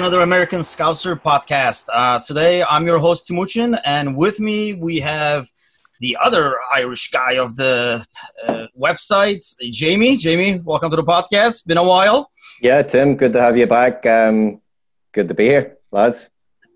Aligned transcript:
another 0.00 0.22
American 0.22 0.60
Scouser 0.60 1.20
podcast. 1.20 1.86
Uh, 1.92 2.18
today, 2.20 2.62
I'm 2.62 2.86
your 2.86 2.98
host 2.98 3.28
Timuchin, 3.28 3.78
and 3.84 4.16
with 4.16 4.40
me 4.40 4.72
we 4.72 4.98
have 5.00 5.46
the 6.00 6.16
other 6.18 6.56
Irish 6.74 7.10
guy 7.10 7.32
of 7.32 7.54
the 7.56 8.06
uh, 8.48 8.66
website, 8.80 9.44
Jamie. 9.70 10.16
Jamie, 10.16 10.58
welcome 10.60 10.88
to 10.88 10.96
the 10.96 11.04
podcast. 11.04 11.66
Been 11.66 11.76
a 11.76 11.84
while. 11.84 12.30
Yeah, 12.62 12.80
Tim, 12.80 13.14
good 13.14 13.34
to 13.34 13.42
have 13.42 13.58
you 13.58 13.66
back. 13.66 14.06
Um, 14.06 14.62
good 15.12 15.28
to 15.28 15.34
be 15.34 15.44
here, 15.44 15.76
lads. 15.92 16.30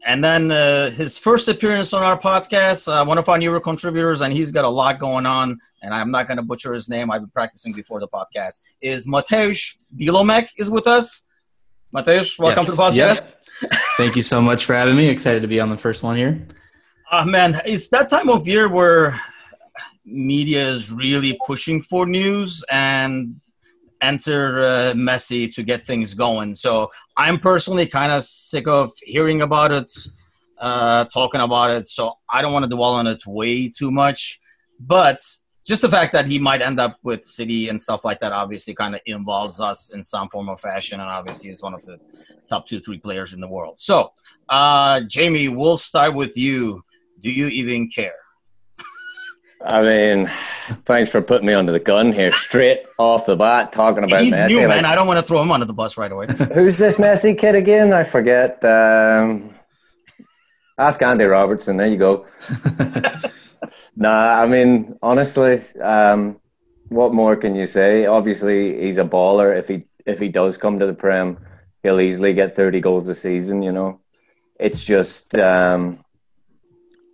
And 0.04 0.22
then 0.22 0.50
uh, 0.50 0.90
his 0.90 1.16
first 1.16 1.48
appearance 1.48 1.94
on 1.94 2.02
our 2.02 2.20
podcast, 2.20 2.92
uh, 2.92 3.06
one 3.06 3.16
of 3.16 3.26
our 3.30 3.38
newer 3.38 3.58
contributors, 3.58 4.20
and 4.20 4.34
he's 4.34 4.52
got 4.52 4.66
a 4.66 4.68
lot 4.68 4.98
going 4.98 5.24
on. 5.24 5.58
And 5.80 5.94
I'm 5.94 6.10
not 6.10 6.26
going 6.28 6.36
to 6.36 6.42
butcher 6.42 6.74
his 6.74 6.90
name. 6.90 7.10
I've 7.10 7.22
been 7.22 7.30
practicing 7.30 7.72
before 7.72 8.00
the 8.00 8.08
podcast. 8.08 8.60
Is 8.82 9.06
Mateusz 9.06 9.78
Bilomek 9.96 10.50
is 10.58 10.68
with 10.68 10.86
us. 10.86 11.26
Mateusz, 11.94 12.36
welcome 12.40 12.64
yes. 12.64 12.70
to 12.70 12.72
the 12.72 12.82
podcast. 12.82 13.36
Yep. 13.62 13.72
Thank 13.96 14.16
you 14.16 14.22
so 14.22 14.40
much 14.40 14.64
for 14.64 14.74
having 14.74 14.96
me. 14.96 15.06
Excited 15.06 15.42
to 15.42 15.48
be 15.48 15.60
on 15.60 15.70
the 15.70 15.76
first 15.76 16.02
one 16.02 16.16
here. 16.16 16.44
Uh, 17.08 17.24
man, 17.24 17.54
it's 17.64 17.88
that 17.90 18.10
time 18.10 18.28
of 18.28 18.48
year 18.48 18.68
where 18.68 19.20
media 20.04 20.60
is 20.60 20.90
really 20.90 21.38
pushing 21.46 21.80
for 21.82 22.04
news 22.04 22.64
and 22.68 23.40
enter 24.00 24.58
uh, 24.58 24.92
Messi 24.94 25.54
to 25.54 25.62
get 25.62 25.86
things 25.86 26.14
going. 26.14 26.54
So 26.54 26.90
I'm 27.16 27.38
personally 27.38 27.86
kind 27.86 28.10
of 28.10 28.24
sick 28.24 28.66
of 28.66 28.90
hearing 29.00 29.42
about 29.42 29.70
it, 29.70 29.92
uh, 30.58 31.04
talking 31.04 31.40
about 31.40 31.70
it. 31.70 31.86
So 31.86 32.14
I 32.28 32.42
don't 32.42 32.52
want 32.52 32.64
to 32.64 32.74
dwell 32.74 32.94
on 32.94 33.06
it 33.06 33.24
way 33.24 33.68
too 33.68 33.92
much. 33.92 34.40
But 34.80 35.20
just 35.64 35.82
the 35.82 35.88
fact 35.88 36.12
that 36.12 36.26
he 36.26 36.38
might 36.38 36.60
end 36.60 36.78
up 36.78 36.98
with 37.02 37.24
City 37.24 37.68
and 37.68 37.80
stuff 37.80 38.04
like 38.04 38.20
that 38.20 38.32
obviously 38.32 38.74
kind 38.74 38.94
of 38.94 39.00
involves 39.06 39.60
us 39.60 39.94
in 39.94 40.02
some 40.02 40.28
form 40.28 40.48
of 40.48 40.60
fashion, 40.60 41.00
and 41.00 41.08
obviously 41.08 41.48
he's 41.48 41.62
one 41.62 41.74
of 41.74 41.82
the 41.82 41.98
top 42.46 42.66
two, 42.68 42.80
three 42.80 42.98
players 42.98 43.32
in 43.32 43.40
the 43.40 43.48
world. 43.48 43.78
So, 43.78 44.12
uh, 44.48 45.00
Jamie, 45.00 45.48
we'll 45.48 45.78
start 45.78 46.14
with 46.14 46.36
you. 46.36 46.82
Do 47.20 47.30
you 47.30 47.46
even 47.48 47.88
care? 47.88 48.14
I 49.64 49.80
mean, 49.80 50.30
thanks 50.84 51.10
for 51.10 51.22
putting 51.22 51.46
me 51.46 51.54
under 51.54 51.72
the 51.72 51.80
gun 51.80 52.12
here, 52.12 52.30
straight 52.30 52.82
off 52.98 53.24
the 53.24 53.34
bat, 53.34 53.72
talking 53.72 54.04
about 54.04 54.20
He's 54.20 54.34
Messi. 54.34 54.48
new, 54.48 54.58
man. 54.68 54.68
Like, 54.68 54.84
I 54.84 54.94
don't 54.94 55.06
want 55.06 55.18
to 55.18 55.26
throw 55.26 55.40
him 55.40 55.50
under 55.50 55.64
the 55.64 55.72
bus 55.72 55.96
right 55.96 56.12
away. 56.12 56.26
who's 56.54 56.76
this 56.76 56.96
Messi 56.96 57.36
kid 57.36 57.54
again? 57.54 57.94
I 57.94 58.04
forget. 58.04 58.62
Um, 58.62 59.54
ask 60.76 61.00
Andy 61.00 61.24
Robertson. 61.24 61.78
There 61.78 61.86
you 61.86 61.96
go. 61.96 62.26
Nah, 63.96 64.42
I 64.42 64.46
mean, 64.46 64.96
honestly, 65.02 65.62
um, 65.80 66.40
what 66.88 67.12
more 67.12 67.36
can 67.36 67.54
you 67.54 67.66
say? 67.66 68.06
Obviously, 68.06 68.80
he's 68.80 68.98
a 68.98 69.04
baller. 69.04 69.56
If 69.56 69.68
he 69.68 69.84
if 70.06 70.18
he 70.18 70.28
does 70.28 70.56
come 70.56 70.78
to 70.78 70.86
the 70.86 70.94
Prem, 70.94 71.38
he'll 71.82 72.00
easily 72.00 72.34
get 72.34 72.54
thirty 72.54 72.80
goals 72.80 73.08
a 73.08 73.14
season. 73.14 73.62
You 73.62 73.72
know, 73.72 74.00
it's 74.58 74.84
just 74.84 75.34
um, 75.34 76.04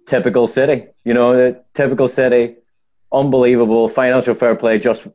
typical 0.06 0.46
City. 0.46 0.88
You 1.04 1.14
know, 1.14 1.62
typical 1.74 2.08
City, 2.08 2.56
unbelievable 3.12 3.88
financial 3.88 4.34
fair 4.34 4.56
play 4.56 4.78
just 4.78 5.06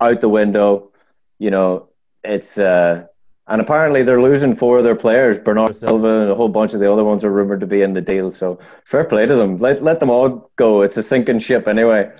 out 0.00 0.20
the 0.20 0.28
window. 0.28 0.92
You 1.38 1.50
know, 1.50 1.88
it's 2.24 2.58
uh, 2.58 3.06
and 3.48 3.60
apparently 3.60 4.02
they're 4.02 4.22
losing 4.22 4.54
four 4.54 4.78
of 4.78 4.84
their 4.84 4.96
players. 4.96 5.38
Bernardo 5.38 5.72
Silva 5.72 6.20
and 6.20 6.30
a 6.30 6.34
whole 6.34 6.48
bunch 6.48 6.74
of 6.74 6.80
the 6.80 6.90
other 6.90 7.04
ones 7.04 7.24
are 7.24 7.30
rumored 7.32 7.60
to 7.60 7.66
be 7.66 7.82
in 7.82 7.94
the 7.94 8.00
deal. 8.00 8.30
So 8.30 8.58
fair 8.84 9.04
play 9.04 9.26
to 9.26 9.34
them. 9.34 9.58
Let 9.58 9.82
let 9.82 10.00
them 10.00 10.10
all 10.10 10.50
go. 10.56 10.82
It's 10.82 10.96
a 10.96 11.02
sinking 11.02 11.40
ship 11.40 11.66
anyway 11.66 12.10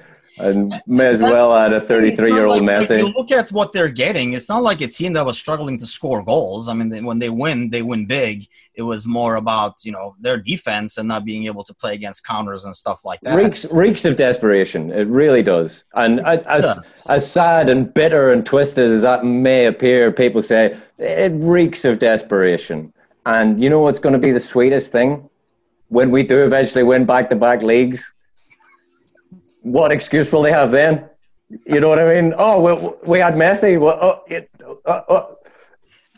and 0.41 0.81
may 0.87 1.06
as 1.06 1.21
well 1.21 1.54
add 1.54 1.72
a 1.72 1.81
33 1.81 2.32
year 2.32 2.47
old 2.47 2.62
like, 2.62 2.87
Messi. 2.87 3.15
Look 3.15 3.31
at 3.31 3.50
what 3.50 3.72
they're 3.72 3.88
getting. 3.88 4.32
It's 4.32 4.49
not 4.49 4.62
like 4.62 4.81
a 4.81 4.87
team 4.87 5.12
that 5.15 5.25
was 5.25 5.38
struggling 5.38 5.78
to 5.78 5.87
score 5.87 6.22
goals. 6.22 6.69
I 6.69 6.75
mean, 6.75 7.04
when 7.04 7.19
they 7.19 7.31
win, 7.31 7.71
they 7.71 7.82
win 7.82 8.06
big. 8.06 8.47
It 8.75 8.82
was 8.82 9.06
more 9.06 9.37
about 9.37 9.84
you 9.84 9.93
know 9.93 10.15
their 10.21 10.37
defense 10.37 10.99
and 10.99 11.09
not 11.09 11.25
being 11.25 11.47
able 11.47 11.65
to 11.65 11.75
play 11.75 11.94
against 11.94 12.26
counters 12.26 12.65
and 12.65 12.75
stuff 12.75 13.04
like 13.04 13.21
that. 13.22 13.34
Reeks 13.34 13.65
reeks 13.72 14.04
of 14.04 14.16
desperation. 14.16 14.91
It 14.91 15.09
really 15.09 15.43
does. 15.43 15.84
And 15.94 16.21
as 16.21 17.06
as 17.09 17.31
sad 17.31 17.69
and 17.69 17.93
bitter 17.93 18.32
and 18.32 18.44
twisted 18.44 18.91
as 18.91 19.03
that 19.03 19.25
may 19.25 19.66
appear, 19.66 20.12
people 20.12 20.43
say 20.43 20.78
it 20.99 21.32
reeks 21.34 21.84
of 21.84 21.99
desperation. 21.99 22.93
And 23.26 23.60
you 23.60 23.69
know 23.69 23.81
what's 23.81 23.99
going 23.99 24.15
to 24.15 24.19
be 24.19 24.31
the 24.31 24.41
sweetest 24.41 24.91
thing 24.91 25.28
when 25.88 26.10
we 26.10 26.22
do 26.22 26.44
eventually 26.44 26.84
win 26.84 27.05
back 27.05 27.28
to 27.31 27.37
back 27.37 27.62
leagues 27.62 28.12
what 29.62 29.92
excuse 29.92 30.32
will 30.32 30.42
they 30.42 30.52
have 30.52 30.70
then? 30.70 31.08
You 31.66 31.80
know 31.80 31.88
what 31.88 31.98
I 31.98 32.20
mean? 32.20 32.34
Oh, 32.36 32.96
we, 33.02 33.08
we 33.08 33.19
had 33.19 33.34
Messi. 33.34 33.80
Well, 33.80 33.98
oh, 34.00 34.22
it, 34.26 34.50
uh, 34.84 34.91
uh, 34.91 35.34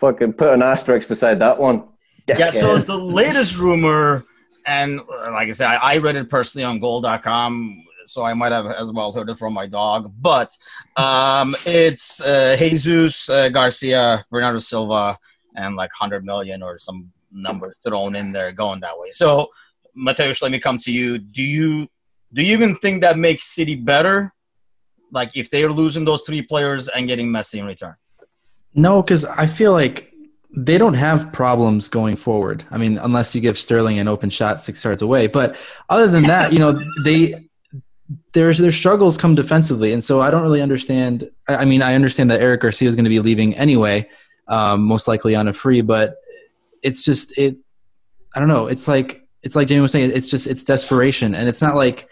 fucking 0.00 0.32
put 0.32 0.52
an 0.52 0.62
asterisk 0.62 1.08
beside 1.08 1.38
that 1.38 1.58
one. 1.58 1.84
Yeah, 2.26 2.50
so 2.52 2.78
the 2.78 2.96
latest 2.96 3.58
rumor, 3.58 4.24
and 4.66 5.00
uh, 5.00 5.32
like 5.32 5.48
I 5.48 5.52
said, 5.52 5.68
I, 5.68 5.94
I 5.94 5.96
read 5.98 6.16
it 6.16 6.30
personally 6.30 6.64
on 6.64 6.78
goal.com, 6.78 7.84
so 8.06 8.22
I 8.22 8.34
might 8.34 8.52
have 8.52 8.66
as 8.66 8.92
well 8.92 9.12
heard 9.12 9.28
it 9.30 9.38
from 9.38 9.52
my 9.52 9.66
dog. 9.66 10.12
But 10.20 10.50
um, 10.96 11.56
it's 11.64 12.20
uh, 12.20 12.56
Jesus 12.58 13.28
uh, 13.28 13.48
Garcia, 13.48 14.24
Bernardo 14.30 14.58
Silva, 14.58 15.18
and 15.56 15.76
like 15.76 15.90
100 15.98 16.24
million 16.24 16.62
or 16.62 16.78
some 16.78 17.12
number 17.32 17.74
thrown 17.84 18.14
in 18.14 18.32
there 18.32 18.52
going 18.52 18.80
that 18.80 18.98
way. 18.98 19.10
So, 19.10 19.48
Mateusz, 19.96 20.42
let 20.42 20.52
me 20.52 20.58
come 20.58 20.78
to 20.78 20.92
you. 20.92 21.18
Do 21.18 21.42
you 21.42 21.88
do 22.32 22.42
you 22.42 22.52
even 22.52 22.76
think 22.76 23.02
that 23.02 23.18
makes 23.18 23.44
City 23.44 23.74
better? 23.74 24.32
Like 25.12 25.32
if 25.34 25.50
they're 25.50 25.72
losing 25.72 26.04
those 26.04 26.22
three 26.22 26.42
players 26.42 26.88
and 26.88 27.06
getting 27.08 27.28
Messi 27.28 27.58
in 27.58 27.66
return? 27.66 27.96
No, 28.74 29.02
because 29.02 29.24
I 29.24 29.46
feel 29.46 29.72
like 29.72 30.12
they 30.56 30.78
don't 30.78 30.94
have 30.94 31.32
problems 31.32 31.88
going 31.88 32.16
forward. 32.16 32.64
I 32.70 32.78
mean, 32.78 32.98
unless 32.98 33.34
you 33.34 33.40
give 33.40 33.58
Sterling 33.58 33.98
an 33.98 34.08
open 34.08 34.30
shot 34.30 34.60
six 34.60 34.82
yards 34.84 35.02
away. 35.02 35.26
But 35.26 35.56
other 35.88 36.08
than 36.08 36.24
that, 36.24 36.52
you 36.52 36.58
know, 36.58 36.80
they 37.04 37.48
there's 38.32 38.58
their 38.58 38.72
struggles 38.72 39.16
come 39.16 39.34
defensively, 39.34 39.92
and 39.92 40.02
so 40.02 40.20
I 40.20 40.30
don't 40.30 40.42
really 40.42 40.62
understand. 40.62 41.30
I 41.48 41.64
mean, 41.64 41.82
I 41.82 41.94
understand 41.94 42.30
that 42.30 42.40
Eric 42.40 42.62
Garcia 42.62 42.88
is 42.88 42.96
going 42.96 43.04
to 43.04 43.10
be 43.10 43.20
leaving 43.20 43.54
anyway, 43.54 44.08
um, 44.48 44.82
most 44.82 45.06
likely 45.06 45.36
on 45.36 45.46
a 45.46 45.52
free, 45.52 45.80
but 45.80 46.16
it's 46.82 47.04
just 47.04 47.36
it. 47.38 47.56
I 48.34 48.38
don't 48.38 48.48
know. 48.48 48.66
It's 48.66 48.88
like 48.88 49.19
it's 49.42 49.56
like 49.56 49.68
Jamie 49.68 49.80
was 49.80 49.92
saying, 49.92 50.10
it's 50.14 50.28
just 50.28 50.46
it's 50.46 50.64
desperation, 50.64 51.34
and 51.34 51.48
it's 51.48 51.62
not 51.62 51.76
like 51.76 52.08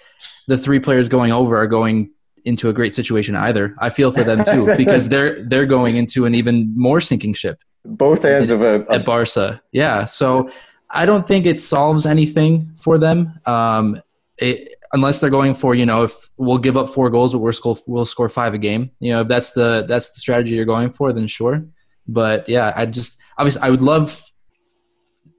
the 0.46 0.56
three 0.56 0.80
players 0.80 1.08
going 1.08 1.32
over 1.32 1.56
are 1.56 1.66
going 1.66 2.10
into 2.44 2.68
a 2.68 2.72
great 2.72 2.94
situation 2.94 3.34
either. 3.36 3.74
I 3.78 3.90
feel 3.90 4.10
for 4.12 4.24
them 4.24 4.44
too 4.44 4.74
because 4.76 5.08
they're 5.08 5.42
they're 5.44 5.66
going 5.66 5.96
into 5.96 6.26
an 6.26 6.34
even 6.34 6.72
more 6.76 7.00
sinking 7.00 7.34
ship. 7.34 7.62
Both 7.84 8.24
ends 8.24 8.50
of 8.50 8.62
a, 8.62 8.82
a 8.86 8.94
at 8.94 9.04
Barca, 9.04 9.62
yeah. 9.72 10.04
So 10.04 10.50
I 10.90 11.06
don't 11.06 11.26
think 11.26 11.46
it 11.46 11.60
solves 11.60 12.06
anything 12.06 12.72
for 12.76 12.98
them. 12.98 13.38
Um, 13.46 14.00
it, 14.38 14.74
unless 14.92 15.20
they're 15.20 15.30
going 15.30 15.54
for 15.54 15.74
you 15.74 15.84
know 15.84 16.04
if 16.04 16.14
we'll 16.36 16.58
give 16.58 16.76
up 16.76 16.88
four 16.88 17.10
goals 17.10 17.32
but 17.32 17.40
we'll 17.40 17.52
score 17.52 17.76
we'll 17.86 18.06
score 18.06 18.28
five 18.28 18.54
a 18.54 18.58
game 18.58 18.90
you 19.00 19.12
know 19.12 19.20
if 19.20 19.28
that's 19.28 19.50
the 19.52 19.84
that's 19.88 20.14
the 20.14 20.20
strategy 20.20 20.56
you're 20.56 20.64
going 20.64 20.90
for 20.90 21.12
then 21.12 21.26
sure 21.26 21.64
but 22.06 22.48
yeah 22.48 22.72
i 22.74 22.86
just 22.86 23.20
obviously 23.36 23.60
i 23.62 23.70
would 23.70 23.82
love 23.82 24.10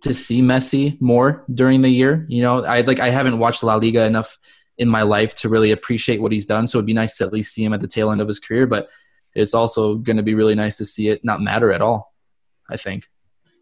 to 0.02 0.14
see 0.14 0.42
Messi 0.42 1.00
more 1.02 1.46
during 1.54 1.82
the 1.82 1.90
year. 1.90 2.26
You 2.30 2.42
know, 2.42 2.64
I 2.64 2.82
like 2.82 3.00
I 3.00 3.10
haven't 3.10 3.40
watched 3.40 3.64
La 3.64 3.76
Liga 3.76 4.06
enough 4.06 4.38
in 4.78 4.88
my 4.88 5.02
life 5.02 5.36
to 5.36 5.50
really 5.50 5.72
appreciate 5.72 6.22
what 6.22 6.32
he's 6.32 6.46
done. 6.46 6.68
So 6.68 6.78
it'd 6.78 6.86
be 6.86 6.94
nice 6.94 7.18
to 7.18 7.26
at 7.26 7.34
least 7.34 7.54
see 7.54 7.64
him 7.64 7.74
at 7.74 7.82
the 7.82 7.88
tail 7.88 8.12
end 8.12 8.22
of 8.22 8.28
his 8.28 8.40
career. 8.40 8.66
But 8.66 8.90
it's 9.36 9.54
also 9.54 9.96
going 9.96 10.18
to 10.18 10.24
be 10.24 10.34
really 10.34 10.56
nice 10.56 10.78
to 10.78 10.86
see 10.86 11.10
it 11.10 11.24
not 11.24 11.42
matter 11.42 11.72
at 11.72 11.82
all. 11.82 12.14
I 12.70 12.78
think. 12.78 13.10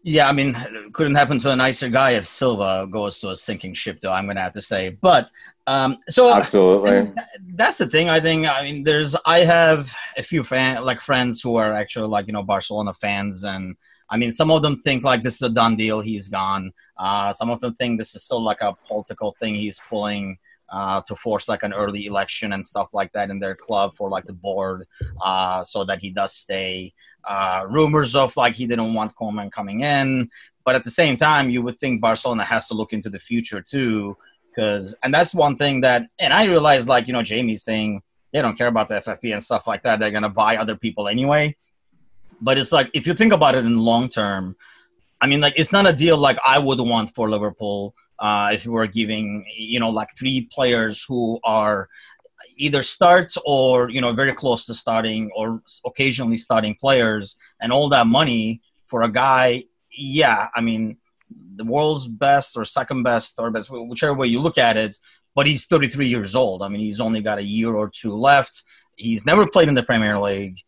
Yeah, 0.04 0.28
I 0.28 0.32
mean, 0.32 0.56
couldn't 0.92 1.16
happen 1.16 1.40
to 1.40 1.50
a 1.50 1.56
nicer 1.56 1.88
guy 1.88 2.12
if 2.12 2.26
Silva 2.26 2.86
goes 2.88 3.18
to 3.20 3.30
a 3.30 3.36
sinking 3.36 3.74
ship, 3.74 4.00
though. 4.00 4.12
I'm 4.12 4.24
going 4.24 4.36
to 4.36 4.42
have 4.42 4.52
to 4.52 4.62
say, 4.62 4.90
but 4.90 5.28
um, 5.66 5.98
so 6.08 6.32
absolutely, 6.32 7.12
that's 7.54 7.78
the 7.78 7.86
thing. 7.86 8.08
I 8.08 8.20
think. 8.20 8.46
I 8.46 8.62
mean, 8.62 8.84
there's 8.84 9.16
I 9.26 9.40
have 9.40 9.94
a 10.16 10.22
few 10.22 10.44
fan 10.44 10.84
like 10.84 11.00
friends 11.00 11.42
who 11.42 11.56
are 11.56 11.74
actually 11.74 12.08
like 12.08 12.26
you 12.28 12.32
know 12.32 12.44
Barcelona 12.44 12.94
fans, 12.94 13.44
and 13.44 13.76
I 14.10 14.16
mean, 14.16 14.32
some 14.32 14.50
of 14.50 14.62
them 14.62 14.76
think 14.76 15.04
like 15.04 15.22
this 15.22 15.36
is 15.36 15.42
a 15.42 15.50
done 15.50 15.76
deal. 15.76 16.00
He's 16.00 16.28
gone. 16.28 16.72
Uh, 16.96 17.32
some 17.32 17.50
of 17.50 17.60
them 17.60 17.74
think 17.74 17.98
this 17.98 18.14
is 18.14 18.22
still 18.22 18.42
like 18.42 18.60
a 18.60 18.74
political 18.86 19.32
thing 19.32 19.54
he's 19.54 19.80
pulling 19.88 20.38
uh, 20.70 21.00
to 21.02 21.16
force 21.16 21.48
like 21.48 21.62
an 21.62 21.72
early 21.72 22.06
election 22.06 22.52
and 22.52 22.64
stuff 22.64 22.92
like 22.92 23.12
that 23.12 23.30
in 23.30 23.38
their 23.38 23.54
club 23.54 23.94
for 23.94 24.08
like 24.10 24.24
the 24.24 24.32
board, 24.32 24.86
uh, 25.22 25.62
so 25.64 25.84
that 25.84 26.00
he 26.00 26.10
does 26.10 26.34
stay. 26.34 26.92
Uh, 27.24 27.66
rumors 27.68 28.14
of 28.14 28.36
like 28.36 28.54
he 28.54 28.66
didn't 28.66 28.94
want 28.94 29.14
Koeman 29.14 29.50
coming 29.50 29.80
in, 29.80 30.28
but 30.64 30.74
at 30.74 30.84
the 30.84 30.90
same 30.90 31.16
time, 31.16 31.50
you 31.50 31.62
would 31.62 31.78
think 31.78 32.00
Barcelona 32.00 32.44
has 32.44 32.68
to 32.68 32.74
look 32.74 32.92
into 32.92 33.10
the 33.10 33.18
future 33.18 33.62
too, 33.62 34.16
because 34.48 34.96
and 35.02 35.12
that's 35.12 35.34
one 35.34 35.56
thing 35.56 35.80
that 35.82 36.06
and 36.18 36.32
I 36.32 36.44
realize 36.44 36.88
like 36.88 37.06
you 37.06 37.12
know 37.12 37.22
Jamie's 37.22 37.62
saying 37.62 38.02
they 38.32 38.42
don't 38.42 38.56
care 38.56 38.66
about 38.66 38.88
the 38.88 38.96
FFP 38.96 39.32
and 39.32 39.42
stuff 39.42 39.66
like 39.66 39.82
that. 39.82 40.00
They're 40.00 40.10
gonna 40.10 40.28
buy 40.28 40.56
other 40.56 40.76
people 40.76 41.08
anyway. 41.08 41.56
But 42.40 42.58
it's 42.58 42.72
like 42.72 42.90
if 42.94 43.06
you 43.06 43.14
think 43.14 43.32
about 43.32 43.54
it 43.54 43.64
in 43.64 43.78
long 43.78 44.08
term, 44.08 44.56
I 45.20 45.26
mean, 45.26 45.40
like 45.40 45.54
it's 45.56 45.72
not 45.72 45.86
a 45.86 45.92
deal 45.92 46.16
like 46.16 46.38
I 46.46 46.58
would 46.58 46.80
want 46.80 47.14
for 47.14 47.28
Liverpool 47.28 47.94
uh, 48.18 48.50
if 48.52 48.66
we 48.66 48.72
were 48.72 48.86
giving 48.86 49.44
you 49.56 49.80
know 49.80 49.90
like 49.90 50.08
three 50.16 50.48
players 50.52 51.04
who 51.06 51.40
are 51.44 51.88
either 52.56 52.82
starts 52.82 53.36
or 53.44 53.90
you 53.90 54.00
know 54.00 54.12
very 54.12 54.32
close 54.32 54.66
to 54.66 54.74
starting 54.74 55.30
or 55.34 55.62
occasionally 55.84 56.36
starting 56.36 56.74
players 56.74 57.36
and 57.60 57.72
all 57.72 57.88
that 57.88 58.06
money 58.06 58.62
for 58.86 59.02
a 59.02 59.08
guy 59.10 59.64
yeah, 59.98 60.48
I 60.54 60.60
mean, 60.60 60.98
the 61.56 61.64
world's 61.64 62.06
best 62.06 62.56
or 62.56 62.64
second 62.64 63.02
best, 63.02 63.36
third 63.36 63.52
best, 63.52 63.70
whichever 63.70 64.14
way 64.14 64.28
you 64.28 64.40
look 64.40 64.58
at 64.58 64.76
it. 64.76 64.96
But 65.34 65.46
he's 65.46 65.66
33 65.66 66.08
years 66.08 66.34
old. 66.34 66.62
I 66.62 66.68
mean, 66.68 66.80
he's 66.80 67.00
only 67.00 67.20
got 67.20 67.38
a 67.38 67.44
year 67.44 67.74
or 67.74 67.90
two 67.90 68.16
left. 68.16 68.62
He's 68.96 69.26
never 69.26 69.46
played 69.48 69.68
in 69.68 69.74
the 69.74 69.82
Premier 69.82 70.18
League. 70.18 70.58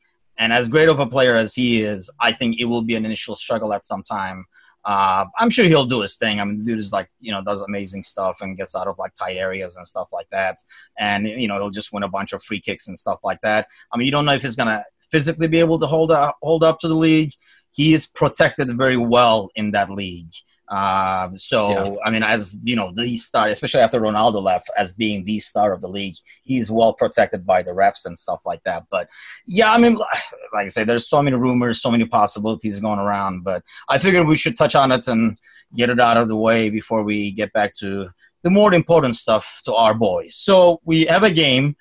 And 0.40 0.54
as 0.54 0.68
great 0.68 0.88
of 0.88 0.98
a 0.98 1.06
player 1.06 1.36
as 1.36 1.54
he 1.54 1.82
is, 1.82 2.10
I 2.18 2.32
think 2.32 2.58
it 2.58 2.64
will 2.64 2.80
be 2.82 2.96
an 2.96 3.04
initial 3.04 3.36
struggle 3.36 3.74
at 3.74 3.84
some 3.84 4.02
time. 4.02 4.46
Uh, 4.86 5.26
I'm 5.38 5.50
sure 5.50 5.66
he'll 5.66 5.84
do 5.84 6.00
his 6.00 6.16
thing. 6.16 6.40
I 6.40 6.44
mean, 6.44 6.58
the 6.58 6.64
dude 6.64 6.78
is 6.78 6.92
like, 6.92 7.10
you 7.20 7.30
know, 7.30 7.44
does 7.44 7.60
amazing 7.60 8.02
stuff 8.02 8.40
and 8.40 8.56
gets 8.56 8.74
out 8.74 8.88
of 8.88 8.98
like 8.98 9.12
tight 9.12 9.36
areas 9.36 9.76
and 9.76 9.86
stuff 9.86 10.08
like 10.14 10.28
that. 10.30 10.56
And, 10.98 11.26
you 11.26 11.46
know, 11.46 11.58
he'll 11.58 11.68
just 11.68 11.92
win 11.92 12.04
a 12.04 12.08
bunch 12.08 12.32
of 12.32 12.42
free 12.42 12.58
kicks 12.58 12.88
and 12.88 12.98
stuff 12.98 13.18
like 13.22 13.42
that. 13.42 13.66
I 13.92 13.98
mean, 13.98 14.06
you 14.06 14.12
don't 14.12 14.24
know 14.24 14.32
if 14.32 14.40
he's 14.40 14.56
going 14.56 14.68
to 14.68 14.82
physically 15.10 15.46
be 15.46 15.60
able 15.60 15.78
to 15.78 15.86
hold 15.86 16.10
up, 16.10 16.38
hold 16.42 16.64
up 16.64 16.80
to 16.80 16.88
the 16.88 16.94
league. 16.94 17.32
He 17.72 17.92
is 17.92 18.06
protected 18.06 18.74
very 18.78 18.96
well 18.96 19.50
in 19.54 19.72
that 19.72 19.90
league. 19.90 20.32
Um, 20.70 21.36
so 21.36 21.70
yeah. 21.70 21.96
I 22.04 22.10
mean, 22.10 22.22
as 22.22 22.60
you 22.62 22.76
know, 22.76 22.92
the 22.94 23.16
star, 23.16 23.48
especially 23.48 23.80
after 23.80 24.00
Ronaldo 24.00 24.40
left, 24.40 24.70
as 24.76 24.92
being 24.92 25.24
the 25.24 25.40
star 25.40 25.72
of 25.72 25.80
the 25.80 25.88
league, 25.88 26.14
he's 26.44 26.70
well 26.70 26.92
protected 26.92 27.44
by 27.44 27.62
the 27.62 27.72
refs 27.72 28.06
and 28.06 28.16
stuff 28.16 28.42
like 28.46 28.62
that. 28.62 28.84
But 28.90 29.08
yeah, 29.46 29.72
I 29.72 29.78
mean, 29.78 29.94
like 30.54 30.66
I 30.66 30.68
say, 30.68 30.84
there's 30.84 31.08
so 31.08 31.22
many 31.22 31.36
rumors, 31.36 31.82
so 31.82 31.90
many 31.90 32.06
possibilities 32.06 32.78
going 32.78 33.00
around. 33.00 33.42
But 33.42 33.64
I 33.88 33.98
figured 33.98 34.28
we 34.28 34.36
should 34.36 34.56
touch 34.56 34.76
on 34.76 34.92
it 34.92 35.08
and 35.08 35.36
get 35.74 35.90
it 35.90 36.00
out 36.00 36.16
of 36.16 36.28
the 36.28 36.36
way 36.36 36.70
before 36.70 37.02
we 37.02 37.32
get 37.32 37.52
back 37.52 37.74
to 37.74 38.10
the 38.42 38.50
more 38.50 38.72
important 38.72 39.16
stuff 39.16 39.60
to 39.64 39.74
our 39.74 39.94
boys. 39.94 40.36
So 40.36 40.80
we 40.84 41.04
have 41.06 41.24
a 41.24 41.30
game 41.30 41.76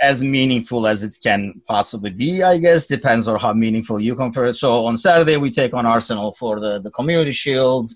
as 0.00 0.22
meaningful 0.22 0.86
as 0.86 1.04
it 1.04 1.16
can 1.22 1.60
possibly 1.66 2.10
be, 2.10 2.42
I 2.42 2.58
guess. 2.58 2.86
Depends 2.86 3.28
on 3.28 3.38
how 3.38 3.52
meaningful 3.52 4.00
you 4.00 4.14
compare 4.14 4.46
it. 4.46 4.54
So 4.54 4.86
on 4.86 4.98
Saturday, 4.98 5.36
we 5.36 5.50
take 5.50 5.74
on 5.74 5.86
Arsenal 5.86 6.32
for 6.32 6.60
the, 6.60 6.80
the 6.80 6.90
Community 6.90 7.32
Shield. 7.32 7.88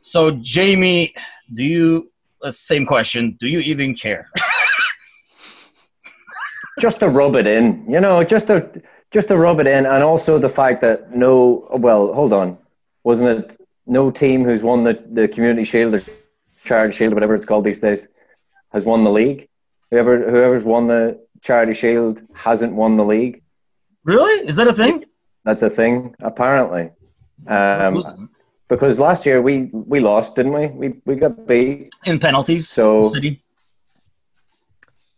So, 0.00 0.32
Jamie, 0.32 1.14
do 1.52 1.64
you, 1.64 2.12
uh, 2.42 2.50
same 2.50 2.84
question, 2.84 3.36
do 3.40 3.48
you 3.48 3.60
even 3.60 3.94
care? 3.94 4.30
just 6.80 7.00
to 7.00 7.08
rub 7.08 7.36
it 7.36 7.46
in, 7.46 7.90
you 7.90 8.00
know, 8.00 8.22
just 8.22 8.48
to, 8.48 8.82
just 9.10 9.28
to 9.28 9.38
rub 9.38 9.60
it 9.60 9.66
in. 9.66 9.86
And 9.86 10.02
also 10.02 10.38
the 10.38 10.48
fact 10.48 10.80
that 10.82 11.16
no, 11.16 11.68
well, 11.72 12.12
hold 12.12 12.32
on. 12.32 12.58
Wasn't 13.02 13.28
it 13.28 13.56
no 13.86 14.10
team 14.10 14.44
who's 14.44 14.62
won 14.62 14.84
the, 14.84 15.02
the 15.10 15.28
Community 15.28 15.64
Shield 15.64 15.94
or 15.94 16.02
Charity 16.64 16.94
Shield, 16.94 17.14
whatever 17.14 17.34
it's 17.34 17.44
called 17.44 17.64
these 17.64 17.80
days, 17.80 18.08
has 18.72 18.84
won 18.84 19.04
the 19.04 19.10
league? 19.10 19.48
Whoever 19.94 20.28
whoever's 20.28 20.64
won 20.64 20.88
the 20.88 21.24
Charity 21.40 21.72
Shield 21.72 22.20
hasn't 22.34 22.74
won 22.74 22.96
the 22.96 23.04
league. 23.04 23.44
Really? 24.02 24.48
Is 24.48 24.56
that 24.56 24.66
a 24.66 24.72
thing? 24.72 25.04
That's 25.44 25.62
a 25.62 25.70
thing, 25.70 26.16
apparently. 26.18 26.90
Um, 27.46 28.28
because 28.68 28.98
last 28.98 29.24
year 29.24 29.40
we 29.40 29.70
we 29.72 30.00
lost, 30.00 30.34
didn't 30.34 30.52
we? 30.52 30.66
We 30.66 30.94
we 31.06 31.14
got 31.14 31.46
beat 31.46 31.90
in 32.06 32.18
penalties. 32.18 32.68
So 32.68 33.04
City. 33.04 33.40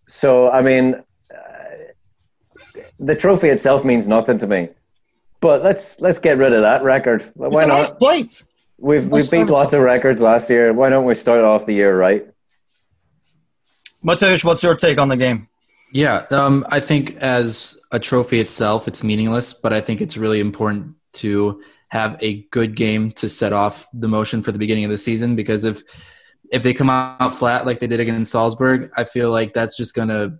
So 0.09 0.51
I 0.51 0.61
mean, 0.61 0.97
uh, 1.35 1.37
the 3.01 3.17
trophy 3.17 3.49
itself 3.49 3.83
means 3.83 4.07
nothing 4.07 4.37
to 4.37 4.47
me. 4.47 4.69
But 5.41 5.63
let's 5.63 6.03
let's 6.03 6.19
get 6.19 6.37
rid 6.37 6.53
of 6.53 6.61
that 6.61 6.83
record. 6.83 7.23
Why 7.33 7.65
not? 7.65 7.79
Nice 7.79 7.93
plate. 7.93 8.45
We've 8.77 9.09
we 9.09 9.27
beat 9.27 9.47
lots 9.47 9.73
of 9.73 9.81
records 9.81 10.21
last 10.21 10.51
year. 10.51 10.75
Why 10.75 10.91
don't 10.91 11.07
we 11.07 11.15
start 11.15 11.45
off 11.45 11.65
the 11.65 11.73
year 11.73 11.97
right? 11.97 12.29
Mateusz, 14.07 14.45
what's 14.45 14.63
your 14.63 14.77
take 14.77 14.99
on 14.99 15.09
the 15.09 15.17
game? 15.17 15.49
Yeah, 15.93 16.27
um, 16.31 16.65
I 16.69 16.79
think 16.79 17.17
as 17.17 17.81
a 17.91 17.99
trophy 17.99 18.39
itself, 18.39 18.87
it's 18.87 19.03
meaningless, 19.03 19.53
but 19.53 19.73
I 19.73 19.81
think 19.81 20.01
it's 20.01 20.17
really 20.17 20.41
important 20.41 20.95
to 21.15 21.63
have 21.89 22.17
a 22.21 22.43
good 22.51 22.77
game 22.77 23.11
to 23.13 23.29
set 23.29 23.53
off 23.53 23.87
the 23.93 24.07
motion 24.09 24.43
for 24.43 24.53
the 24.53 24.59
beginning 24.59 24.85
of 24.85 24.91
the 24.91 24.99
season 24.99 25.35
because 25.35 25.65
if 25.65 25.83
if 26.53 26.63
they 26.63 26.73
come 26.73 26.91
out 26.91 27.35
flat 27.35 27.67
like 27.67 27.81
they 27.81 27.89
did 27.89 27.99
against 27.99 28.31
Salzburg, 28.31 28.91
I 28.97 29.03
feel 29.03 29.33
like 29.33 29.53
that's 29.53 29.77
just 29.77 29.95
going 29.95 30.09
to 30.09 30.39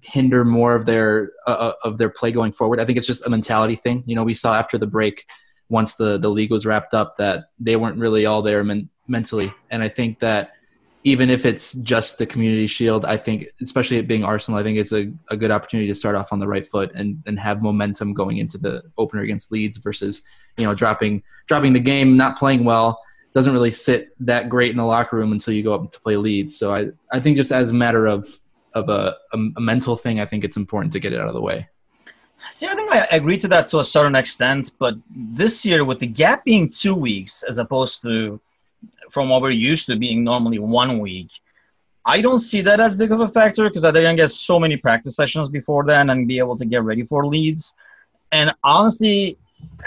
hinder 0.00 0.44
more 0.44 0.74
of 0.74 0.84
their 0.84 1.32
uh, 1.46 1.50
uh, 1.50 1.72
of 1.84 1.98
their 1.98 2.10
play 2.10 2.32
going 2.32 2.50
forward. 2.50 2.80
I 2.80 2.84
think 2.84 2.98
it's 2.98 3.06
just 3.06 3.26
a 3.26 3.30
mentality 3.30 3.76
thing. 3.76 4.02
You 4.06 4.16
know, 4.16 4.24
we 4.24 4.34
saw 4.34 4.54
after 4.54 4.78
the 4.78 4.86
break 4.86 5.24
once 5.68 5.94
the 5.94 6.18
the 6.18 6.30
league 6.30 6.50
was 6.50 6.66
wrapped 6.66 6.94
up 6.94 7.16
that 7.18 7.50
they 7.60 7.76
weren't 7.76 7.98
really 7.98 8.26
all 8.26 8.42
there 8.42 8.64
men- 8.64 8.88
mentally, 9.06 9.52
and 9.70 9.82
I 9.82 9.88
think 9.88 10.18
that 10.18 10.52
even 11.08 11.30
if 11.30 11.46
it's 11.46 11.72
just 11.74 12.18
the 12.18 12.26
community 12.26 12.66
shield, 12.66 13.04
I 13.04 13.16
think, 13.16 13.46
especially 13.62 13.96
it 13.96 14.06
being 14.06 14.24
Arsenal, 14.24 14.60
I 14.60 14.62
think 14.62 14.78
it's 14.78 14.92
a, 14.92 15.10
a 15.30 15.36
good 15.36 15.50
opportunity 15.50 15.88
to 15.88 15.94
start 15.94 16.14
off 16.14 16.32
on 16.32 16.38
the 16.38 16.46
right 16.46 16.64
foot 16.64 16.92
and, 16.94 17.22
and 17.26 17.38
have 17.38 17.62
momentum 17.62 18.12
going 18.12 18.36
into 18.36 18.58
the 18.58 18.82
opener 18.98 19.22
against 19.22 19.50
Leeds 19.50 19.78
versus, 19.78 20.22
you 20.58 20.64
know, 20.64 20.74
dropping 20.74 21.22
dropping 21.46 21.72
the 21.72 21.80
game, 21.80 22.16
not 22.16 22.38
playing 22.38 22.62
well, 22.64 23.00
doesn't 23.32 23.52
really 23.52 23.70
sit 23.70 24.10
that 24.20 24.48
great 24.48 24.70
in 24.70 24.76
the 24.76 24.84
locker 24.84 25.16
room 25.16 25.32
until 25.32 25.54
you 25.54 25.62
go 25.62 25.74
up 25.74 25.90
to 25.90 26.00
play 26.00 26.16
Leeds. 26.16 26.56
So 26.58 26.74
I, 26.74 26.90
I 27.10 27.20
think 27.20 27.36
just 27.36 27.52
as 27.52 27.70
a 27.70 27.74
matter 27.74 28.06
of 28.06 28.28
of 28.74 28.88
a, 28.90 29.16
a, 29.32 29.38
a 29.56 29.60
mental 29.60 29.96
thing, 29.96 30.20
I 30.20 30.26
think 30.26 30.44
it's 30.44 30.58
important 30.58 30.92
to 30.92 31.00
get 31.00 31.14
it 31.14 31.20
out 31.20 31.28
of 31.28 31.34
the 31.34 31.40
way. 31.40 31.68
See, 32.50 32.66
I 32.66 32.74
think 32.74 32.92
I 32.92 33.06
agree 33.10 33.38
to 33.38 33.48
that 33.48 33.68
to 33.68 33.78
a 33.80 33.84
certain 33.84 34.14
extent, 34.14 34.72
but 34.78 34.94
this 35.10 35.64
year 35.64 35.84
with 35.84 35.98
the 36.00 36.06
gap 36.06 36.44
being 36.44 36.68
two 36.68 36.94
weeks 36.94 37.42
as 37.48 37.58
opposed 37.58 38.02
to 38.02 38.40
from 39.10 39.28
what 39.28 39.42
we're 39.42 39.50
used 39.50 39.86
to 39.86 39.96
being 39.96 40.24
normally 40.24 40.58
one 40.58 40.98
week. 40.98 41.30
I 42.04 42.22
don't 42.22 42.40
see 42.40 42.62
that 42.62 42.80
as 42.80 42.96
big 42.96 43.12
of 43.12 43.20
a 43.20 43.28
factor 43.28 43.68
because 43.68 43.82
think 43.82 43.96
I 43.96 44.14
get 44.14 44.30
so 44.30 44.58
many 44.58 44.76
practice 44.76 45.16
sessions 45.16 45.48
before 45.48 45.84
then 45.84 46.10
and 46.10 46.26
be 46.26 46.38
able 46.38 46.56
to 46.56 46.64
get 46.64 46.82
ready 46.82 47.02
for 47.02 47.26
Leeds. 47.26 47.74
And 48.32 48.54
honestly, 48.64 49.36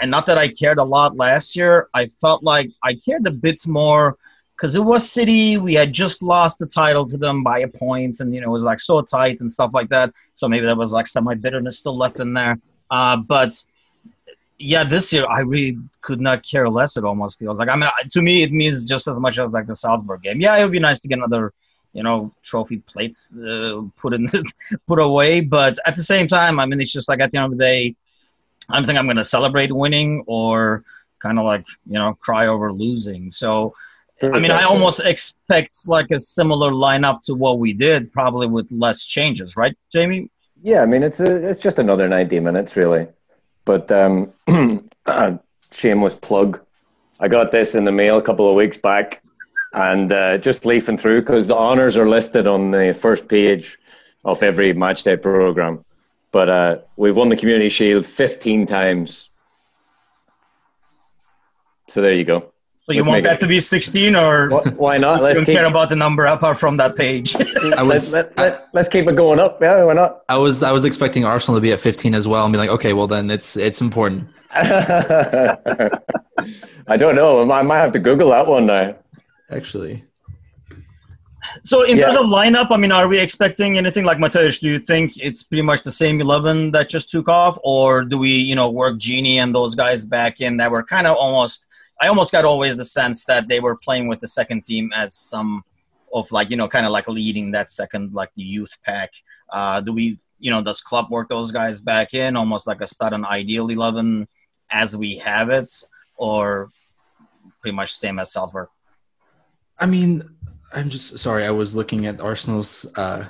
and 0.00 0.10
not 0.10 0.26
that 0.26 0.38
I 0.38 0.48
cared 0.48 0.78
a 0.78 0.84
lot 0.84 1.16
last 1.16 1.56
year, 1.56 1.88
I 1.94 2.06
felt 2.06 2.42
like 2.42 2.70
I 2.82 2.94
cared 2.94 3.26
a 3.26 3.30
bit 3.30 3.66
more 3.66 4.16
because 4.56 4.76
it 4.76 4.84
was 4.84 5.10
City. 5.10 5.56
We 5.56 5.74
had 5.74 5.92
just 5.92 6.22
lost 6.22 6.58
the 6.58 6.66
title 6.66 7.06
to 7.06 7.16
them 7.16 7.42
by 7.42 7.60
a 7.60 7.68
point, 7.68 8.20
and 8.20 8.34
you 8.34 8.40
know 8.40 8.48
it 8.48 8.52
was 8.52 8.64
like 8.64 8.80
so 8.80 9.02
tight 9.02 9.40
and 9.40 9.50
stuff 9.50 9.72
like 9.74 9.88
that. 9.88 10.12
So 10.36 10.48
maybe 10.48 10.66
there 10.66 10.76
was 10.76 10.92
like 10.92 11.08
some 11.08 11.24
bitterness 11.40 11.80
still 11.80 11.96
left 11.96 12.20
in 12.20 12.32
there. 12.34 12.58
Uh, 12.90 13.16
but 13.16 13.52
yeah, 14.62 14.84
this 14.84 15.12
year 15.12 15.26
I 15.28 15.40
really 15.40 15.76
could 16.00 16.20
not 16.20 16.42
care 16.42 16.68
less. 16.68 16.96
It 16.96 17.04
almost 17.04 17.38
feels 17.38 17.58
like 17.58 17.68
I 17.68 17.76
mean, 17.76 17.90
to 18.10 18.22
me, 18.22 18.42
it 18.42 18.52
means 18.52 18.84
just 18.84 19.08
as 19.08 19.18
much 19.18 19.38
as 19.38 19.52
like 19.52 19.66
the 19.66 19.74
Salzburg 19.74 20.22
game. 20.22 20.40
Yeah, 20.40 20.56
it 20.56 20.62
would 20.62 20.72
be 20.72 20.78
nice 20.78 21.00
to 21.00 21.08
get 21.08 21.18
another, 21.18 21.52
you 21.92 22.02
know, 22.02 22.32
trophy 22.42 22.78
plate 22.78 23.18
uh, 23.34 23.82
put 23.96 24.14
in, 24.14 24.28
put 24.86 25.00
away. 25.00 25.40
But 25.40 25.78
at 25.84 25.96
the 25.96 26.02
same 26.02 26.28
time, 26.28 26.60
I 26.60 26.66
mean, 26.66 26.80
it's 26.80 26.92
just 26.92 27.08
like 27.08 27.20
at 27.20 27.32
the 27.32 27.38
end 27.38 27.46
of 27.46 27.58
the 27.58 27.64
day, 27.64 27.96
I 28.68 28.76
don't 28.76 28.86
think 28.86 28.98
I'm 28.98 29.06
going 29.06 29.16
to 29.16 29.24
celebrate 29.24 29.72
winning 29.74 30.22
or 30.26 30.84
kind 31.18 31.38
of 31.38 31.44
like 31.44 31.66
you 31.86 31.98
know 31.98 32.14
cry 32.14 32.46
over 32.46 32.72
losing. 32.72 33.30
So. 33.30 33.74
I 34.24 34.38
mean, 34.38 34.52
I 34.52 34.62
almost 34.62 35.00
expect 35.00 35.76
like 35.88 36.12
a 36.12 36.18
similar 36.20 36.70
lineup 36.70 37.22
to 37.22 37.34
what 37.34 37.58
we 37.58 37.72
did, 37.72 38.12
probably 38.12 38.46
with 38.46 38.70
less 38.70 39.04
changes, 39.04 39.56
right, 39.56 39.76
Jamie? 39.90 40.30
Yeah, 40.62 40.82
I 40.82 40.86
mean, 40.86 41.02
it's 41.02 41.18
a, 41.18 41.50
it's 41.50 41.58
just 41.58 41.80
another 41.80 42.06
ninety 42.06 42.38
minutes, 42.38 42.76
really. 42.76 43.08
But 43.64 43.90
um, 43.92 44.32
shameless 45.70 46.14
plug. 46.14 46.60
I 47.20 47.28
got 47.28 47.52
this 47.52 47.74
in 47.74 47.84
the 47.84 47.92
mail 47.92 48.18
a 48.18 48.22
couple 48.22 48.48
of 48.48 48.56
weeks 48.56 48.76
back, 48.76 49.22
and 49.72 50.10
uh, 50.12 50.38
just 50.38 50.66
leafing 50.66 50.98
through 50.98 51.22
because 51.22 51.46
the 51.46 51.56
honors 51.56 51.96
are 51.96 52.08
listed 52.08 52.46
on 52.46 52.70
the 52.70 52.96
first 52.98 53.28
page 53.28 53.78
of 54.24 54.42
every 54.42 54.74
matchday 54.74 55.20
program. 55.20 55.84
But 56.32 56.48
uh, 56.48 56.78
we've 56.96 57.16
won 57.16 57.28
the 57.28 57.36
Community 57.36 57.68
Shield 57.68 58.06
15 58.06 58.66
times. 58.66 59.28
So 61.88 62.00
there 62.00 62.14
you 62.14 62.24
go. 62.24 62.51
So 62.92 63.04
you 63.04 63.08
want 63.08 63.24
that 63.24 63.34
it. 63.34 63.40
to 63.40 63.46
be 63.46 63.60
16 63.60 64.16
or 64.16 64.50
why 64.76 64.98
not? 64.98 65.22
Let's 65.22 65.38
don't 65.38 65.46
keep, 65.46 65.56
care 65.56 65.66
about 65.66 65.88
the 65.88 65.96
number 65.96 66.24
apart 66.24 66.58
from 66.58 66.76
that 66.78 66.96
page. 66.96 67.34
I 67.76 67.82
was, 67.82 68.12
let, 68.12 68.36
let, 68.36 68.68
let, 68.72 68.80
us 68.82 68.88
keep 68.88 69.06
it 69.08 69.16
going 69.16 69.40
up. 69.40 69.60
Yeah, 69.60 69.84
why 69.84 69.94
not? 69.94 70.22
I 70.28 70.36
was 70.36 70.62
I 70.62 70.72
was 70.72 70.84
expecting 70.84 71.24
Arsenal 71.24 71.56
to 71.58 71.62
be 71.62 71.72
at 71.72 71.80
15 71.80 72.14
as 72.14 72.28
well 72.28 72.44
and 72.44 72.52
be 72.52 72.58
like, 72.58 72.70
okay, 72.70 72.92
well 72.92 73.06
then 73.06 73.30
it's 73.30 73.56
it's 73.56 73.80
important. 73.80 74.28
I 74.52 75.56
don't 76.96 77.14
know. 77.14 77.50
I 77.50 77.62
might 77.62 77.78
have 77.78 77.92
to 77.92 77.98
Google 77.98 78.30
that 78.30 78.46
one 78.46 78.66
now. 78.66 78.94
Actually. 79.50 80.04
So 81.62 81.82
in 81.82 81.96
yeah. 81.96 82.04
terms 82.04 82.16
of 82.16 82.26
lineup, 82.26 82.68
I 82.70 82.76
mean, 82.76 82.92
are 82.92 83.08
we 83.08 83.18
expecting 83.18 83.76
anything 83.76 84.04
like 84.04 84.18
Mateusz? 84.18 84.60
Do 84.60 84.68
you 84.68 84.78
think 84.78 85.12
it's 85.16 85.42
pretty 85.42 85.62
much 85.62 85.82
the 85.82 85.92
same 85.92 86.20
eleven 86.20 86.70
that 86.72 86.88
just 86.88 87.10
took 87.10 87.28
off, 87.28 87.58
or 87.62 88.04
do 88.04 88.18
we, 88.18 88.30
you 88.30 88.54
know, 88.54 88.70
work 88.70 88.98
Gini 88.98 89.36
and 89.36 89.54
those 89.54 89.74
guys 89.74 90.04
back 90.04 90.40
in 90.40 90.56
that 90.58 90.70
were 90.70 90.82
kind 90.82 91.06
of 91.06 91.16
almost 91.16 91.66
I 92.00 92.08
almost 92.08 92.32
got 92.32 92.44
always 92.44 92.76
the 92.76 92.84
sense 92.84 93.24
that 93.26 93.48
they 93.48 93.60
were 93.60 93.76
playing 93.76 94.08
with 94.08 94.20
the 94.20 94.28
second 94.28 94.64
team 94.64 94.90
as 94.94 95.14
some 95.14 95.62
of 96.12 96.30
like 96.30 96.50
you 96.50 96.56
know 96.56 96.68
kind 96.68 96.86
of 96.86 96.92
like 96.92 97.08
leading 97.08 97.52
that 97.52 97.70
second 97.70 98.12
like 98.12 98.30
the 98.34 98.42
youth 98.42 98.78
pack. 98.84 99.12
Uh, 99.50 99.80
do 99.80 99.92
we 99.92 100.18
you 100.38 100.50
know 100.50 100.62
does 100.62 100.80
club 100.80 101.10
work 101.10 101.28
those 101.28 101.52
guys 101.52 101.80
back 101.80 102.14
in 102.14 102.36
almost 102.36 102.66
like 102.66 102.80
a 102.80 102.86
start 102.86 103.12
an 103.12 103.24
ideal 103.24 103.68
eleven 103.68 104.26
as 104.70 104.96
we 104.96 105.18
have 105.18 105.50
it, 105.50 105.70
or 106.16 106.70
pretty 107.60 107.74
much 107.74 107.94
same 107.94 108.18
as 108.18 108.32
Salzburg? 108.32 108.68
I 109.78 109.86
mean, 109.86 110.28
I'm 110.74 110.90
just 110.90 111.18
sorry. 111.18 111.44
I 111.44 111.50
was 111.50 111.76
looking 111.76 112.06
at 112.06 112.20
Arsenal's 112.20 112.86
uh, 112.96 113.26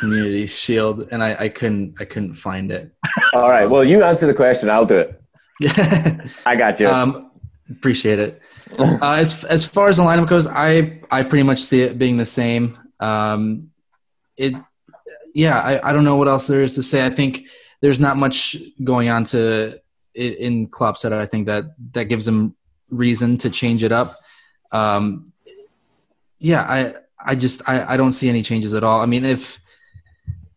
community 0.00 0.46
shield, 0.62 1.08
and 1.10 1.22
I, 1.22 1.36
I 1.38 1.48
couldn't 1.48 2.00
I 2.00 2.04
couldn't 2.04 2.34
find 2.34 2.70
it. 2.70 2.92
All 3.34 3.48
right. 3.48 3.66
Well, 3.66 3.84
you 3.84 4.02
answer 4.02 4.26
the 4.26 4.34
question. 4.34 4.70
I'll 4.70 4.86
do 4.86 4.98
it. 4.98 5.20
I 6.46 6.56
got 6.56 6.80
you. 6.80 6.88
Um, 6.88 7.30
Appreciate 7.70 8.18
it. 8.18 8.42
uh, 8.78 8.98
as 9.02 9.44
as 9.44 9.64
far 9.66 9.88
as 9.88 9.96
the 9.96 10.02
lineup 10.02 10.28
goes, 10.28 10.46
I 10.46 11.00
I 11.10 11.22
pretty 11.22 11.44
much 11.44 11.62
see 11.62 11.82
it 11.82 11.98
being 11.98 12.16
the 12.16 12.26
same. 12.26 12.78
Um, 13.00 13.70
it, 14.36 14.54
yeah, 15.34 15.58
I, 15.60 15.90
I 15.90 15.92
don't 15.92 16.04
know 16.04 16.16
what 16.16 16.28
else 16.28 16.46
there 16.46 16.62
is 16.62 16.74
to 16.76 16.82
say. 16.82 17.04
I 17.04 17.10
think 17.10 17.48
there's 17.80 18.00
not 18.00 18.16
much 18.16 18.56
going 18.82 19.08
on 19.08 19.24
to 19.24 19.80
in 20.14 20.66
Klopp 20.68 20.96
said. 20.96 21.12
I 21.12 21.26
think 21.26 21.46
that 21.46 21.64
that 21.92 22.04
gives 22.04 22.26
him 22.26 22.54
reason 22.90 23.36
to 23.38 23.50
change 23.50 23.82
it 23.82 23.92
up. 23.92 24.16
Um, 24.72 25.32
yeah, 26.38 26.62
I 26.62 26.94
I 27.18 27.34
just 27.34 27.68
I, 27.68 27.94
I 27.94 27.96
don't 27.96 28.12
see 28.12 28.28
any 28.28 28.42
changes 28.42 28.74
at 28.74 28.84
all. 28.84 29.00
I 29.00 29.06
mean, 29.06 29.24
if 29.24 29.60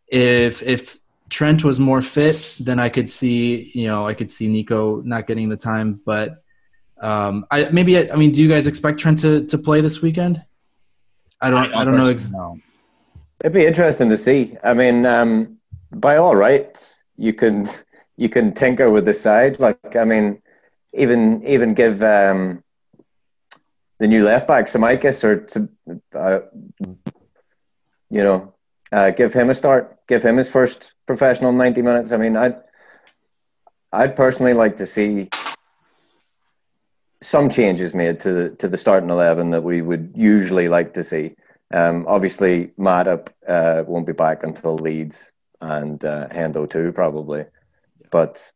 if 0.07 0.61
if 0.61 0.97
Trent 1.29 1.63
was 1.63 1.79
more 1.79 2.01
fit, 2.01 2.55
then 2.59 2.79
I 2.79 2.89
could 2.89 3.09
see 3.09 3.71
you 3.73 3.87
know 3.87 4.05
I 4.05 4.13
could 4.13 4.29
see 4.29 4.47
Nico 4.47 5.01
not 5.01 5.27
getting 5.27 5.49
the 5.49 5.57
time, 5.57 6.01
but 6.05 6.43
um, 7.01 7.45
I 7.51 7.69
maybe 7.69 8.11
I, 8.11 8.15
mean, 8.15 8.31
do 8.31 8.41
you 8.41 8.49
guys 8.49 8.67
expect 8.67 8.99
Trent 8.99 9.19
to, 9.19 9.45
to 9.45 9.57
play 9.57 9.81
this 9.81 10.01
weekend? 10.01 10.43
I 11.41 11.49
don't. 11.49 11.59
I 11.59 11.63
don't, 11.63 11.75
I 11.75 11.85
don't 11.85 11.97
know. 11.97 12.09
Ex- 12.09 12.31
no. 12.31 12.59
It'd 13.41 13.53
be 13.53 13.65
interesting 13.65 14.09
to 14.09 14.17
see. 14.17 14.57
I 14.63 14.73
mean, 14.73 15.05
um, 15.05 15.59
by 15.91 16.17
all 16.17 16.35
rights, 16.35 17.03
you 17.17 17.33
can 17.33 17.67
you 18.15 18.29
can 18.29 18.53
tinker 18.53 18.89
with 18.89 19.05
the 19.05 19.13
side. 19.13 19.59
Like, 19.59 19.95
I 19.95 20.03
mean, 20.03 20.41
even 20.93 21.45
even 21.45 21.75
give 21.75 22.01
um, 22.01 22.63
the 23.99 24.07
new 24.07 24.25
left 24.25 24.47
back 24.47 24.65
Tsimikas 24.65 25.23
or 25.23 25.41
to, 25.41 25.69
uh, 26.15 26.39
you 28.09 28.23
know, 28.23 28.53
uh, 28.91 29.11
give 29.11 29.33
him 29.33 29.51
a 29.51 29.55
start. 29.55 29.97
Give 30.07 30.23
him 30.23 30.37
his 30.37 30.49
first 30.49 30.93
professional 31.05 31.51
ninety 31.51 31.83
minutes. 31.83 32.11
I 32.11 32.17
mean, 32.17 32.35
I'd 32.35 32.57
I'd 33.93 34.15
personally 34.15 34.53
like 34.53 34.77
to 34.77 34.87
see 34.87 35.29
some 37.21 37.49
changes 37.49 37.93
made 37.93 38.19
to 38.21 38.31
the 38.33 38.49
to 38.57 38.67
the 38.67 38.77
starting 38.77 39.09
eleven 39.09 39.51
that 39.51 39.63
we 39.63 39.81
would 39.81 40.13
usually 40.15 40.69
like 40.69 40.93
to 40.93 41.03
see. 41.03 41.35
Um, 41.73 42.05
obviously, 42.07 42.67
Matip 42.77 43.29
uh, 43.47 43.83
won't 43.85 44.07
be 44.07 44.13
back 44.13 44.43
until 44.43 44.75
Leeds 44.75 45.31
and 45.59 46.03
uh, 46.05 46.27
Hendo 46.29 46.69
too, 46.69 46.91
probably. 46.91 47.45
But 48.11 48.51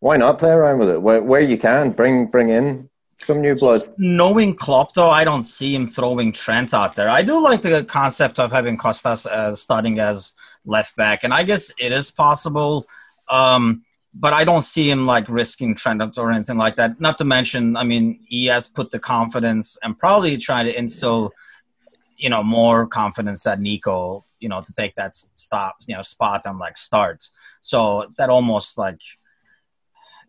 why 0.00 0.16
not 0.16 0.38
play 0.38 0.50
around 0.50 0.80
with 0.80 0.90
it 0.90 1.00
where, 1.00 1.22
where 1.22 1.40
you 1.40 1.56
can? 1.56 1.90
Bring 1.90 2.26
bring 2.26 2.48
in 2.48 2.90
some 3.18 3.40
new 3.40 3.54
blood. 3.54 3.80
Just 3.80 3.90
knowing 3.98 4.54
Klopp, 4.54 4.94
though, 4.94 5.10
I 5.10 5.24
don't 5.24 5.44
see 5.44 5.74
him 5.74 5.86
throwing 5.86 6.32
Trent 6.32 6.74
out 6.74 6.96
there. 6.96 7.08
I 7.08 7.22
do 7.22 7.40
like 7.40 7.62
the 7.62 7.84
concept 7.84 8.38
of 8.40 8.52
having 8.52 8.76
Costas 8.76 9.26
uh, 9.26 9.54
starting 9.54 10.00
as 10.00 10.34
left 10.64 10.96
back, 10.96 11.24
and 11.24 11.32
I 11.32 11.44
guess 11.44 11.72
it 11.78 11.92
is 11.92 12.10
possible. 12.10 12.86
Um, 13.28 13.84
but 14.14 14.32
I 14.32 14.44
don't 14.44 14.62
see 14.62 14.90
him 14.90 15.06
like 15.06 15.28
risking 15.28 15.74
Trent 15.74 16.18
or 16.18 16.30
anything 16.30 16.58
like 16.58 16.76
that. 16.76 17.00
Not 17.00 17.18
to 17.18 17.24
mention, 17.24 17.76
I 17.76 17.84
mean, 17.84 18.20
he 18.26 18.46
has 18.46 18.68
put 18.68 18.90
the 18.90 18.98
confidence 18.98 19.78
and 19.82 19.98
probably 19.98 20.36
trying 20.36 20.66
to 20.66 20.78
instill, 20.78 21.32
you 22.16 22.28
know, 22.28 22.42
more 22.42 22.86
confidence 22.86 23.46
at 23.46 23.60
Nico, 23.60 24.24
you 24.38 24.48
know, 24.48 24.60
to 24.60 24.72
take 24.72 24.94
that 24.96 25.14
stop, 25.14 25.76
you 25.86 25.94
know, 25.94 26.02
spot 26.02 26.42
and 26.44 26.58
like 26.58 26.76
start. 26.76 27.24
So 27.62 28.12
that 28.18 28.28
almost 28.28 28.76
like 28.76 29.00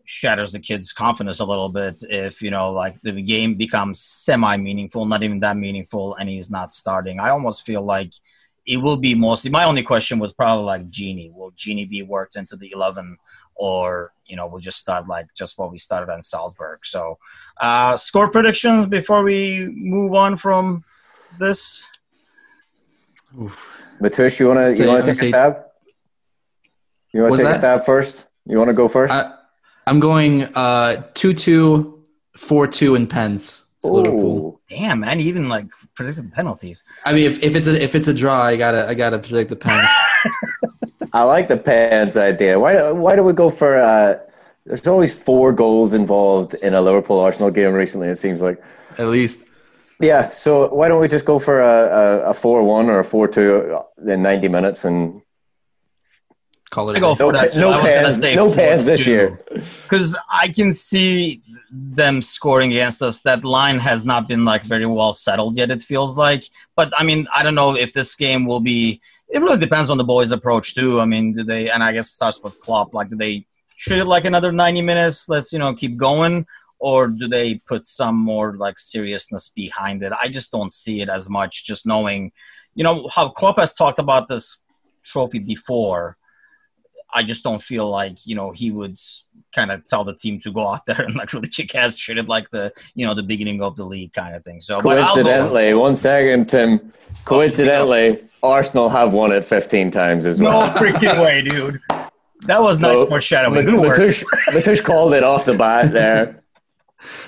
shatters 0.04 0.52
the 0.52 0.58
kid's 0.58 0.92
confidence 0.92 1.40
a 1.40 1.44
little 1.44 1.70
bit 1.70 1.98
if 2.10 2.42
you 2.42 2.50
know 2.50 2.70
like 2.70 3.00
the 3.02 3.22
game 3.22 3.54
becomes 3.54 4.00
semi 4.00 4.56
meaningful, 4.56 5.04
not 5.04 5.22
even 5.22 5.40
that 5.40 5.56
meaningful, 5.56 6.14
and 6.14 6.28
he's 6.28 6.50
not 6.50 6.72
starting. 6.72 7.20
I 7.20 7.30
almost 7.30 7.66
feel 7.66 7.82
like 7.82 8.12
it 8.66 8.78
will 8.78 8.96
be 8.96 9.14
mostly. 9.14 9.50
My 9.50 9.64
only 9.64 9.82
question 9.82 10.18
was 10.18 10.32
probably 10.32 10.64
like 10.64 10.90
Gini. 10.90 11.32
Will 11.32 11.52
Gini 11.52 11.88
be 11.88 12.02
worked 12.02 12.36
into 12.36 12.56
the 12.56 12.70
eleven? 12.72 13.18
Or 13.56 14.12
you 14.26 14.36
know 14.36 14.46
we'll 14.46 14.60
just 14.60 14.78
start 14.78 15.06
like 15.06 15.26
just 15.34 15.58
what 15.58 15.70
we 15.70 15.78
started 15.78 16.12
on 16.12 16.22
Salzburg. 16.22 16.84
So, 16.84 17.18
uh, 17.60 17.96
score 17.96 18.30
predictions 18.30 18.86
before 18.86 19.22
we 19.22 19.68
move 19.70 20.14
on 20.14 20.36
from 20.36 20.84
this. 21.38 21.86
Mateusz, 24.00 24.38
you 24.38 24.48
wanna 24.48 24.72
you 24.72 24.86
wanna 24.86 25.02
take 25.02 25.22
a 25.22 25.26
stab? 25.26 25.64
You 27.12 27.22
wanna 27.22 27.36
take 27.36 27.46
that? 27.46 27.54
a 27.54 27.58
stab 27.58 27.86
first? 27.86 28.26
You 28.46 28.58
wanna 28.58 28.72
go 28.72 28.88
first? 28.88 29.12
I, 29.12 29.32
am 29.86 30.00
going 30.00 30.44
uh, 30.54 31.08
two 31.14 31.34
two 31.34 32.02
four 32.36 32.66
two 32.66 32.94
in 32.94 33.06
pens. 33.06 33.62
Liverpool. 33.82 34.62
Damn, 34.68 35.00
man! 35.00 35.20
Even 35.20 35.48
like 35.48 35.66
predicted 35.94 36.26
the 36.26 36.30
penalties. 36.30 36.84
I 37.04 37.12
mean, 37.12 37.30
if, 37.30 37.42
if 37.42 37.54
it's 37.54 37.68
a 37.68 37.82
if 37.82 37.94
it's 37.94 38.08
a 38.08 38.14
draw, 38.14 38.42
I 38.42 38.56
gotta 38.56 38.88
I 38.88 38.94
gotta 38.94 39.18
predict 39.18 39.50
the 39.50 39.56
pens. 39.56 39.86
I 41.14 41.22
like 41.22 41.46
the 41.46 41.56
pants 41.56 42.16
idea. 42.16 42.58
Why 42.58 42.90
why 42.90 43.14
do 43.14 43.22
we 43.22 43.32
go 43.32 43.48
for? 43.48 43.78
Uh, 43.78 44.18
there's 44.66 44.86
always 44.86 45.14
four 45.14 45.52
goals 45.52 45.92
involved 45.92 46.54
in 46.54 46.74
a 46.74 46.80
Liverpool 46.80 47.20
Arsenal 47.20 47.52
game 47.52 47.72
recently. 47.72 48.08
It 48.08 48.18
seems 48.18 48.42
like 48.42 48.60
at 48.98 49.06
least. 49.06 49.46
Yeah, 50.00 50.30
so 50.30 50.74
why 50.74 50.88
don't 50.88 51.00
we 51.00 51.06
just 51.06 51.24
go 51.24 51.38
for 51.38 51.60
a, 51.60 52.30
a, 52.30 52.34
four 52.34 52.64
one 52.64 52.90
or 52.90 52.98
a 52.98 53.04
four 53.04 53.28
two 53.28 53.78
in 54.04 54.22
ninety 54.22 54.48
minutes 54.48 54.84
and 54.84 55.22
call 56.70 56.90
it? 56.90 56.96
I 56.96 57.00
go 57.00 57.14
for 57.14 57.32
no, 57.32 57.38
that. 57.38 57.54
No 57.54 57.80
pans, 57.80 58.18
no 58.18 58.52
pans 58.52 58.84
this 58.84 59.06
year. 59.06 59.40
Because 59.84 60.18
I 60.28 60.48
can 60.48 60.72
see 60.72 61.42
them 61.70 62.22
scoring 62.22 62.72
against 62.72 63.02
us. 63.02 63.22
That 63.22 63.44
line 63.44 63.78
has 63.78 64.04
not 64.04 64.26
been 64.26 64.44
like 64.44 64.62
very 64.62 64.84
well 64.84 65.12
settled 65.12 65.56
yet. 65.56 65.70
It 65.70 65.80
feels 65.80 66.18
like, 66.18 66.44
but 66.74 66.92
I 66.98 67.04
mean, 67.04 67.28
I 67.32 67.44
don't 67.44 67.54
know 67.54 67.76
if 67.76 67.92
this 67.92 68.16
game 68.16 68.46
will 68.46 68.60
be 68.60 69.00
it 69.28 69.40
really 69.40 69.58
depends 69.58 69.90
on 69.90 69.98
the 69.98 70.04
boys' 70.04 70.32
approach 70.32 70.74
too. 70.74 71.00
I 71.00 71.04
mean, 71.04 71.32
do 71.32 71.42
they? 71.42 71.70
And 71.70 71.82
I 71.82 71.92
guess 71.92 72.10
starts 72.10 72.40
with 72.42 72.60
Klopp. 72.60 72.94
Like, 72.94 73.10
do 73.10 73.16
they 73.16 73.46
treat 73.76 74.00
it 74.00 74.06
like 74.06 74.24
another 74.24 74.52
ninety 74.52 74.82
minutes? 74.82 75.28
Let's 75.28 75.52
you 75.52 75.58
know 75.58 75.74
keep 75.74 75.96
going, 75.96 76.46
or 76.78 77.08
do 77.08 77.28
they 77.28 77.56
put 77.56 77.86
some 77.86 78.16
more 78.16 78.56
like 78.56 78.78
seriousness 78.78 79.48
behind 79.48 80.02
it? 80.02 80.12
I 80.12 80.28
just 80.28 80.52
don't 80.52 80.72
see 80.72 81.00
it 81.00 81.08
as 81.08 81.30
much. 81.30 81.64
Just 81.64 81.86
knowing, 81.86 82.32
you 82.74 82.84
know, 82.84 83.08
how 83.14 83.28
Klopp 83.30 83.58
has 83.58 83.74
talked 83.74 83.98
about 83.98 84.28
this 84.28 84.62
trophy 85.02 85.38
before. 85.38 86.16
I 87.16 87.22
just 87.22 87.44
don't 87.44 87.62
feel 87.62 87.88
like 87.88 88.26
you 88.26 88.34
know 88.34 88.50
he 88.50 88.70
would 88.70 88.98
kind 89.54 89.70
of 89.70 89.84
tell 89.84 90.04
the 90.04 90.14
team 90.14 90.40
to 90.40 90.52
go 90.52 90.68
out 90.68 90.84
there 90.84 91.00
and 91.00 91.14
like 91.14 91.32
really 91.32 91.48
kick 91.48 91.74
ass, 91.74 91.96
treat 91.96 92.18
it 92.18 92.28
like 92.28 92.50
the 92.50 92.72
you 92.94 93.06
know 93.06 93.14
the 93.14 93.22
beginning 93.22 93.62
of 93.62 93.76
the 93.76 93.84
league 93.84 94.12
kind 94.12 94.34
of 94.34 94.44
thing. 94.44 94.60
So 94.60 94.80
coincidentally, 94.80 95.72
one 95.74 95.96
second, 95.96 96.48
Tim. 96.48 96.92
Coincidentally, 97.24 98.24
Arsenal 98.44 98.88
have 98.88 99.12
won 99.12 99.32
it 99.32 99.44
15 99.44 99.90
times 99.90 100.26
as 100.26 100.40
well. 100.40 100.66
No 100.66 100.72
freaking 100.80 101.22
way, 101.24 101.42
dude. 101.42 101.80
That 102.42 102.62
was 102.62 102.80
nice 102.80 102.98
so, 102.98 103.06
foreshadowing. 103.06 103.64
Good 103.64 103.80
Mateusz, 103.80 104.24
Mateusz 104.48 104.82
called 104.82 105.14
it 105.14 105.24
off 105.24 105.44
the 105.44 105.54
bat 105.54 105.92
there. 105.92 106.40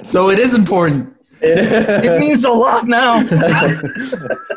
So 0.05 0.31
it 0.31 0.39
is 0.39 0.55
important. 0.55 1.15
It, 1.43 1.59
it 2.05 2.19
means 2.19 2.47
a 2.47 2.51
lot 2.51 2.87
now. 2.87 3.17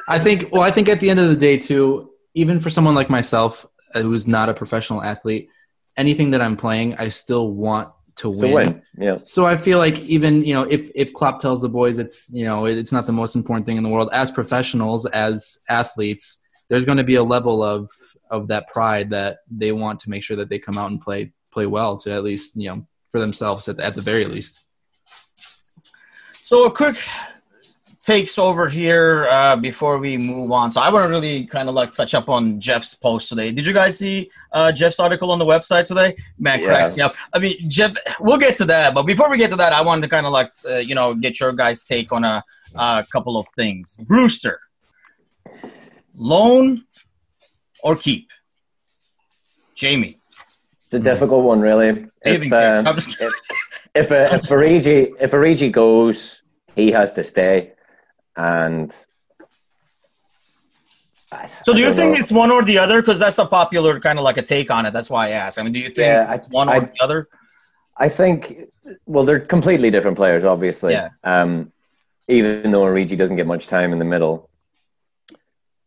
I 0.07 0.17
think. 0.17 0.49
Well, 0.53 0.61
I 0.61 0.71
think 0.71 0.87
at 0.87 1.01
the 1.01 1.09
end 1.09 1.19
of 1.19 1.27
the 1.27 1.35
day, 1.35 1.57
too, 1.57 2.11
even 2.35 2.61
for 2.61 2.69
someone 2.69 2.95
like 2.95 3.09
myself 3.09 3.65
uh, 3.93 4.01
who's 4.01 4.27
not 4.27 4.47
a 4.47 4.53
professional 4.53 5.03
athlete, 5.03 5.49
anything 5.97 6.31
that 6.31 6.41
I'm 6.41 6.55
playing, 6.55 6.95
I 6.95 7.09
still 7.09 7.51
want 7.51 7.89
to 8.19 8.29
win. 8.29 8.39
To 8.39 8.53
win. 8.53 8.81
Yeah. 8.97 9.17
So 9.23 9.45
I 9.45 9.57
feel 9.57 9.77
like 9.77 9.99
even 9.99 10.43
you 10.43 10.53
know 10.53 10.63
if 10.63 10.89
if 10.93 11.13
Klopp 11.13 11.39
tells 11.39 11.61
the 11.61 11.69
boys 11.69 11.99
it's 11.99 12.31
you 12.33 12.43
know 12.43 12.65
it's 12.65 12.91
not 12.91 13.05
the 13.05 13.13
most 13.13 13.35
important 13.35 13.65
thing 13.65 13.77
in 13.77 13.83
the 13.83 13.89
world 13.89 14.09
as 14.13 14.29
professionals 14.29 15.05
as 15.07 15.57
athletes 15.69 16.41
there's 16.69 16.85
going 16.85 16.97
to 16.97 17.03
be 17.03 17.15
a 17.15 17.23
level 17.23 17.63
of 17.63 17.89
of 18.29 18.47
that 18.47 18.67
pride 18.67 19.09
that 19.09 19.39
they 19.49 19.71
want 19.71 19.99
to 20.01 20.09
make 20.09 20.23
sure 20.23 20.37
that 20.37 20.49
they 20.49 20.59
come 20.59 20.77
out 20.77 20.91
and 20.91 21.01
play 21.01 21.31
play 21.51 21.65
well 21.65 21.97
to 21.97 22.11
at 22.11 22.23
least 22.23 22.55
you 22.55 22.69
know 22.69 22.85
for 23.09 23.19
themselves 23.19 23.67
at 23.67 23.77
the, 23.77 23.83
at 23.83 23.95
the 23.95 24.01
very 24.01 24.25
least. 24.25 24.67
So 26.41 26.65
a 26.65 26.71
quick 26.71 26.97
takes 28.01 28.39
over 28.39 28.69
here 28.69 29.27
uh, 29.29 29.55
before 29.55 29.99
we 29.99 30.17
move 30.17 30.51
on. 30.51 30.71
So 30.71 30.81
I 30.81 30.89
want 30.89 31.05
to 31.05 31.09
really 31.09 31.45
kind 31.45 31.67
of 31.67 31.75
like 31.75 31.91
touch 31.91 32.13
up 32.13 32.29
on 32.29 32.59
Jeff's 32.59 32.95
post 32.95 33.29
today. 33.29 33.51
Did 33.51 33.65
you 33.65 33.73
guys 33.73 33.99
see 33.99 34.31
uh, 34.51 34.71
Jeff's 34.71 34.99
article 34.99 35.31
on 35.31 35.39
the 35.39 35.45
website 35.45 35.85
today? 35.85 36.15
Man, 36.37 36.61
yes. 36.61 36.95
cracks 36.95 37.15
I 37.33 37.39
mean, 37.39 37.57
Jeff, 37.69 37.95
we'll 38.19 38.37
get 38.37 38.57
to 38.57 38.65
that, 38.65 38.93
but 38.93 39.03
before 39.03 39.29
we 39.29 39.37
get 39.37 39.49
to 39.49 39.57
that, 39.57 39.73
I 39.73 39.81
wanted 39.81 40.03
to 40.03 40.07
kind 40.07 40.25
of 40.25 40.31
like 40.31 40.49
uh, 40.67 40.77
you 40.77 40.95
know 40.95 41.13
get 41.13 41.39
your 41.39 41.51
guys' 41.53 41.83
take 41.83 42.11
on 42.11 42.23
a, 42.23 42.43
a 42.75 43.05
couple 43.11 43.37
of 43.37 43.47
things. 43.55 43.95
Brewster, 43.97 44.61
loan 46.19 46.83
or 47.81 47.95
keep? 47.95 48.27
Jamie. 49.73 50.17
It's 50.83 50.93
a 50.93 50.99
difficult 50.99 51.45
one, 51.45 51.61
really. 51.61 52.07
If, 52.23 52.51
um, 52.51 52.87
if, 52.87 53.07
if, 53.95 54.11
uh, 54.11 54.29
if, 54.33 54.41
Origi, 54.41 55.13
if 55.19 55.31
Origi 55.31 55.71
goes, 55.71 56.41
he 56.75 56.91
has 56.91 57.13
to 57.13 57.23
stay. 57.23 57.73
And 58.35 58.93
so, 61.63 61.73
do 61.73 61.79
you 61.79 61.93
think 61.93 62.13
know. 62.13 62.19
it's 62.19 62.31
one 62.31 62.51
or 62.51 62.63
the 62.63 62.79
other? 62.79 63.01
Because 63.01 63.19
that's 63.19 63.37
a 63.37 63.45
popular 63.45 63.99
kind 63.99 64.17
of 64.17 64.23
like 64.23 64.37
a 64.37 64.41
take 64.41 64.71
on 64.71 64.85
it. 64.85 64.91
That's 64.91 65.09
why 65.09 65.27
I 65.27 65.31
asked. 65.31 65.59
I 65.59 65.63
mean, 65.63 65.73
do 65.73 65.79
you 65.79 65.89
think 65.89 66.07
yeah, 66.07 66.33
it's 66.33 66.47
one 66.49 66.69
I, 66.69 66.77
or 66.77 66.81
the 66.81 67.03
other? 67.03 67.27
I 67.97 68.09
think, 68.09 68.69
well, 69.05 69.23
they're 69.23 69.39
completely 69.39 69.91
different 69.91 70.17
players, 70.17 70.43
obviously. 70.43 70.93
Yeah. 70.93 71.09
Um, 71.23 71.71
even 72.27 72.71
though 72.71 72.81
Origi 72.81 73.17
doesn't 73.17 73.35
get 73.35 73.45
much 73.45 73.67
time 73.67 73.91
in 73.91 73.99
the 73.99 74.05
middle, 74.05 74.48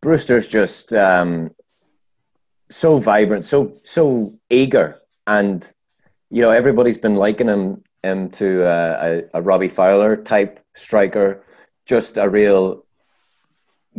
Brewster's 0.03 0.49
just 0.49 0.93
um, 0.93 1.55
so 2.69 2.99
vibrant, 2.99 3.45
so 3.45 3.73
so 3.85 4.35
eager, 4.51 5.01
and 5.27 5.67
you 6.29 6.43
know 6.43 6.51
everybody's 6.51 6.99
been 6.99 7.17
liking 7.17 7.47
him 7.47 7.83
him 8.03 8.29
to 8.31 8.63
a, 8.65 9.19
a, 9.19 9.23
a 9.35 9.43
Robbie 9.43 9.69
Fowler 9.69 10.17
type 10.17 10.59
striker, 10.75 11.45
just 11.87 12.17
a 12.17 12.29
real 12.29 12.85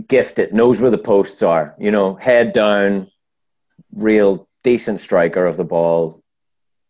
gifted, 0.08 0.54
knows 0.54 0.82
where 0.82 0.92
the 0.92 0.98
posts 0.98 1.42
are, 1.42 1.76
you 1.80 1.92
know, 1.92 2.16
head 2.16 2.52
down, 2.52 3.10
real 3.94 4.48
decent 4.64 5.00
striker 5.00 5.46
of 5.46 5.58
the 5.58 5.64
ball. 5.64 6.22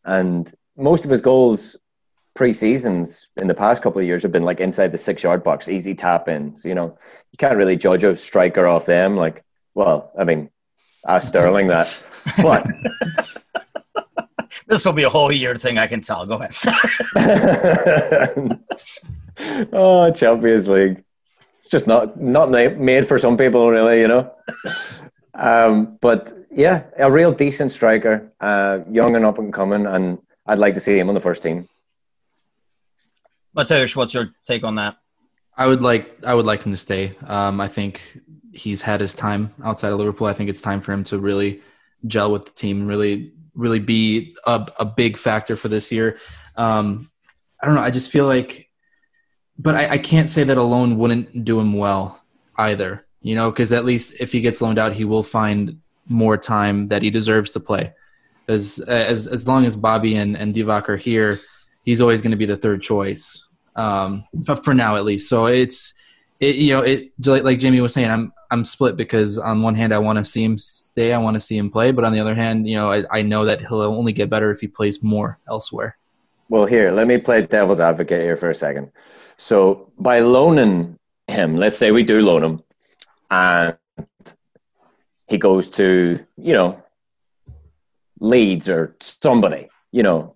And 0.03 0.51
most 0.75 1.05
of 1.05 1.11
his 1.11 1.21
goals 1.21 1.75
pre-seasons 2.33 3.27
in 3.37 3.47
the 3.47 3.53
past 3.53 3.81
couple 3.81 3.99
of 3.99 4.07
years 4.07 4.23
have 4.23 4.31
been 4.31 4.43
like 4.43 4.59
inside 4.59 4.91
the 4.91 4.97
six 4.97 5.23
yard 5.23 5.43
box, 5.43 5.67
easy 5.67 5.93
tap 5.93 6.27
ins. 6.27 6.65
You 6.65 6.75
know, 6.75 6.97
you 7.31 7.37
can't 7.37 7.57
really 7.57 7.75
judge 7.75 8.03
a 8.03 8.15
striker 8.15 8.67
off 8.67 8.85
them. 8.85 9.15
Like, 9.15 9.43
well, 9.73 10.11
I 10.17 10.23
mean, 10.23 10.49
ask 11.07 11.27
Sterling 11.27 11.67
that. 11.67 12.03
But 12.41 12.67
this 14.67 14.85
will 14.85 14.93
be 14.93 15.03
a 15.03 15.09
whole 15.09 15.31
year 15.31 15.55
thing. 15.55 15.77
I 15.77 15.87
can 15.87 16.01
tell. 16.01 16.25
Go 16.25 16.41
ahead. 16.41 16.55
oh, 19.73 20.11
Champions 20.11 20.67
League. 20.67 21.03
It's 21.59 21.69
just 21.69 21.87
not 21.87 22.19
not 22.19 22.49
made 22.49 23.07
for 23.07 23.19
some 23.19 23.37
people, 23.37 23.69
really. 23.69 24.01
You 24.01 24.07
know. 24.07 24.33
Um, 25.35 25.97
but 25.99 26.31
yeah, 26.51 26.83
a 26.97 27.11
real 27.11 27.31
decent 27.31 27.71
striker, 27.71 28.31
uh, 28.39 28.81
young 28.87 29.15
and 29.15 29.25
up 29.25 29.39
and 29.39 29.51
coming, 29.51 29.87
and 29.87 30.19
I'd 30.45 30.59
like 30.59 30.75
to 30.75 30.79
see 30.79 30.97
him 30.97 31.09
on 31.09 31.15
the 31.15 31.21
first 31.21 31.41
team. 31.41 31.67
Mateusz, 33.55 33.95
what's 33.95 34.13
your 34.13 34.31
take 34.45 34.63
on 34.63 34.75
that? 34.75 34.97
I 35.55 35.67
would 35.67 35.81
like 35.81 36.23
I 36.23 36.33
would 36.33 36.45
like 36.45 36.63
him 36.63 36.71
to 36.71 36.77
stay. 36.77 37.15
Um, 37.27 37.61
I 37.61 37.67
think 37.67 38.19
he's 38.53 38.81
had 38.81 39.01
his 39.01 39.13
time 39.13 39.53
outside 39.63 39.91
of 39.91 39.99
Liverpool. 39.99 40.27
I 40.27 40.33
think 40.33 40.49
it's 40.49 40.61
time 40.61 40.81
for 40.81 40.91
him 40.91 41.03
to 41.05 41.19
really 41.19 41.61
gel 42.07 42.31
with 42.31 42.45
the 42.45 42.51
team 42.51 42.81
and 42.81 42.87
really 42.87 43.31
really 43.55 43.79
be 43.79 44.35
a, 44.45 44.67
a 44.79 44.85
big 44.85 45.17
factor 45.17 45.55
for 45.55 45.67
this 45.67 45.91
year. 45.91 46.17
Um, 46.55 47.09
I 47.61 47.67
don't 47.67 47.75
know. 47.75 47.81
I 47.81 47.91
just 47.91 48.11
feel 48.11 48.25
like, 48.25 48.69
but 49.59 49.75
I, 49.75 49.89
I 49.89 49.97
can't 49.99 50.27
say 50.27 50.43
that 50.43 50.57
alone 50.57 50.97
wouldn't 50.97 51.45
do 51.45 51.59
him 51.59 51.73
well 51.73 52.21
either. 52.57 53.05
You 53.21 53.35
know, 53.35 53.51
because 53.51 53.71
at 53.71 53.85
least 53.85 54.19
if 54.19 54.31
he 54.31 54.41
gets 54.41 54.61
loaned 54.61 54.79
out, 54.79 54.93
he 54.93 55.05
will 55.05 55.23
find 55.23 55.79
more 56.07 56.35
time 56.35 56.87
that 56.87 57.01
he 57.01 57.09
deserves 57.09 57.51
to 57.51 57.59
play. 57.59 57.93
As 58.47 58.79
as 58.79 59.27
as 59.27 59.47
long 59.47 59.65
as 59.65 59.75
Bobby 59.75 60.15
and 60.15 60.35
and 60.35 60.53
Divock 60.53 60.89
are 60.89 60.97
here, 60.97 61.37
he's 61.83 62.01
always 62.01 62.21
going 62.21 62.31
to 62.31 62.37
be 62.37 62.45
the 62.45 62.57
third 62.57 62.81
choice 62.81 63.47
um, 63.75 64.23
for 64.63 64.73
now 64.73 64.95
at 64.95 65.05
least. 65.05 65.29
So 65.29 65.45
it's 65.45 65.93
it, 66.39 66.55
you 66.55 66.73
know 66.73 66.81
it 66.81 67.11
like, 67.19 67.59
Jamie 67.59 67.81
was 67.81 67.93
saying, 67.93 68.09
I'm 68.09 68.33
I'm 68.51 68.65
split 68.65 68.97
because 68.97 69.37
on 69.37 69.61
one 69.61 69.75
hand 69.75 69.93
I 69.93 69.99
want 69.99 70.17
to 70.17 70.23
see 70.23 70.43
him 70.43 70.57
stay, 70.57 71.13
I 71.13 71.17
want 71.17 71.35
to 71.35 71.39
see 71.39 71.57
him 71.57 71.69
play, 71.69 71.91
but 71.91 72.05
on 72.05 72.13
the 72.13 72.19
other 72.19 72.35
hand, 72.35 72.67
you 72.67 72.75
know 72.75 72.91
I, 72.91 73.03
I 73.11 73.21
know 73.21 73.45
that 73.45 73.61
he'll 73.61 73.81
only 73.81 74.13
get 74.13 74.29
better 74.29 74.51
if 74.51 74.59
he 74.59 74.67
plays 74.67 75.03
more 75.03 75.39
elsewhere. 75.47 75.97
Well, 76.49 76.65
here 76.65 76.91
let 76.91 77.07
me 77.07 77.17
play 77.17 77.45
devil's 77.45 77.79
advocate 77.79 78.21
here 78.21 78.35
for 78.35 78.49
a 78.49 78.55
second. 78.55 78.91
So 79.37 79.91
by 79.97 80.19
loaning 80.19 80.99
him, 81.27 81.55
let's 81.55 81.77
say 81.77 81.91
we 81.91 82.03
do 82.03 82.21
loan 82.21 82.43
him, 82.43 82.63
and 83.31 83.77
he 85.27 85.37
goes 85.37 85.69
to 85.71 86.19
you 86.37 86.53
know 86.53 86.83
Leeds 88.19 88.69
or 88.69 88.95
somebody, 89.01 89.69
you 89.91 90.03
know, 90.03 90.32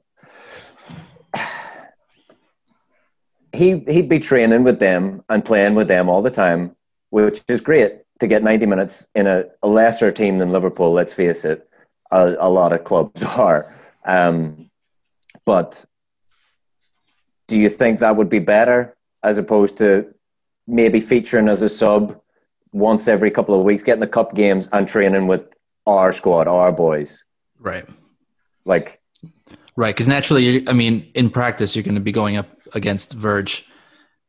he 3.57 3.79
he'd 3.87 4.07
be 4.07 4.19
training 4.19 4.63
with 4.63 4.79
them 4.79 5.23
and 5.29 5.43
playing 5.43 5.73
with 5.73 5.87
them 5.87 6.09
all 6.09 6.21
the 6.21 6.31
time, 6.31 6.75
which 7.09 7.41
is 7.49 7.59
great 7.59 7.93
to 8.19 8.27
get 8.27 8.43
90 8.43 8.65
minutes 8.67 9.09
in 9.15 9.27
a, 9.27 9.45
a 9.63 9.67
lesser 9.67 10.11
team 10.11 10.37
than 10.37 10.51
Liverpool. 10.51 10.93
Let's 10.93 11.13
face 11.13 11.43
it, 11.43 11.67
a, 12.11 12.35
a 12.39 12.49
lot 12.49 12.71
of 12.71 12.83
clubs 12.83 13.23
are. 13.37 13.75
Um, 14.05 14.69
but 15.45 15.85
do 17.47 17.57
you 17.57 17.69
think 17.69 17.99
that 17.99 18.15
would 18.15 18.29
be 18.29 18.39
better 18.39 18.95
as 19.23 19.37
opposed 19.37 19.77
to 19.79 20.13
maybe 20.67 20.99
featuring 20.99 21.47
as 21.47 21.61
a 21.61 21.69
sub 21.69 22.19
once 22.73 23.07
every 23.07 23.31
couple 23.31 23.55
of 23.55 23.63
weeks, 23.63 23.83
getting 23.83 24.01
the 24.01 24.07
cup 24.07 24.35
games 24.35 24.69
and 24.71 24.87
training 24.87 25.25
with 25.25 25.53
our 25.87 26.13
squad, 26.13 26.47
our 26.47 26.71
boys? 26.71 27.23
Right. 27.59 27.87
Like, 28.65 29.01
right. 29.75 29.95
Because 29.95 30.07
naturally, 30.07 30.67
I 30.67 30.73
mean, 30.73 31.09
in 31.15 31.29
practice, 31.29 31.75
you're 31.75 31.83
going 31.83 31.95
to 31.95 32.01
be 32.01 32.11
going 32.11 32.37
up 32.37 32.56
against 32.73 33.13
Verge 33.13 33.65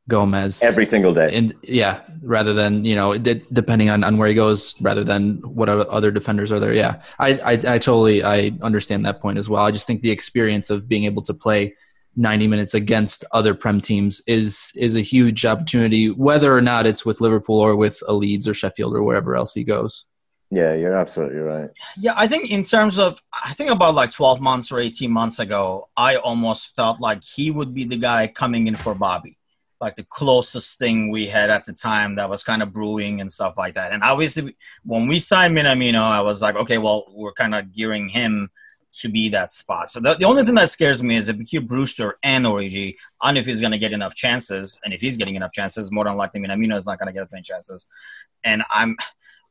Gomez 0.09 0.63
every 0.63 0.87
single 0.87 1.13
day. 1.13 1.35
And 1.35 1.55
yeah, 1.63 2.01
rather 2.23 2.55
than 2.55 2.85
you 2.85 2.95
know, 2.95 3.17
depending 3.19 3.91
on, 3.91 4.03
on 4.05 4.17
where 4.17 4.29
he 4.29 4.35
goes, 4.35 4.81
rather 4.81 5.05
than 5.05 5.37
what 5.43 5.69
other 5.69 6.11
defenders 6.11 6.51
are 6.51 6.59
there. 6.59 6.73
Yeah, 6.73 7.03
I, 7.19 7.35
I 7.35 7.53
I 7.53 7.79
totally 7.79 8.25
I 8.25 8.53
understand 8.63 9.05
that 9.05 9.21
point 9.21 9.39
as 9.39 9.49
well. 9.49 9.65
I 9.65 9.71
just 9.71 9.87
think 9.87 10.01
the 10.01 10.11
experience 10.11 10.71
of 10.71 10.89
being 10.89 11.05
able 11.05 11.23
to 11.23 11.35
play 11.35 11.75
90 12.17 12.49
minutes 12.49 12.75
against 12.75 13.25
other 13.33 13.55
prem 13.55 13.81
teams 13.81 14.21
is 14.27 14.73
is 14.77 14.97
a 14.97 15.01
huge 15.03 15.45
opportunity, 15.45 16.11
whether 16.11 16.57
or 16.57 16.63
not 16.63 16.87
it's 16.87 17.05
with 17.05 17.21
Liverpool 17.21 17.59
or 17.59 17.77
with 17.77 18.03
a 18.09 18.13
Leeds 18.13 18.49
or 18.49 18.55
Sheffield 18.55 18.95
or 18.95 19.03
wherever 19.03 19.37
else 19.37 19.53
he 19.53 19.63
goes. 19.63 20.07
Yeah, 20.51 20.75
you're 20.75 20.97
absolutely 20.97 21.41
right. 21.41 21.71
Yeah, 21.99 22.15
I 22.17 22.27
think 22.27 22.51
in 22.51 22.63
terms 22.63 22.99
of, 22.99 23.21
I 23.33 23.53
think 23.53 23.71
about 23.71 23.95
like 23.95 24.11
12 24.11 24.41
months 24.41 24.73
or 24.73 24.79
18 24.79 25.11
months 25.11 25.39
ago, 25.39 25.89
I 25.97 26.17
almost 26.17 26.75
felt 26.75 27.01
like 27.01 27.23
he 27.23 27.51
would 27.51 27.75
be 27.75 27.85
the 27.85 27.99
guy 27.99 28.29
coming 28.29 28.67
in 28.67 28.75
for 28.75 28.95
Bobby, 28.95 29.37
like 29.79 29.97
the 29.97 30.05
closest 30.05 30.79
thing 30.79 31.11
we 31.11 31.27
had 31.27 31.51
at 31.51 31.67
the 31.67 31.75
time 31.75 32.15
that 32.15 32.31
was 32.31 32.43
kind 32.43 32.63
of 32.63 32.73
brewing 32.73 33.21
and 33.21 33.31
stuff 33.31 33.59
like 33.59 33.75
that. 33.75 33.93
And 33.93 34.03
obviously, 34.03 34.57
when 34.85 35.07
we 35.07 35.19
signed 35.19 35.57
Minamino, 35.57 36.01
I 36.01 36.23
was 36.23 36.41
like, 36.41 36.57
okay, 36.57 36.79
well, 36.79 37.05
we're 37.11 37.35
kind 37.35 37.55
of 37.55 37.75
gearing 37.75 38.09
him 38.09 38.51
to 39.01 39.09
be 39.09 39.29
that 39.29 39.53
spot. 39.53 39.91
So 39.91 40.01
the, 40.01 40.15
the 40.15 40.25
only 40.25 40.45
thing 40.45 40.55
that 40.55 40.71
scares 40.71 41.03
me 41.03 41.17
is 41.17 41.29
if 41.29 41.39
keep 41.47 41.69
Brewster 41.69 42.17
and 42.23 42.47
Origi, 42.47 42.97
I 43.21 43.29
don't 43.29 43.35
know 43.35 43.41
if 43.41 43.47
he's 43.47 43.61
going 43.61 43.73
to 43.73 43.79
get 43.79 43.93
enough 43.93 44.15
chances. 44.15 44.81
And 44.83 44.95
if 44.95 45.01
he's 45.03 45.19
getting 45.19 45.37
enough 45.37 45.53
chances, 45.53 45.93
more 45.93 46.05
than 46.05 46.17
likely 46.17 46.41
Minamino 46.41 46.77
is 46.77 46.87
not 46.87 46.99
going 46.99 47.09
to 47.09 47.13
get 47.13 47.23
as 47.23 47.31
many 47.31 47.43
chances. 47.43 47.87
And 48.43 48.63
I'm 48.71 48.97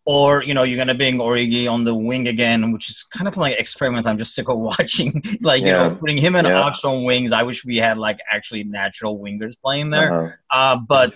or 0.07 0.41
you 0.41 0.53
know 0.53 0.63
you're 0.63 0.77
gonna 0.77 0.95
bring 0.95 1.17
Origi 1.17 1.69
on 1.69 1.83
the 1.83 1.93
wing 1.93 2.29
again, 2.29 2.71
which 2.71 2.89
is 2.89 3.03
kind 3.03 3.27
of 3.27 3.35
like 3.35 3.59
experiment. 3.59 4.07
I'm 4.07 4.17
just 4.17 4.33
sick 4.33 4.47
of 4.47 4.57
watching, 4.71 5.21
like 5.41 5.61
yeah. 5.61 5.67
you 5.67 5.89
know, 5.89 5.95
putting 5.97 6.17
him 6.17 6.37
and 6.37 6.47
yeah. 6.47 6.61
Ox 6.61 6.85
on 6.85 7.03
wings. 7.03 7.33
I 7.33 7.43
wish 7.43 7.65
we 7.65 7.75
had 7.75 7.97
like 7.97 8.19
actually 8.31 8.63
natural 8.63 9.19
wingers 9.19 9.59
playing 9.61 9.89
there. 9.89 10.27
Uh-huh. 10.27 10.33
Uh, 10.49 10.77
but 10.77 11.13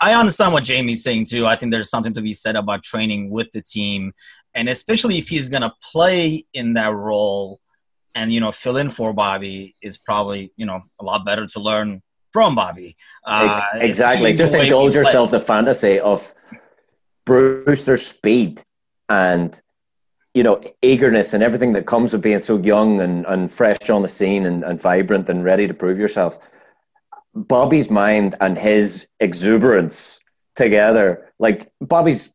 I 0.00 0.14
understand 0.14 0.52
what 0.52 0.62
Jamie's 0.62 1.02
saying 1.02 1.24
too. 1.24 1.46
I 1.46 1.56
think 1.56 1.72
there's 1.72 1.90
something 1.90 2.14
to 2.14 2.22
be 2.22 2.32
said 2.32 2.54
about 2.54 2.84
training 2.84 3.28
with 3.32 3.50
the 3.50 3.60
team, 3.60 4.12
and 4.54 4.68
especially 4.68 5.18
if 5.18 5.28
he's 5.28 5.48
gonna 5.48 5.74
play 5.92 6.46
in 6.54 6.74
that 6.74 6.94
role 6.94 7.58
and 8.14 8.32
you 8.32 8.38
know 8.38 8.52
fill 8.52 8.76
in 8.76 8.88
for 8.88 9.14
Bobby, 9.14 9.74
is 9.82 9.98
probably 9.98 10.52
you 10.54 10.64
know 10.64 10.80
a 11.00 11.04
lot 11.04 11.24
better 11.24 11.48
to 11.48 11.58
learn 11.58 12.02
from 12.32 12.54
Bobby. 12.54 12.96
Uh, 13.24 13.62
exactly. 13.74 14.32
Just 14.32 14.54
indulge 14.54 14.94
yourself 14.94 15.32
the 15.32 15.40
fantasy 15.40 15.98
of 15.98 16.32
Brewster's 17.26 18.06
speed 18.06 18.62
and 19.08 19.60
you 20.32 20.42
know 20.42 20.62
eagerness 20.80 21.34
and 21.34 21.42
everything 21.42 21.74
that 21.74 21.86
comes 21.86 22.12
with 22.12 22.22
being 22.22 22.40
so 22.40 22.56
young 22.58 23.00
and, 23.00 23.26
and 23.26 23.50
fresh 23.50 23.90
on 23.90 24.02
the 24.02 24.08
scene 24.08 24.46
and, 24.46 24.64
and 24.64 24.80
vibrant 24.80 25.28
and 25.28 25.44
ready 25.44 25.66
to 25.66 25.74
prove 25.74 25.98
yourself. 25.98 26.38
Bobby's 27.34 27.90
mind 27.90 28.34
and 28.40 28.56
his 28.56 29.06
exuberance 29.20 30.20
together, 30.54 31.30
like 31.38 31.70
Bobby's 31.80 32.30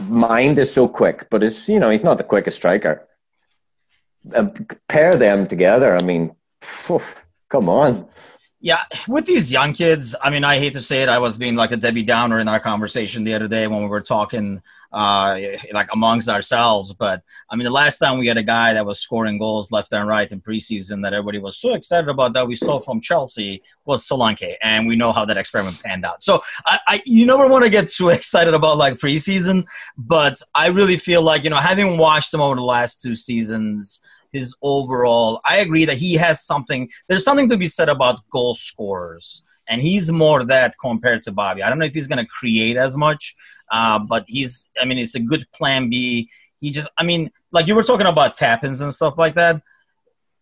mind 0.00 0.58
is 0.58 0.72
so 0.72 0.88
quick, 0.88 1.28
but 1.30 1.42
is 1.42 1.68
you 1.68 1.78
know 1.78 1.90
he's 1.90 2.04
not 2.04 2.18
the 2.18 2.24
quickest 2.24 2.56
striker. 2.56 3.06
And 4.32 4.74
pair 4.88 5.16
them 5.16 5.46
together, 5.46 5.94
I 5.94 6.02
mean, 6.02 6.34
phew, 6.62 7.02
come 7.50 7.68
on. 7.68 8.08
Yeah, 8.64 8.80
with 9.06 9.26
these 9.26 9.52
young 9.52 9.74
kids, 9.74 10.16
I 10.22 10.30
mean, 10.30 10.42
I 10.42 10.58
hate 10.58 10.72
to 10.72 10.80
say 10.80 11.02
it, 11.02 11.10
I 11.10 11.18
was 11.18 11.36
being 11.36 11.54
like 11.54 11.70
a 11.70 11.76
Debbie 11.76 12.02
Downer 12.02 12.38
in 12.38 12.48
our 12.48 12.58
conversation 12.58 13.22
the 13.22 13.34
other 13.34 13.46
day 13.46 13.66
when 13.66 13.82
we 13.82 13.88
were 13.88 14.00
talking, 14.00 14.62
uh, 14.90 15.38
like 15.74 15.90
amongst 15.92 16.30
ourselves. 16.30 16.94
But 16.94 17.22
I 17.50 17.56
mean, 17.56 17.64
the 17.64 17.70
last 17.70 17.98
time 17.98 18.18
we 18.18 18.26
had 18.26 18.38
a 18.38 18.42
guy 18.42 18.72
that 18.72 18.86
was 18.86 19.00
scoring 19.00 19.36
goals 19.36 19.70
left 19.70 19.92
and 19.92 20.08
right 20.08 20.32
in 20.32 20.40
preseason 20.40 21.02
that 21.02 21.12
everybody 21.12 21.40
was 21.40 21.58
so 21.58 21.74
excited 21.74 22.08
about 22.08 22.32
that 22.32 22.48
we 22.48 22.54
saw 22.54 22.80
from 22.80 23.02
Chelsea 23.02 23.62
was 23.84 24.08
Solanke, 24.08 24.54
and 24.62 24.86
we 24.86 24.96
know 24.96 25.12
how 25.12 25.26
that 25.26 25.36
experiment 25.36 25.82
panned 25.82 26.06
out. 26.06 26.22
So 26.22 26.40
I, 26.64 26.78
I 26.88 27.02
you 27.04 27.26
never 27.26 27.46
want 27.48 27.64
to 27.64 27.70
get 27.70 27.90
too 27.90 28.08
excited 28.18 28.54
about 28.54 28.78
like 28.78 28.94
preseason, 28.94 29.66
but 29.98 30.40
I 30.54 30.68
really 30.68 30.96
feel 30.96 31.20
like 31.20 31.44
you 31.44 31.50
know, 31.50 31.56
having 31.56 31.98
watched 31.98 32.32
them 32.32 32.40
over 32.40 32.54
the 32.54 32.62
last 32.62 33.02
two 33.02 33.14
seasons 33.14 34.00
his 34.34 34.54
overall. 34.60 35.40
I 35.46 35.58
agree 35.58 35.86
that 35.86 35.96
he 35.96 36.14
has 36.14 36.44
something. 36.44 36.90
There's 37.08 37.24
something 37.24 37.48
to 37.48 37.56
be 37.56 37.68
said 37.68 37.88
about 37.88 38.28
goal 38.28 38.54
scorers, 38.54 39.42
and 39.68 39.80
he's 39.80 40.12
more 40.12 40.44
that 40.44 40.74
compared 40.78 41.22
to 41.22 41.32
Bobby. 41.32 41.62
I 41.62 41.70
don't 41.70 41.78
know 41.78 41.86
if 41.86 41.94
he's 41.94 42.08
going 42.08 42.22
to 42.22 42.30
create 42.30 42.76
as 42.76 42.96
much, 42.96 43.34
uh, 43.70 43.98
but 44.00 44.24
he's. 44.26 44.70
I 44.78 44.84
mean, 44.84 44.98
it's 44.98 45.14
a 45.14 45.20
good 45.20 45.50
plan 45.52 45.88
B. 45.88 46.28
He 46.60 46.70
just. 46.70 46.90
I 46.98 47.04
mean, 47.04 47.30
like 47.52 47.66
you 47.66 47.74
were 47.74 47.84
talking 47.84 48.06
about 48.06 48.34
tap-ins 48.34 48.82
and 48.82 48.92
stuff 48.92 49.14
like 49.16 49.34
that. 49.36 49.62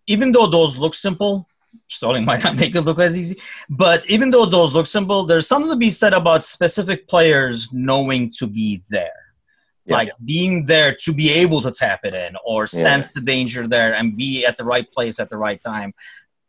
Even 0.08 0.32
though 0.32 0.48
those 0.48 0.76
look 0.76 0.96
simple, 0.96 1.46
Sterling 1.88 2.24
might 2.30 2.42
not 2.42 2.56
make 2.56 2.74
it 2.74 2.80
look 2.80 2.98
as 2.98 3.16
easy. 3.16 3.40
But 3.68 4.08
even 4.10 4.30
though 4.30 4.46
those 4.46 4.72
look 4.72 4.86
simple, 4.86 5.24
there's 5.24 5.46
something 5.46 5.70
to 5.70 5.76
be 5.76 5.90
said 5.90 6.14
about 6.14 6.42
specific 6.42 7.06
players 7.06 7.72
knowing 7.72 8.32
to 8.38 8.46
be 8.46 8.82
there 8.90 9.22
yeah. 9.84 9.96
like 9.96 10.10
being 10.24 10.66
there 10.66 10.94
to 10.94 11.12
be 11.12 11.30
able 11.30 11.60
to 11.62 11.70
tap 11.70 12.00
it 12.04 12.14
in 12.14 12.36
or 12.44 12.66
sense 12.66 13.12
yeah. 13.14 13.20
the 13.20 13.26
danger 13.26 13.66
there 13.66 13.94
and 13.94 14.16
be 14.16 14.44
at 14.44 14.56
the 14.56 14.64
right 14.64 14.90
place 14.92 15.18
at 15.18 15.28
the 15.28 15.36
right 15.36 15.60
time 15.60 15.92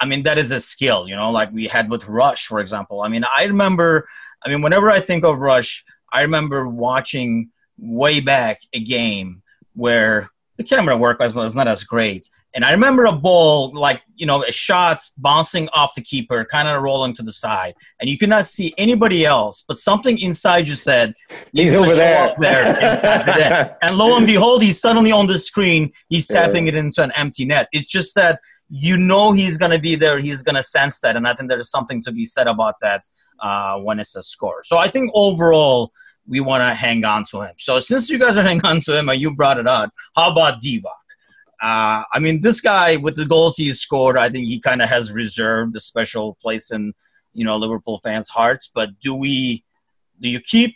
I 0.04 0.06
mean, 0.06 0.24
that 0.24 0.38
is 0.38 0.52
a 0.52 0.60
skill, 0.60 1.08
you 1.08 1.16
know, 1.16 1.32
like 1.32 1.54
we 1.54 1.68
had 1.68 1.90
with 1.90 2.10
Rush, 2.10 2.48
for 2.48 2.60
example. 2.60 3.02
I 3.02 3.08
mean, 3.08 3.24
I 3.24 3.46
remember, 3.46 4.06
I 4.44 4.50
mean, 4.50 4.62
whenever 4.62 4.92
I 4.92 5.00
think 5.00 5.24
of 5.24 5.38
Rush, 5.38 5.86
I 6.12 6.24
remember 6.24 6.68
watching 6.68 7.52
way 7.78 8.20
back 8.20 8.60
a 8.74 8.82
game 8.82 9.44
where 9.76 10.30
the 10.58 10.66
camera 10.66 10.98
work 10.98 11.20
was, 11.20 11.34
was 11.34 11.56
not 11.56 11.70
as 11.70 11.86
great. 11.86 12.30
And 12.56 12.64
I 12.64 12.72
remember 12.72 13.06
a 13.06 13.12
ball, 13.12 13.72
like, 13.74 14.04
you 14.16 14.26
know, 14.26 14.44
a 14.44 14.52
shot 14.52 15.00
bouncing 15.18 15.70
off 15.70 15.96
the 15.96 16.02
keeper, 16.02 16.46
kind 16.46 16.68
of 16.68 16.82
rolling 16.84 17.16
to 17.16 17.24
the 17.24 17.32
side. 17.32 17.74
And 18.00 18.10
you 18.10 18.18
could 18.18 18.30
not 18.30 18.46
see 18.46 18.74
anybody 18.78 19.26
else, 19.26 19.64
but 19.68 19.78
something 19.78 20.20
inside 20.20 20.68
you 20.68 20.76
said, 20.76 21.14
He's 21.52 21.74
over 21.74 21.96
there. 21.96 22.36
there. 22.38 23.78
and 23.82 23.98
lo 23.98 24.16
and 24.18 24.28
behold, 24.28 24.62
he's 24.62 24.80
suddenly 24.80 25.12
on 25.12 25.28
the 25.28 25.40
screen. 25.40 25.92
He's 26.10 26.28
tapping 26.28 26.68
it 26.68 26.76
into 26.76 27.02
an 27.02 27.12
empty 27.16 27.46
net. 27.46 27.70
It's 27.72 27.88
just 27.88 28.14
that 28.16 28.40
you 28.70 28.98
know 28.98 29.32
he's 29.32 29.58
going 29.58 29.72
to 29.72 29.80
be 29.80 29.96
there. 29.96 30.20
He's 30.20 30.44
going 30.44 30.56
to 30.56 30.64
sense 30.64 31.00
that. 31.00 31.16
And 31.16 31.28
I 31.28 31.34
think 31.34 31.50
there's 31.50 31.70
something 31.70 32.04
to 32.04 32.12
be 32.12 32.26
said 32.26 32.48
about 32.48 32.76
that 32.82 33.04
uh, 33.40 33.78
when 33.78 34.00
it's 34.00 34.16
a 34.16 34.22
score. 34.22 34.62
So 34.64 34.78
I 34.78 34.88
think 34.88 35.12
overall, 35.16 35.92
we 36.26 36.40
want 36.40 36.62
to 36.62 36.74
hang 36.74 37.04
on 37.04 37.26
to 37.26 37.42
him. 37.42 37.54
So 37.58 37.80
since 37.80 38.10
you 38.10 38.18
guys 38.18 38.38
are 38.38 38.44
hanging 38.44 38.66
on 38.66 38.80
to 38.82 38.98
him 38.98 39.10
and 39.10 39.20
you 39.20 39.36
brought 39.36 39.60
it 39.60 39.68
up, 39.68 39.92
how 40.16 40.32
about 40.32 40.62
Divock? 40.62 41.03
Uh, 41.64 42.04
I 42.12 42.20
mean, 42.20 42.42
this 42.42 42.60
guy 42.60 42.98
with 42.98 43.16
the 43.16 43.26
goals 43.26 43.56
he's 43.56 43.80
scored, 43.80 44.18
I 44.18 44.28
think 44.28 44.48
he 44.48 44.60
kind 44.60 44.82
of 44.82 44.90
has 44.90 45.14
reserved 45.14 45.74
a 45.78 45.80
special 45.80 46.38
place 46.42 46.72
in 46.72 46.94
you 47.32 47.46
know 47.46 47.56
Liverpool 47.56 48.00
fans' 48.04 48.28
hearts. 48.28 48.70
But 48.74 49.00
do 49.00 49.16
we 49.16 49.64
do 50.20 50.28
you 50.30 50.42
keep 50.42 50.76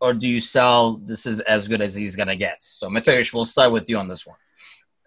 or 0.00 0.14
do 0.14 0.26
you 0.26 0.40
sell? 0.40 0.96
This 0.96 1.26
is 1.26 1.40
as 1.40 1.68
good 1.68 1.82
as 1.82 1.94
he's 1.94 2.16
gonna 2.16 2.34
get. 2.34 2.62
So 2.62 2.88
Mateusz, 2.88 3.34
we'll 3.34 3.44
start 3.44 3.72
with 3.72 3.90
you 3.90 3.98
on 3.98 4.08
this 4.08 4.26
one. 4.26 4.38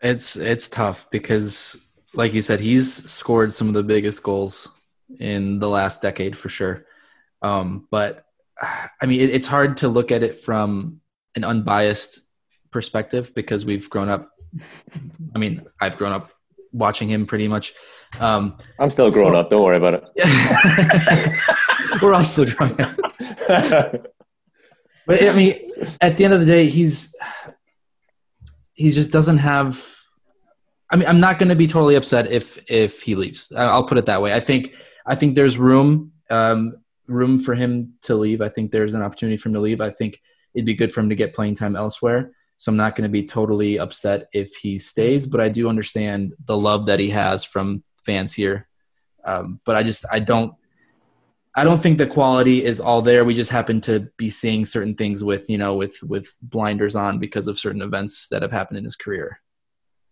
It's 0.04 0.36
it's 0.36 0.70
tough 0.70 1.10
because, 1.10 1.84
like 2.14 2.36
you 2.36 2.44
said, 2.44 2.60
he's 2.60 3.10
scored 3.10 3.52
some 3.52 3.70
of 3.70 3.74
the 3.74 3.82
biggest 3.82 4.22
goals 4.22 4.70
in 5.20 5.58
the 5.58 5.70
last 5.70 6.04
decade 6.04 6.38
for 6.38 6.50
sure. 6.50 6.86
Um, 7.42 7.88
but 7.90 8.26
I 9.02 9.08
mean, 9.08 9.22
it, 9.22 9.32
it's 9.32 9.48
hard 9.48 9.78
to 9.78 9.88
look 9.88 10.12
at 10.12 10.22
it 10.22 10.40
from 10.40 11.02
an 11.36 11.44
unbiased 11.44 12.22
perspective 12.70 13.34
because 13.34 13.66
we've 13.66 13.90
grown 13.90 14.10
up 14.10 14.33
I 15.36 15.40
mean, 15.40 15.66
I've 15.82 15.98
grown 15.98 16.12
up 16.12 16.32
watching 16.72 17.08
him 17.08 17.26
pretty 17.26 17.48
much. 17.48 17.74
Um, 18.20 18.58
I'm 18.80 18.90
still 18.90 19.10
growing 19.12 19.34
so, 19.34 19.40
up. 19.40 19.50
Don't 19.50 19.64
worry 19.64 19.78
about 19.78 20.04
it. 20.16 21.42
We're 22.02 22.14
all 22.14 22.24
still 22.24 22.46
growing 22.46 22.80
up. 22.80 22.96
but 25.08 25.24
I 25.24 25.34
mean, 25.34 25.72
at 26.02 26.18
the 26.18 26.26
end 26.26 26.34
of 26.34 26.40
the 26.40 26.46
day, 26.46 26.68
he's 26.68 27.16
he 28.74 28.92
just 28.92 29.12
doesn't 29.12 29.38
have. 29.38 29.84
I 30.90 30.96
mean, 30.96 31.08
I'm 31.08 31.20
not 31.20 31.40
going 31.40 31.50
to 31.50 31.56
be 31.56 31.68
totally 31.68 31.96
upset 31.96 32.32
if 32.32 32.60
if 32.70 33.02
he 33.02 33.16
leaves. 33.16 33.52
I'll 33.56 33.86
put 33.86 33.98
it 33.98 34.06
that 34.06 34.22
way. 34.22 34.34
I 34.34 34.40
think 34.40 34.74
I 35.06 35.16
think 35.16 35.36
there's 35.36 35.58
room 35.58 36.12
um, 36.30 36.74
room 37.08 37.40
for 37.40 37.56
him 37.56 37.94
to 38.04 38.16
leave. 38.16 38.42
I 38.42 38.50
think 38.50 38.72
there's 38.72 38.94
an 38.94 39.02
opportunity 39.02 39.38
for 39.38 39.50
him 39.50 39.54
to 39.54 39.62
leave. 39.62 39.82
I 39.82 39.90
think 39.90 40.22
it'd 40.54 40.66
be 40.66 40.74
good 40.74 40.92
for 40.92 41.00
him 41.02 41.10
to 41.10 41.16
get 41.16 41.34
playing 41.34 41.56
time 41.56 41.76
elsewhere. 41.76 42.32
So 42.64 42.72
I'm 42.72 42.78
not 42.78 42.96
going 42.96 43.04
to 43.04 43.12
be 43.12 43.26
totally 43.26 43.78
upset 43.78 44.30
if 44.32 44.56
he 44.56 44.80
stays, 44.80 45.28
but 45.28 45.42
I 45.42 45.50
do 45.50 45.68
understand 45.68 46.34
the 46.46 46.58
love 46.58 46.86
that 46.86 46.98
he 46.98 47.10
has 47.10 47.44
from 47.44 47.84
fans 48.06 48.32
here. 48.32 48.70
Um, 49.26 49.60
but 49.66 49.76
I 49.76 49.84
just 49.84 50.06
I 50.10 50.20
don't 50.20 50.54
I 51.58 51.66
don't 51.66 51.78
think 51.78 51.98
the 51.98 52.08
quality 52.08 52.64
is 52.64 52.80
all 52.80 53.02
there. 53.02 53.26
We 53.26 53.36
just 53.36 53.50
happen 53.50 53.82
to 53.82 54.08
be 54.16 54.30
seeing 54.30 54.64
certain 54.64 54.96
things 54.96 55.26
with 55.26 55.50
you 55.50 55.58
know 55.58 55.76
with 55.76 56.02
with 56.04 56.34
blinders 56.42 56.96
on 56.96 57.20
because 57.20 57.50
of 57.50 57.60
certain 57.60 57.82
events 57.82 58.30
that 58.30 58.42
have 58.44 58.54
happened 58.54 58.78
in 58.78 58.86
his 58.86 58.96
career. 58.96 59.42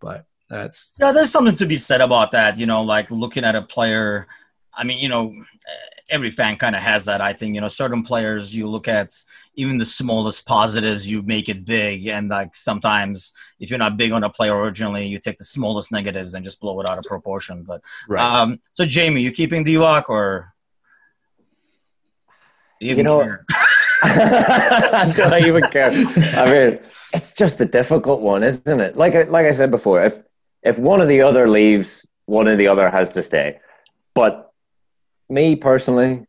But 0.01 0.25
that's 0.49 0.97
yeah, 0.99 1.13
there's 1.13 1.31
something 1.31 1.55
to 1.55 1.65
be 1.65 1.77
said 1.77 2.01
about 2.01 2.31
that. 2.31 2.57
You 2.57 2.65
know, 2.65 2.81
like 2.81 3.11
looking 3.11 3.45
at 3.45 3.55
a 3.55 3.61
player. 3.61 4.27
I 4.73 4.83
mean, 4.83 4.99
you 4.99 5.09
know, 5.09 5.35
every 6.09 6.31
fan 6.31 6.57
kind 6.57 6.75
of 6.75 6.81
has 6.81 7.05
that. 7.05 7.21
I 7.21 7.33
think 7.33 7.55
you 7.55 7.61
know 7.61 7.67
certain 7.67 8.03
players 8.03 8.55
you 8.55 8.69
look 8.69 8.87
at 8.87 9.13
even 9.55 9.77
the 9.77 9.85
smallest 9.85 10.45
positives 10.45 11.09
you 11.09 11.21
make 11.21 11.49
it 11.49 11.65
big, 11.65 12.07
and 12.07 12.29
like 12.29 12.55
sometimes 12.55 13.33
if 13.59 13.69
you're 13.69 13.79
not 13.79 13.97
big 13.97 14.11
on 14.11 14.23
a 14.23 14.29
player 14.29 14.55
originally, 14.55 15.07
you 15.07 15.19
take 15.19 15.37
the 15.37 15.45
smallest 15.45 15.91
negatives 15.91 16.33
and 16.33 16.43
just 16.43 16.59
blow 16.59 16.79
it 16.81 16.89
out 16.89 16.97
of 16.97 17.03
proportion. 17.05 17.63
But 17.63 17.81
right. 18.07 18.23
um, 18.23 18.59
so 18.73 18.85
Jamie, 18.85 19.21
you 19.21 19.31
keeping 19.31 19.65
Divock 19.65 20.09
or 20.09 20.53
you, 22.79 22.95
you 22.95 23.03
know? 23.03 23.37
I 24.03 25.13
don't 25.15 25.45
even 25.45 25.63
care. 25.69 25.91
I 25.91 26.45
mean, 26.45 26.79
it's 27.13 27.33
just 27.33 27.61
a 27.61 27.65
difficult 27.65 28.21
one, 28.21 28.43
isn't 28.43 28.81
it? 28.81 28.97
Like 28.97 29.29
like 29.29 29.45
I 29.45 29.51
said 29.51 29.71
before, 29.71 30.03
if 30.03 30.23
if 30.63 30.79
one 30.79 31.01
of 31.01 31.07
the 31.07 31.21
other 31.21 31.47
leaves, 31.47 32.05
one 32.25 32.47
of 32.47 32.57
the 32.57 32.67
other 32.67 32.89
has 32.89 33.09
to 33.11 33.21
stay. 33.21 33.59
But 34.13 34.50
me 35.31 35.55
personally, 35.55 36.27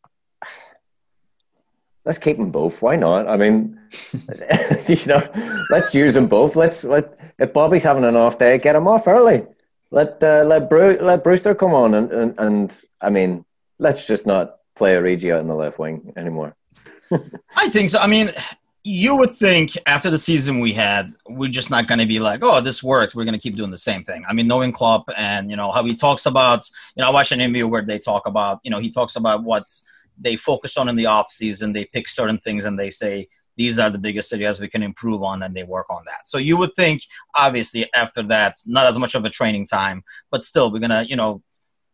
let's 2.04 2.18
keep 2.18 2.36
them 2.36 2.50
both. 2.50 2.80
Why 2.80 2.96
not? 2.96 3.28
I 3.28 3.36
mean, 3.36 3.78
you 4.86 5.06
know, 5.06 5.22
let's 5.70 5.94
use 5.94 6.14
them 6.14 6.28
both. 6.28 6.56
Let's 6.56 6.84
let 6.84 7.18
if 7.38 7.52
Bobby's 7.52 7.82
having 7.82 8.04
an 8.04 8.16
off 8.16 8.38
day, 8.38 8.58
get 8.58 8.76
him 8.76 8.88
off 8.88 9.06
early. 9.06 9.44
Let 9.90 10.22
uh, 10.22 10.44
let 10.44 10.70
Bru- 10.70 10.98
let 11.00 11.22
Brewster 11.24 11.54
come 11.54 11.74
on 11.74 11.94
and, 11.94 12.10
and 12.12 12.34
and 12.38 12.80
I 13.00 13.10
mean, 13.10 13.44
let's 13.78 14.06
just 14.06 14.26
not 14.26 14.56
play 14.74 14.94
Origi 14.94 15.34
out 15.34 15.40
in 15.40 15.48
the 15.48 15.54
left 15.54 15.78
wing 15.78 16.12
anymore. 16.16 16.54
I 17.56 17.68
think 17.68 17.90
so. 17.90 17.98
I 17.98 18.06
mean, 18.06 18.30
you 18.84 19.16
would 19.16 19.34
think 19.34 19.78
after 19.86 20.10
the 20.10 20.18
season 20.18 20.58
we 20.58 20.72
had, 20.72 21.08
we're 21.28 21.50
just 21.50 21.70
not 21.70 21.86
going 21.86 22.00
to 22.00 22.06
be 22.06 22.18
like, 22.18 22.40
oh, 22.42 22.60
this 22.60 22.82
worked. 22.82 23.14
We're 23.14 23.24
going 23.24 23.38
to 23.38 23.40
keep 23.40 23.56
doing 23.56 23.70
the 23.70 23.76
same 23.76 24.02
thing. 24.02 24.24
I 24.28 24.32
mean, 24.32 24.48
knowing 24.48 24.72
Klopp 24.72 25.08
and 25.16 25.50
you 25.50 25.56
know 25.56 25.70
how 25.70 25.84
he 25.84 25.94
talks 25.94 26.26
about, 26.26 26.68
you 26.96 27.02
know, 27.02 27.08
I 27.08 27.10
watched 27.10 27.32
an 27.32 27.40
interview 27.40 27.68
where 27.68 27.82
they 27.82 27.98
talk 27.98 28.26
about, 28.26 28.60
you 28.64 28.70
know, 28.70 28.78
he 28.78 28.90
talks 28.90 29.14
about 29.16 29.44
what 29.44 29.64
they 30.18 30.36
focused 30.36 30.78
on 30.78 30.88
in 30.88 30.96
the 30.96 31.06
off 31.06 31.30
season. 31.30 31.72
They 31.72 31.84
pick 31.84 32.08
certain 32.08 32.38
things 32.38 32.64
and 32.64 32.78
they 32.78 32.90
say 32.90 33.28
these 33.56 33.78
are 33.78 33.90
the 33.90 33.98
biggest 33.98 34.32
areas 34.32 34.60
we 34.60 34.68
can 34.68 34.82
improve 34.82 35.22
on, 35.22 35.42
and 35.42 35.54
they 35.54 35.62
work 35.62 35.86
on 35.90 36.02
that. 36.06 36.26
So 36.26 36.38
you 36.38 36.56
would 36.56 36.74
think, 36.74 37.02
obviously, 37.34 37.88
after 37.92 38.22
that, 38.24 38.56
not 38.66 38.86
as 38.86 38.98
much 38.98 39.14
of 39.14 39.24
a 39.24 39.30
training 39.30 39.66
time, 39.66 40.02
but 40.30 40.42
still, 40.42 40.72
we're 40.72 40.80
gonna, 40.80 41.02
you 41.02 41.16
know, 41.16 41.42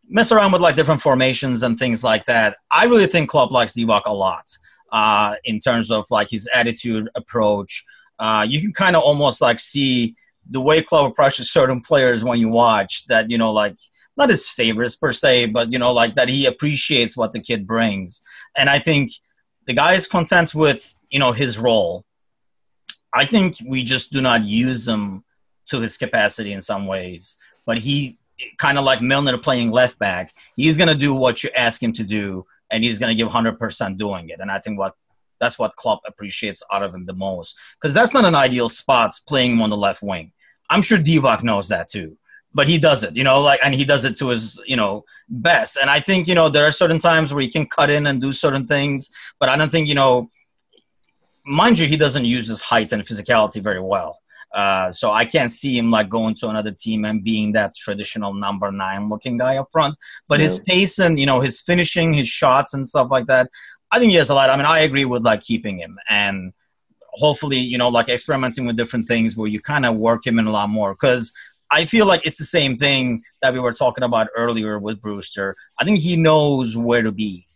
mess 0.08 0.32
around 0.32 0.52
with 0.52 0.62
like 0.62 0.76
different 0.76 1.02
formations 1.02 1.62
and 1.62 1.78
things 1.78 2.02
like 2.02 2.24
that. 2.26 2.56
I 2.70 2.84
really 2.84 3.06
think 3.06 3.28
Klopp 3.28 3.50
likes 3.50 3.74
Divock 3.74 4.02
a 4.06 4.14
lot 4.14 4.48
uh, 4.90 5.34
in 5.44 5.58
terms 5.58 5.90
of 5.90 6.06
like 6.10 6.30
his 6.30 6.48
attitude, 6.54 7.08
approach. 7.14 7.84
Uh, 8.18 8.44
you 8.48 8.60
can 8.60 8.72
kind 8.72 8.96
of 8.96 9.02
almost 9.02 9.40
like 9.40 9.60
see 9.60 10.16
the 10.50 10.60
way 10.60 10.82
Klopp 10.82 11.10
approaches 11.10 11.50
certain 11.50 11.80
players 11.80 12.24
when 12.24 12.38
you 12.38 12.48
watch 12.48 13.06
that, 13.06 13.30
you 13.30 13.38
know, 13.38 13.52
like 13.52 13.76
not 14.16 14.30
his 14.30 14.48
favorites 14.48 14.96
per 14.96 15.12
se, 15.12 15.46
but 15.46 15.70
you 15.72 15.78
know, 15.78 15.92
like 15.92 16.14
that 16.16 16.28
he 16.28 16.46
appreciates 16.46 17.16
what 17.16 17.32
the 17.32 17.40
kid 17.40 17.66
brings. 17.66 18.22
And 18.56 18.68
I 18.68 18.78
think 18.78 19.10
the 19.66 19.74
guy 19.74 19.94
is 19.94 20.08
content 20.08 20.54
with, 20.54 20.96
you 21.10 21.18
know, 21.18 21.32
his 21.32 21.58
role. 21.58 22.04
I 23.14 23.24
think 23.24 23.56
we 23.66 23.84
just 23.84 24.12
do 24.12 24.20
not 24.20 24.44
use 24.44 24.88
him 24.88 25.24
to 25.68 25.80
his 25.80 25.96
capacity 25.96 26.52
in 26.52 26.60
some 26.60 26.86
ways. 26.86 27.38
But 27.66 27.78
he 27.78 28.18
kind 28.56 28.78
of 28.78 28.84
like 28.84 29.02
Milner 29.02 29.38
playing 29.38 29.70
left 29.70 29.98
back, 29.98 30.32
he's 30.56 30.76
gonna 30.78 30.94
do 30.94 31.14
what 31.14 31.44
you 31.44 31.50
ask 31.56 31.82
him 31.82 31.92
to 31.94 32.04
do 32.04 32.46
and 32.70 32.84
he's 32.84 32.98
going 32.98 33.10
to 33.10 33.14
give 33.14 33.28
100% 33.28 33.98
doing 33.98 34.28
it. 34.28 34.40
And 34.40 34.50
I 34.50 34.58
think 34.58 34.78
what 34.78 34.94
that's 35.40 35.58
what 35.58 35.76
Klopp 35.76 36.00
appreciates 36.06 36.62
out 36.72 36.82
of 36.82 36.94
him 36.94 37.06
the 37.06 37.14
most 37.14 37.56
because 37.80 37.94
that's 37.94 38.12
not 38.12 38.24
an 38.24 38.34
ideal 38.34 38.68
spot 38.68 39.12
playing 39.26 39.52
him 39.52 39.62
on 39.62 39.70
the 39.70 39.76
left 39.76 40.02
wing. 40.02 40.32
I'm 40.68 40.82
sure 40.82 40.98
Divock 40.98 41.42
knows 41.42 41.68
that 41.68 41.88
too, 41.88 42.16
but 42.52 42.68
he 42.68 42.78
does 42.78 43.04
it, 43.04 43.16
you 43.16 43.24
know, 43.24 43.40
like 43.40 43.60
and 43.62 43.74
he 43.74 43.84
does 43.84 44.04
it 44.04 44.18
to 44.18 44.28
his, 44.28 44.60
you 44.66 44.76
know, 44.76 45.04
best. 45.28 45.78
And 45.80 45.88
I 45.90 46.00
think 46.00 46.28
you 46.28 46.34
know 46.34 46.48
there 46.48 46.66
are 46.66 46.72
certain 46.72 46.98
times 46.98 47.32
where 47.32 47.42
he 47.42 47.48
can 47.48 47.66
cut 47.66 47.90
in 47.90 48.06
and 48.06 48.20
do 48.20 48.32
certain 48.32 48.66
things, 48.66 49.10
but 49.38 49.48
I 49.48 49.56
don't 49.56 49.70
think 49.70 49.88
you 49.88 49.94
know. 49.94 50.30
Mind 51.46 51.78
you, 51.78 51.86
he 51.86 51.96
doesn't 51.96 52.26
use 52.26 52.46
his 52.46 52.60
height 52.60 52.92
and 52.92 53.02
physicality 53.06 53.62
very 53.62 53.80
well. 53.80 54.18
Uh, 54.54 54.90
so 54.90 55.12
I 55.12 55.24
can't 55.24 55.52
see 55.52 55.76
him 55.76 55.90
like 55.90 56.08
going 56.08 56.34
to 56.36 56.48
another 56.48 56.72
team 56.72 57.04
and 57.04 57.22
being 57.22 57.52
that 57.52 57.74
traditional 57.74 58.32
number 58.32 58.72
nine 58.72 59.08
looking 59.08 59.36
guy 59.38 59.58
up 59.58 59.68
front. 59.70 59.96
But 60.26 60.38
yeah. 60.38 60.44
his 60.44 60.58
pace 60.60 60.98
and 60.98 61.18
you 61.18 61.26
know 61.26 61.40
his 61.40 61.60
finishing, 61.60 62.14
his 62.14 62.28
shots 62.28 62.74
and 62.74 62.86
stuff 62.86 63.08
like 63.10 63.26
that, 63.26 63.50
I 63.92 63.98
think 63.98 64.10
he 64.10 64.16
has 64.16 64.30
a 64.30 64.34
lot. 64.34 64.50
I 64.50 64.56
mean, 64.56 64.66
I 64.66 64.80
agree 64.80 65.04
with 65.04 65.22
like 65.24 65.42
keeping 65.42 65.78
him 65.78 65.98
and 66.08 66.52
hopefully 67.18 67.58
you 67.58 67.78
know 67.78 67.88
like 67.88 68.08
experimenting 68.08 68.64
with 68.66 68.76
different 68.76 69.08
things 69.08 69.36
where 69.36 69.48
you 69.48 69.60
kind 69.60 69.84
of 69.84 69.98
work 69.98 70.26
him 70.26 70.38
in 70.38 70.46
a 70.46 70.50
lot 70.52 70.68
more 70.68 70.94
because 70.94 71.32
I 71.70 71.84
feel 71.84 72.06
like 72.06 72.24
it's 72.24 72.38
the 72.38 72.44
same 72.44 72.78
thing 72.78 73.22
that 73.42 73.52
we 73.52 73.60
were 73.60 73.72
talking 73.72 74.04
about 74.04 74.28
earlier 74.34 74.78
with 74.78 75.02
Brewster. 75.02 75.54
I 75.78 75.84
think 75.84 75.98
he 75.98 76.16
knows 76.16 76.76
where 76.76 77.02
to 77.02 77.12
be. 77.12 77.46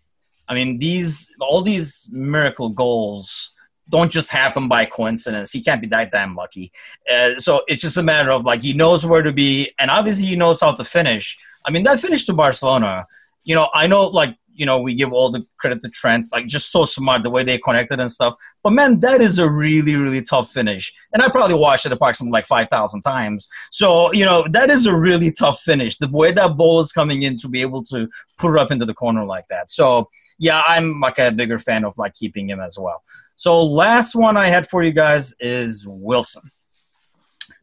I 0.49 0.55
mean, 0.55 0.79
these 0.79 1.33
all 1.41 1.63
these 1.63 2.09
miracle 2.11 2.69
goals 2.69 3.52
don't 3.89 4.11
just 4.11 4.31
happen 4.31 4.69
by 4.69 4.85
coincidence. 4.87 5.53
He 5.53 5.63
can't 5.63 5.81
be 5.81 5.89
that 5.89 6.11
damn 6.11 6.35
lucky. 6.35 6.73
Uh, 7.13 7.39
so 7.39 7.63
it's 7.69 7.83
just 7.83 7.97
a 7.97 8.03
matter 8.03 8.31
of 8.31 8.45
like 8.45 8.63
he 8.63 8.73
knows 8.73 9.05
where 9.05 9.23
to 9.23 9.33
be, 9.33 9.73
and 9.79 9.91
obviously 9.91 10.27
he 10.27 10.37
knows 10.37 10.61
how 10.61 10.73
to 10.73 10.85
finish. 10.85 11.39
I 11.65 11.71
mean, 11.71 11.83
that 11.85 12.01
finish 12.01 12.25
to 12.27 12.33
Barcelona. 12.33 13.07
You 13.45 13.55
know, 13.55 13.69
I 13.75 13.87
know 13.87 14.07
like 14.07 14.37
you 14.63 14.67
know, 14.67 14.81
we 14.81 14.95
give 14.95 15.13
all 15.13 15.29
the 15.29 15.45
credit 15.59 15.83
to 15.83 15.89
Trent, 15.89 16.29
like 16.31 16.47
just 16.47 16.71
so 16.71 16.85
smart 16.85 17.25
the 17.25 17.31
way 17.31 17.43
they 17.43 17.59
connected 17.59 17.99
and 17.99 18.13
stuff. 18.13 18.37
But 18.63 18.75
man, 18.75 19.01
that 19.01 19.21
is 19.21 19.41
a 19.41 19.51
really, 19.51 19.97
really 19.97 20.23
tough 20.23 20.53
finish. 20.53 20.95
And 21.13 21.21
I 21.21 21.29
probably 21.29 21.57
watched 21.57 21.85
it 21.85 21.91
approximately 21.91 22.31
like 22.31 22.47
5,000 22.47 23.01
times. 23.01 23.49
So, 23.73 24.13
you 24.13 24.25
know, 24.25 24.47
that 24.53 24.71
is 24.71 24.87
a 24.87 24.95
really 24.95 25.33
tough 25.33 25.59
finish. 25.63 25.97
The 25.97 26.09
way 26.09 26.31
that 26.31 26.57
ball 26.57 26.79
is 26.79 26.93
coming 26.93 27.25
in 27.25 27.37
to 27.39 27.49
be 27.49 27.61
able 27.61 27.83
to 27.87 28.09
put 28.39 28.55
it 28.55 28.61
up 28.61 28.71
into 28.71 28.87
the 28.87 28.95
corner 28.95 29.25
like 29.25 29.49
that. 29.51 29.69
So, 29.69 30.09
yeah, 30.39 30.63
I'm 30.69 31.01
like 31.01 31.19
a 31.19 31.33
bigger 31.33 31.59
fan 31.59 31.85
of 31.85 31.99
like 31.99 32.15
keeping 32.15 32.49
him 32.49 32.61
as 32.61 32.79
well. 32.79 33.03
So, 33.35 33.65
last 33.65 34.15
one 34.15 34.37
I 34.37 34.47
had 34.47 34.69
for 34.69 34.85
you 34.85 34.93
guys 34.93 35.35
is 35.41 35.85
Wilson. 35.89 36.53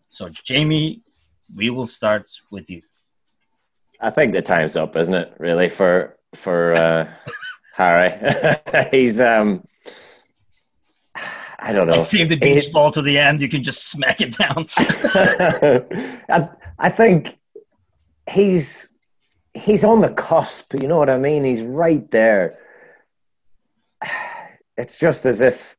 So, 0.08 0.28
Jamie, 0.28 1.00
we 1.56 1.70
will 1.70 1.88
start 1.88 2.30
with 2.52 2.70
you. 2.70 2.82
I 4.02 4.10
think 4.10 4.34
the 4.34 4.42
time's 4.42 4.76
up, 4.76 4.98
isn't 4.98 5.14
it? 5.14 5.34
Really, 5.40 5.70
for 5.70 6.19
for 6.36 6.74
uh, 6.76 7.12
Harry. 7.74 8.14
He's 8.92 9.20
um, 9.22 9.64
I 11.62 11.74
don't 11.74 11.88
know. 11.88 11.94
I 11.94 12.00
save 12.00 12.30
the 12.30 12.38
beach 12.38 12.66
it, 12.66 12.74
ball 12.74 12.92
to 12.92 13.02
the 13.02 13.18
end. 13.18 13.42
You 13.42 13.50
can 13.50 13.64
just 13.64 13.90
smack 13.90 14.22
it 14.22 14.38
down. 14.38 14.66
I, 16.30 16.50
I 16.78 16.90
think 16.90 17.38
he's 18.30 18.92
he's 19.54 19.84
on 19.84 20.02
the 20.02 20.10
cusp. 20.10 20.74
You 20.74 20.88
know 20.88 20.98
what 20.98 21.10
I 21.10 21.18
mean? 21.18 21.44
He's 21.44 21.62
right 21.62 22.10
there. 22.12 22.58
It's 24.78 24.98
just 24.98 25.26
as 25.26 25.42
if 25.42 25.76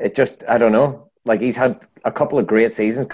it 0.00 0.14
just 0.14 0.42
I 0.48 0.56
don't 0.56 0.72
know. 0.72 1.10
Like 1.26 1.42
he's 1.42 1.54
had 1.54 1.86
a 2.02 2.10
couple 2.10 2.38
of 2.38 2.46
great 2.46 2.72
seasons, 2.72 3.08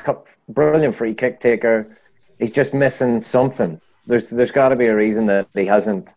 brilliant 0.48 0.94
free 0.94 1.12
kick 1.12 1.40
taker. 1.40 1.98
He's 2.38 2.52
just 2.52 2.72
missing 2.72 3.20
something. 3.20 3.80
There's 4.06 4.30
there's 4.30 4.52
got 4.52 4.68
to 4.68 4.76
be 4.76 4.86
a 4.86 4.94
reason 4.94 5.26
that 5.26 5.48
he 5.54 5.66
hasn't 5.66 6.14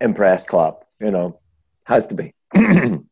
impressed 0.00 0.48
Klopp. 0.48 0.84
You 1.00 1.10
know, 1.10 1.40
has 1.84 2.06
to 2.08 2.14
be. 2.14 2.34
God 2.54 3.02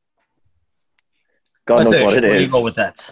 knows 1.84 2.02
what 2.02 2.14
it 2.14 2.22
where 2.22 2.34
is. 2.34 2.40
do 2.40 2.44
you 2.44 2.50
go 2.50 2.62
with 2.62 2.76
that? 2.76 3.10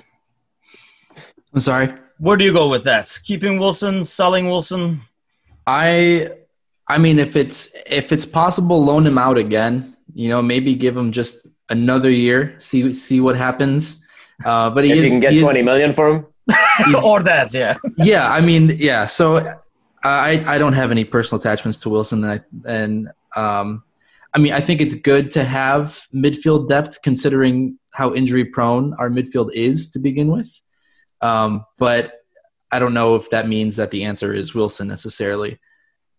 I'm 1.53 1.61
sorry. 1.61 1.95
Where 2.19 2.37
do 2.37 2.45
you 2.45 2.53
go 2.53 2.71
with 2.71 2.85
that? 2.85 3.19
Keeping 3.25 3.59
Wilson, 3.59 4.05
selling 4.05 4.47
Wilson? 4.47 5.03
I, 5.67 6.31
I 6.89 6.99
mean, 6.99 7.19
if 7.19 7.37
it's 7.37 7.75
if 7.87 8.13
it's 8.13 8.27
possible, 8.27 8.85
loan 8.85 9.07
him 9.07 9.19
out 9.19 9.39
again. 9.39 9.97
You 10.15 10.29
know, 10.29 10.43
maybe 10.43 10.75
give 10.75 10.97
him 10.97 11.11
just 11.11 11.49
another 11.69 12.11
year. 12.11 12.57
See 12.59 12.93
see 12.93 13.21
what 13.21 13.37
happens. 13.37 14.07
Uh, 14.45 14.71
but 14.71 14.85
he 14.85 14.93
if 14.93 14.99
is, 14.99 15.05
you 15.05 15.11
can 15.11 15.21
get 15.21 15.33
he 15.33 15.41
twenty 15.41 15.61
is, 15.61 15.65
million 15.65 15.93
for 15.93 16.09
him, 16.09 16.27
or 17.05 17.23
that, 17.23 17.55
yeah. 17.55 17.77
yeah, 17.99 18.31
I 18.31 18.41
mean, 18.41 18.77
yeah. 18.79 19.07
So 19.07 19.61
I 20.05 20.45
I 20.47 20.59
don't 20.59 20.75
have 20.75 20.91
any 20.91 21.05
personal 21.05 21.41
attachments 21.41 21.81
to 21.81 21.89
Wilson, 21.89 22.25
and 22.25 22.33
I, 22.33 22.71
and 22.71 23.09
um, 23.35 23.83
I 24.35 24.39
mean, 24.39 24.53
I 24.53 24.61
think 24.61 24.81
it's 24.81 24.95
good 24.95 25.31
to 25.33 25.45
have 25.45 26.07
midfield 26.15 26.69
depth 26.69 27.03
considering 27.03 27.79
how 27.95 28.15
injury 28.15 28.45
prone 28.45 28.95
our 28.99 29.09
midfield 29.09 29.53
is 29.53 29.91
to 29.93 29.99
begin 29.99 30.31
with. 30.31 30.61
Um, 31.21 31.65
but 31.79 32.13
I 32.71 32.81
don't 32.81 32.95
know 32.95 33.15
if 33.15 33.31
that 33.31 33.49
means 33.49 33.77
that 33.77 33.93
the 33.93 34.05
answer 34.05 34.35
is 34.35 34.55
Wilson 34.55 34.89
necessarily. 34.89 35.61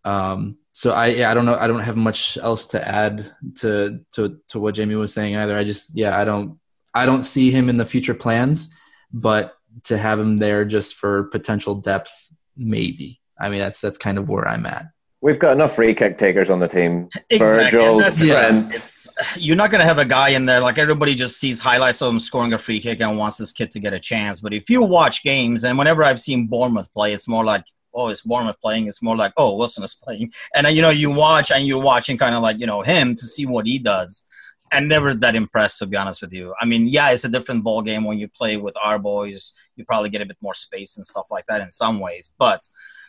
Um, 0.06 0.58
so 0.72 0.94
I, 0.94 1.08
yeah, 1.08 1.30
I 1.30 1.34
don't 1.34 1.46
know. 1.46 1.56
I 1.56 1.68
don't 1.68 1.82
have 1.82 1.98
much 1.98 2.38
else 2.38 2.68
to 2.68 2.88
add 2.88 3.30
to, 3.58 4.00
to, 4.12 4.40
to 4.50 4.60
what 4.60 4.76
Jamie 4.76 4.96
was 4.96 5.14
saying 5.14 5.36
either. 5.36 5.58
I 5.58 5.66
just, 5.66 5.98
yeah, 5.98 6.18
I 6.18 6.24
don't, 6.24 6.60
I 6.94 7.06
don't 7.06 7.24
see 7.24 7.52
him 7.52 7.68
in 7.68 7.76
the 7.76 7.86
future 7.86 8.14
plans, 8.14 8.74
but 9.12 9.54
to 9.84 9.98
have 9.98 10.18
him 10.18 10.38
there 10.38 10.64
just 10.64 10.96
for 10.96 11.24
potential 11.26 11.76
depth, 11.76 12.32
maybe. 12.56 13.20
I 13.40 13.50
mean, 13.50 13.60
that's, 13.60 13.82
that's 13.82 13.98
kind 13.98 14.18
of 14.18 14.30
where 14.30 14.48
I'm 14.48 14.66
at. 14.66 14.86
We've 15.22 15.40
got 15.40 15.54
enough 15.54 15.74
free 15.74 15.96
kick 15.96 16.20
takers 16.20 16.52
on 16.52 16.60
the 16.60 16.68
team. 16.68 17.10
Exactly. 17.32 17.80
Virgil, 17.80 18.00
Trent. 18.12 18.74
Yeah, 18.74 19.26
you're 19.38 19.56
not 19.56 19.72
going 19.72 19.80
to 19.80 19.86
have 19.86 19.98
a 19.98 20.06
guy 20.06 20.30
in 20.30 20.46
there 20.46 20.60
like 20.60 20.78
everybody 20.78 21.16
just 21.16 21.40
sees 21.40 21.62
highlights 21.62 22.02
of 22.04 22.14
him 22.14 22.20
scoring 22.20 22.54
a 22.54 22.60
free 22.60 22.80
kick 22.80 23.02
and 23.02 23.18
wants 23.18 23.38
this 23.38 23.52
kid 23.52 23.72
to 23.72 23.80
get 23.80 23.92
a 23.92 24.00
chance. 24.00 24.40
But 24.40 24.54
if 24.54 24.70
you 24.70 24.84
watch 24.84 25.24
games, 25.24 25.64
and 25.64 25.80
whenever 25.80 26.04
I've 26.04 26.22
seen 26.22 26.46
Bournemouth 26.46 26.94
play, 26.94 27.12
it's 27.12 27.28
more 27.28 27.44
like, 27.44 27.64
oh, 27.96 28.10
it's 28.10 28.22
Bournemouth 28.22 28.62
playing. 28.62 28.88
It's 28.88 29.02
more 29.02 29.16
like, 29.16 29.34
oh, 29.36 29.56
Wilson 29.58 29.84
is 29.84 29.96
playing. 30.04 30.32
And, 30.54 30.68
you 30.68 30.84
know, 30.84 30.92
you 30.92 31.10
watch 31.10 31.52
and 31.52 31.66
you're 31.66 31.82
watching 31.82 32.20
kind 32.20 32.36
of 32.36 32.44
like, 32.44 32.60
you 32.60 32.68
know, 32.68 32.84
him 32.84 33.16
to 33.16 33.26
see 33.26 33.48
what 33.48 33.66
he 33.66 33.80
does. 33.80 34.28
And 34.72 34.90
never 34.90 35.14
that 35.14 35.36
impressed, 35.36 35.80
to 35.80 35.88
be 35.88 35.96
honest 35.98 36.22
with 36.22 36.34
you. 36.34 36.54
I 36.60 36.66
mean, 36.66 36.88
yeah, 36.88 37.12
it's 37.12 37.24
a 37.24 37.30
different 37.30 37.64
ball 37.64 37.82
game 37.82 38.04
when 38.04 38.18
you 38.18 38.28
play 38.28 38.58
with 38.58 38.76
our 38.84 39.00
boys. 39.00 39.54
You 39.76 39.86
probably 39.86 40.10
get 40.10 40.22
a 40.22 40.26
bit 40.26 40.38
more 40.42 40.54
space 40.54 40.98
and 40.98 41.06
stuff 41.06 41.28
like 41.32 41.46
that 41.48 41.62
in 41.62 41.72
some 41.72 42.00
ways. 42.00 42.34
But 42.38 42.62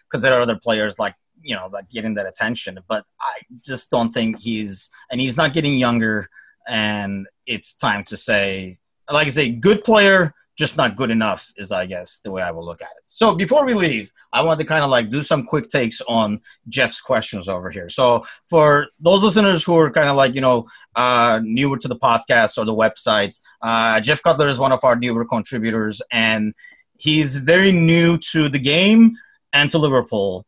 because 0.09 0.23
there 0.23 0.35
are 0.35 0.41
other 0.41 0.59
players 0.59 0.99
like 0.99 1.15
you 1.43 1.55
know 1.55 1.69
like 1.73 1.89
getting 1.91 2.15
that 2.15 2.27
attention 2.27 2.79
but 2.89 3.05
i 3.21 3.41
just 3.65 3.91
don't 3.91 4.13
think 4.13 4.39
he's 4.41 4.91
and 5.11 5.21
he's 5.21 5.37
not 5.37 5.53
getting 5.53 5.75
younger 5.75 6.29
and 6.69 7.27
it's 7.47 7.75
time 7.75 8.05
to 8.05 8.17
say 8.17 8.79
like 9.11 9.27
i 9.27 9.31
say 9.31 9.51
good 9.51 9.85
player 9.85 10.35
just 10.59 10.79
not 10.79 10.97
good 10.97 11.11
enough 11.11 11.53
is 11.57 11.71
i 11.71 11.85
guess 11.87 12.21
the 12.25 12.31
way 12.31 12.43
i 12.43 12.51
will 12.51 12.65
look 12.65 12.81
at 12.81 12.91
it. 12.97 13.03
So 13.05 13.35
before 13.35 13.65
we 13.67 13.75
leave 13.75 14.11
i 14.33 14.43
want 14.43 14.59
to 14.59 14.67
kind 14.67 14.83
of 14.83 14.91
like 14.91 15.11
do 15.11 15.23
some 15.23 15.45
quick 15.45 15.69
takes 15.69 16.01
on 16.09 16.41
jeff's 16.69 17.01
questions 17.01 17.49
over 17.49 17.71
here. 17.71 17.89
So 17.89 18.25
for 18.49 18.89
those 18.99 19.23
listeners 19.23 19.65
who 19.65 19.77
are 19.77 19.91
kind 19.91 20.09
of 20.09 20.17
like 20.17 20.35
you 20.35 20.41
know 20.41 20.67
uh, 20.95 21.41
newer 21.45 21.79
to 21.79 21.89
the 21.89 21.97
podcast 21.97 22.59
or 22.59 22.65
the 22.65 22.75
website 22.75 23.39
uh, 23.63 24.01
jeff 24.01 24.23
cutler 24.23 24.49
is 24.49 24.59
one 24.59 24.73
of 24.73 24.83
our 24.83 24.97
newer 24.97 25.25
contributors 25.25 26.01
and 26.11 26.55
he's 26.99 27.37
very 27.37 27.73
new 27.73 28.19
to 28.33 28.49
the 28.49 28.59
game 28.59 29.17
and 29.57 29.71
to 29.71 29.79
liverpool 29.79 30.47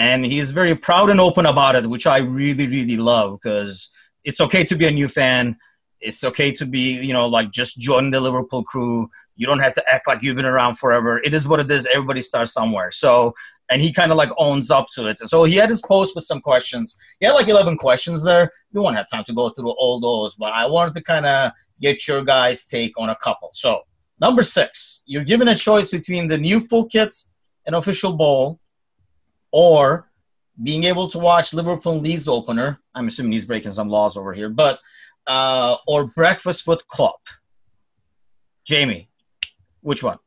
and 0.00 0.24
he's 0.24 0.50
very 0.50 0.74
proud 0.74 1.10
and 1.10 1.20
open 1.20 1.44
about 1.44 1.76
it, 1.76 1.86
which 1.86 2.06
I 2.06 2.18
really, 2.18 2.66
really 2.66 2.96
love 2.96 3.38
because 3.38 3.90
it's 4.24 4.40
okay 4.40 4.64
to 4.64 4.74
be 4.74 4.86
a 4.86 4.90
new 4.90 5.08
fan. 5.08 5.58
It's 6.00 6.24
okay 6.24 6.50
to 6.52 6.64
be, 6.64 7.04
you 7.04 7.12
know, 7.12 7.26
like 7.28 7.50
just 7.50 7.78
join 7.78 8.10
the 8.10 8.18
Liverpool 8.18 8.64
crew. 8.64 9.10
You 9.36 9.46
don't 9.46 9.58
have 9.58 9.74
to 9.74 9.84
act 9.86 10.08
like 10.08 10.22
you've 10.22 10.36
been 10.36 10.46
around 10.46 10.76
forever. 10.76 11.18
It 11.18 11.34
is 11.34 11.46
what 11.46 11.60
it 11.60 11.70
is. 11.70 11.86
Everybody 11.86 12.22
starts 12.22 12.54
somewhere. 12.54 12.90
So, 12.90 13.34
and 13.70 13.82
he 13.82 13.92
kind 13.92 14.10
of 14.10 14.16
like 14.16 14.30
owns 14.38 14.70
up 14.70 14.86
to 14.94 15.04
it. 15.04 15.18
So 15.18 15.44
he 15.44 15.56
had 15.56 15.68
his 15.68 15.82
post 15.82 16.14
with 16.14 16.24
some 16.24 16.40
questions. 16.40 16.96
He 17.20 17.26
had 17.26 17.32
like 17.32 17.48
11 17.48 17.76
questions 17.76 18.24
there. 18.24 18.50
We 18.72 18.80
won't 18.80 18.96
have 18.96 19.06
time 19.06 19.24
to 19.24 19.34
go 19.34 19.50
through 19.50 19.72
all 19.72 20.00
those, 20.00 20.34
but 20.34 20.50
I 20.54 20.64
wanted 20.64 20.94
to 20.94 21.02
kind 21.02 21.26
of 21.26 21.52
get 21.78 22.08
your 22.08 22.24
guys' 22.24 22.64
take 22.64 22.98
on 22.98 23.10
a 23.10 23.16
couple. 23.16 23.50
So, 23.52 23.82
number 24.18 24.42
six, 24.42 25.02
you're 25.04 25.24
given 25.24 25.48
a 25.48 25.54
choice 25.54 25.90
between 25.90 26.28
the 26.28 26.38
new 26.38 26.60
full 26.60 26.86
kit 26.86 27.14
and 27.66 27.74
official 27.76 28.12
bowl 28.12 28.60
or 29.52 30.10
being 30.62 30.84
able 30.84 31.08
to 31.08 31.18
watch 31.18 31.54
Liverpool 31.54 31.98
Leeds 31.98 32.28
opener. 32.28 32.80
I'm 32.94 33.08
assuming 33.08 33.32
he's 33.32 33.46
breaking 33.46 33.72
some 33.72 33.88
laws 33.88 34.16
over 34.16 34.32
here, 34.32 34.48
but 34.48 34.80
uh, 35.26 35.76
or 35.86 36.06
breakfast 36.06 36.66
with 36.66 36.86
Klopp. 36.88 37.20
Jamie, 38.64 39.08
which 39.80 40.02
one? 40.02 40.18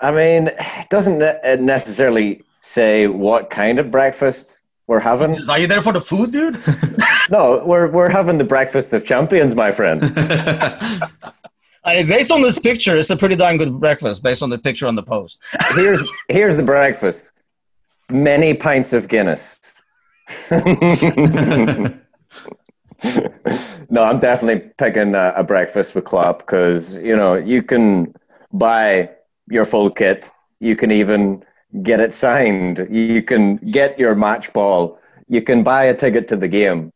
I 0.00 0.10
mean, 0.10 0.48
it 0.48 0.88
doesn't 0.90 1.18
necessarily 1.64 2.42
say 2.60 3.06
what 3.06 3.50
kind 3.50 3.78
of 3.78 3.90
breakfast 3.90 4.62
we're 4.86 5.00
having. 5.00 5.36
Are 5.48 5.58
you 5.58 5.66
there 5.66 5.82
for 5.82 5.92
the 5.92 6.00
food, 6.00 6.32
dude? 6.32 6.60
no, 7.30 7.62
we're 7.64 7.88
we're 7.88 8.08
having 8.08 8.38
the 8.38 8.44
breakfast 8.44 8.92
of 8.92 9.04
champions, 9.04 9.54
my 9.54 9.70
friend. 9.70 10.02
I 11.84 12.02
based 12.04 12.30
on 12.30 12.42
this 12.42 12.58
picture, 12.58 12.96
it's 12.96 13.10
a 13.10 13.16
pretty 13.16 13.36
darn 13.36 13.56
good 13.56 13.80
breakfast. 13.80 14.22
Based 14.22 14.42
on 14.42 14.50
the 14.50 14.58
picture 14.58 14.86
on 14.86 14.94
the 14.94 15.02
post. 15.02 15.42
here's 15.74 16.00
here's 16.28 16.56
the 16.56 16.62
breakfast 16.62 17.32
many 18.12 18.54
pints 18.54 18.92
of 18.92 19.08
Guinness. 19.08 19.58
no, 20.50 20.60
I'm 24.04 24.20
definitely 24.20 24.70
picking 24.78 25.14
a, 25.14 25.32
a 25.36 25.44
breakfast 25.44 25.94
with 25.94 26.04
Klopp 26.04 26.40
because 26.40 26.96
you 26.98 27.16
know 27.16 27.34
you 27.34 27.62
can 27.62 28.14
buy 28.52 29.10
your 29.48 29.64
full 29.64 29.90
kit. 29.90 30.30
You 30.60 30.76
can 30.76 30.92
even 30.92 31.44
get 31.82 32.00
it 32.00 32.12
signed. 32.12 32.86
You 32.90 33.22
can 33.22 33.56
get 33.56 33.98
your 33.98 34.14
match 34.14 34.52
ball. 34.52 34.98
You 35.28 35.42
can 35.42 35.62
buy 35.62 35.84
a 35.84 35.94
ticket 35.94 36.28
to 36.28 36.36
the 36.36 36.48
game, 36.48 36.92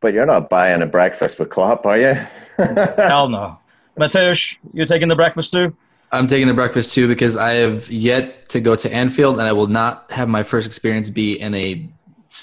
but 0.00 0.12
you're 0.12 0.26
not 0.26 0.50
buying 0.50 0.82
a 0.82 0.86
breakfast 0.86 1.38
with 1.38 1.48
Klopp, 1.48 1.86
are 1.86 1.98
you? 1.98 2.14
Hell 2.96 3.28
no. 3.28 3.58
Mateusz, 3.98 4.56
you're 4.72 4.86
taking 4.86 5.08
the 5.08 5.16
breakfast 5.16 5.52
too? 5.52 5.76
I'm 6.12 6.26
taking 6.26 6.46
the 6.46 6.54
breakfast 6.54 6.94
too 6.94 7.06
because 7.08 7.36
I 7.36 7.54
have 7.54 7.90
yet 7.90 8.48
to 8.50 8.60
go 8.60 8.74
to 8.74 8.92
Anfield, 8.92 9.38
and 9.38 9.46
I 9.46 9.52
will 9.52 9.66
not 9.66 10.10
have 10.10 10.28
my 10.28 10.42
first 10.42 10.66
experience 10.66 11.10
be 11.10 11.38
in 11.38 11.54
a 11.54 11.88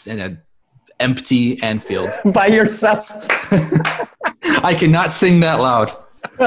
in 0.08 0.20
a 0.20 0.38
empty 1.00 1.62
Anfield 1.64 2.12
by 2.26 2.48
yourself. 2.48 3.10
I 4.64 4.76
cannot 4.78 5.14
sing 5.14 5.40
that 5.40 5.60
loud. 5.60 5.96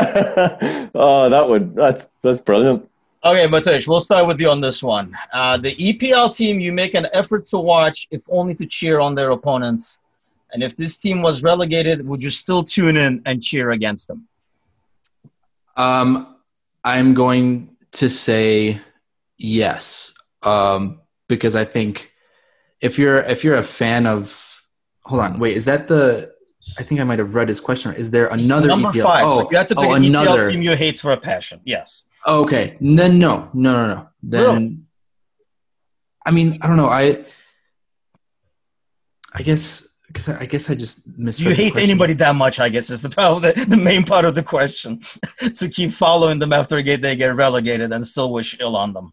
oh, 0.94 1.28
that 1.28 1.48
would 1.48 1.74
that's 1.74 2.08
that's 2.22 2.38
brilliant. 2.38 2.88
Okay, 3.24 3.48
Mateusz, 3.48 3.88
we'll 3.88 3.98
start 3.98 4.28
with 4.28 4.38
you 4.38 4.48
on 4.48 4.60
this 4.60 4.80
one. 4.80 5.16
Uh, 5.32 5.56
the 5.56 5.74
EPL 5.74 6.34
team 6.34 6.60
you 6.60 6.72
make 6.72 6.94
an 6.94 7.08
effort 7.12 7.46
to 7.46 7.58
watch, 7.58 8.06
if 8.12 8.22
only 8.28 8.54
to 8.54 8.64
cheer 8.64 9.00
on 9.00 9.16
their 9.16 9.30
opponents. 9.30 9.98
And 10.52 10.62
if 10.62 10.76
this 10.76 10.96
team 10.96 11.20
was 11.20 11.42
relegated, 11.42 12.06
would 12.06 12.22
you 12.22 12.30
still 12.30 12.62
tune 12.62 12.96
in 12.96 13.20
and 13.26 13.42
cheer 13.42 13.70
against 13.70 14.06
them? 14.06 14.28
Um, 15.78 16.36
I'm 16.82 17.14
going 17.14 17.76
to 17.92 18.10
say 18.10 18.80
yes, 19.38 20.12
um, 20.42 21.00
because 21.28 21.54
I 21.56 21.64
think 21.64 22.12
if 22.80 22.98
you're 22.98 23.18
if 23.18 23.44
you're 23.44 23.56
a 23.56 23.62
fan 23.62 24.06
of 24.06 24.66
hold 25.04 25.22
on, 25.22 25.38
wait, 25.38 25.56
is 25.56 25.64
that 25.64 25.88
the? 25.88 26.36
I 26.78 26.82
think 26.82 27.00
I 27.00 27.04
might 27.04 27.18
have 27.18 27.34
read 27.34 27.48
his 27.48 27.60
question. 27.60 27.94
Is 27.94 28.10
there 28.10 28.26
another 28.26 28.68
number 28.68 28.90
EPL? 28.90 29.02
five. 29.02 29.24
Oh, 29.24 29.40
so 29.40 29.50
you 29.50 29.56
have 29.56 29.68
to 29.68 29.76
pick 29.76 29.84
oh, 29.84 29.94
an 29.94 30.04
another. 30.04 30.44
EPL 30.44 30.50
team 30.50 30.62
you 30.62 30.76
hate 30.76 30.98
for 30.98 31.12
a 31.12 31.16
passion. 31.16 31.60
Yes. 31.64 32.04
Okay, 32.26 32.76
then 32.80 33.18
no, 33.18 33.48
no, 33.54 33.72
no, 33.72 33.94
no. 33.94 34.08
Then, 34.22 34.44
Really? 34.44 34.78
I 36.26 36.30
mean, 36.32 36.58
I 36.60 36.66
don't 36.66 36.76
know. 36.76 36.90
I, 36.90 37.24
I 39.32 39.42
guess 39.42 39.87
because 40.08 40.28
I, 40.28 40.40
I 40.40 40.46
guess 40.46 40.68
I 40.68 40.74
just 40.74 41.16
misread. 41.16 41.56
You 41.56 41.64
hate 41.64 41.76
anybody 41.76 42.14
that 42.14 42.34
much, 42.34 42.58
I 42.58 42.68
guess, 42.68 42.90
is 42.90 43.02
the, 43.02 43.08
probably 43.10 43.52
the, 43.52 43.64
the 43.66 43.76
main 43.76 44.04
part 44.04 44.24
of 44.24 44.34
the 44.34 44.42
question. 44.42 45.00
to 45.56 45.68
keep 45.68 45.92
following 45.92 46.38
them 46.38 46.52
after 46.52 46.82
they 46.82 47.16
get 47.16 47.34
relegated 47.36 47.92
and 47.92 48.06
still 48.06 48.32
wish 48.32 48.58
ill 48.60 48.76
on 48.76 48.92
them. 48.92 49.12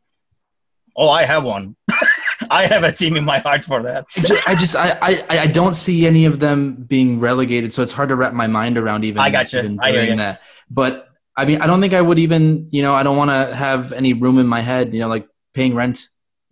Oh, 0.97 1.09
I 1.09 1.23
have 1.23 1.43
one. 1.43 1.75
I 2.49 2.67
have 2.67 2.83
a 2.83 2.91
team 2.91 3.17
in 3.17 3.25
my 3.25 3.39
heart 3.39 3.63
for 3.63 3.83
that. 3.83 4.05
I 4.47 4.55
just, 4.55 4.75
I 4.75 4.97
I, 5.01 5.25
I 5.29 5.39
I 5.39 5.47
don't 5.47 5.73
see 5.73 6.07
any 6.07 6.25
of 6.25 6.39
them 6.39 6.75
being 6.75 7.19
relegated, 7.19 7.73
so 7.73 7.81
it's 7.81 7.91
hard 7.91 8.09
to 8.09 8.15
wrap 8.15 8.33
my 8.33 8.47
mind 8.47 8.77
around 8.77 9.03
even. 9.03 9.19
I 9.19 9.29
gotcha. 9.29 9.59
even 9.59 9.79
I 9.81 9.91
hear 9.91 10.05
doing 10.05 10.17
that. 10.19 10.41
But 10.69 11.09
I 11.35 11.45
mean, 11.45 11.61
I 11.61 11.67
don't 11.67 11.81
think 11.81 11.93
I 11.93 12.01
would 12.01 12.19
even. 12.19 12.69
You 12.71 12.81
know, 12.81 12.93
I 12.93 13.03
don't 13.03 13.17
want 13.17 13.31
to 13.31 13.53
have 13.53 13.91
any 13.91 14.13
room 14.13 14.37
in 14.37 14.47
my 14.47 14.61
head. 14.61 14.93
You 14.93 15.01
know, 15.01 15.07
like 15.07 15.27
paying 15.53 15.75
rent 15.75 16.07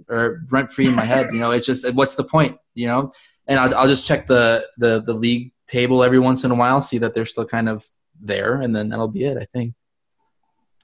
or 0.09 0.41
rent 0.49 0.71
free 0.71 0.87
in 0.87 0.95
my 0.95 1.05
head. 1.05 1.27
You 1.31 1.39
know, 1.39 1.51
it's 1.51 1.65
just 1.65 1.93
what's 1.93 2.15
the 2.15 2.23
point? 2.23 2.57
You 2.73 2.87
know, 2.87 3.13
and 3.47 3.59
I'll, 3.59 3.75
I'll 3.75 3.87
just 3.87 4.07
check 4.07 4.27
the 4.27 4.67
the 4.77 5.01
the 5.01 5.13
league 5.13 5.51
table 5.67 6.03
every 6.03 6.19
once 6.19 6.43
in 6.43 6.51
a 6.51 6.55
while, 6.55 6.81
see 6.81 6.97
that 6.99 7.13
they're 7.13 7.25
still 7.25 7.45
kind 7.45 7.69
of 7.69 7.85
there, 8.19 8.61
and 8.61 8.75
then 8.75 8.89
that'll 8.89 9.07
be 9.07 9.25
it. 9.25 9.37
I 9.37 9.45
think. 9.45 9.73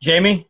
Jamie? 0.02 0.48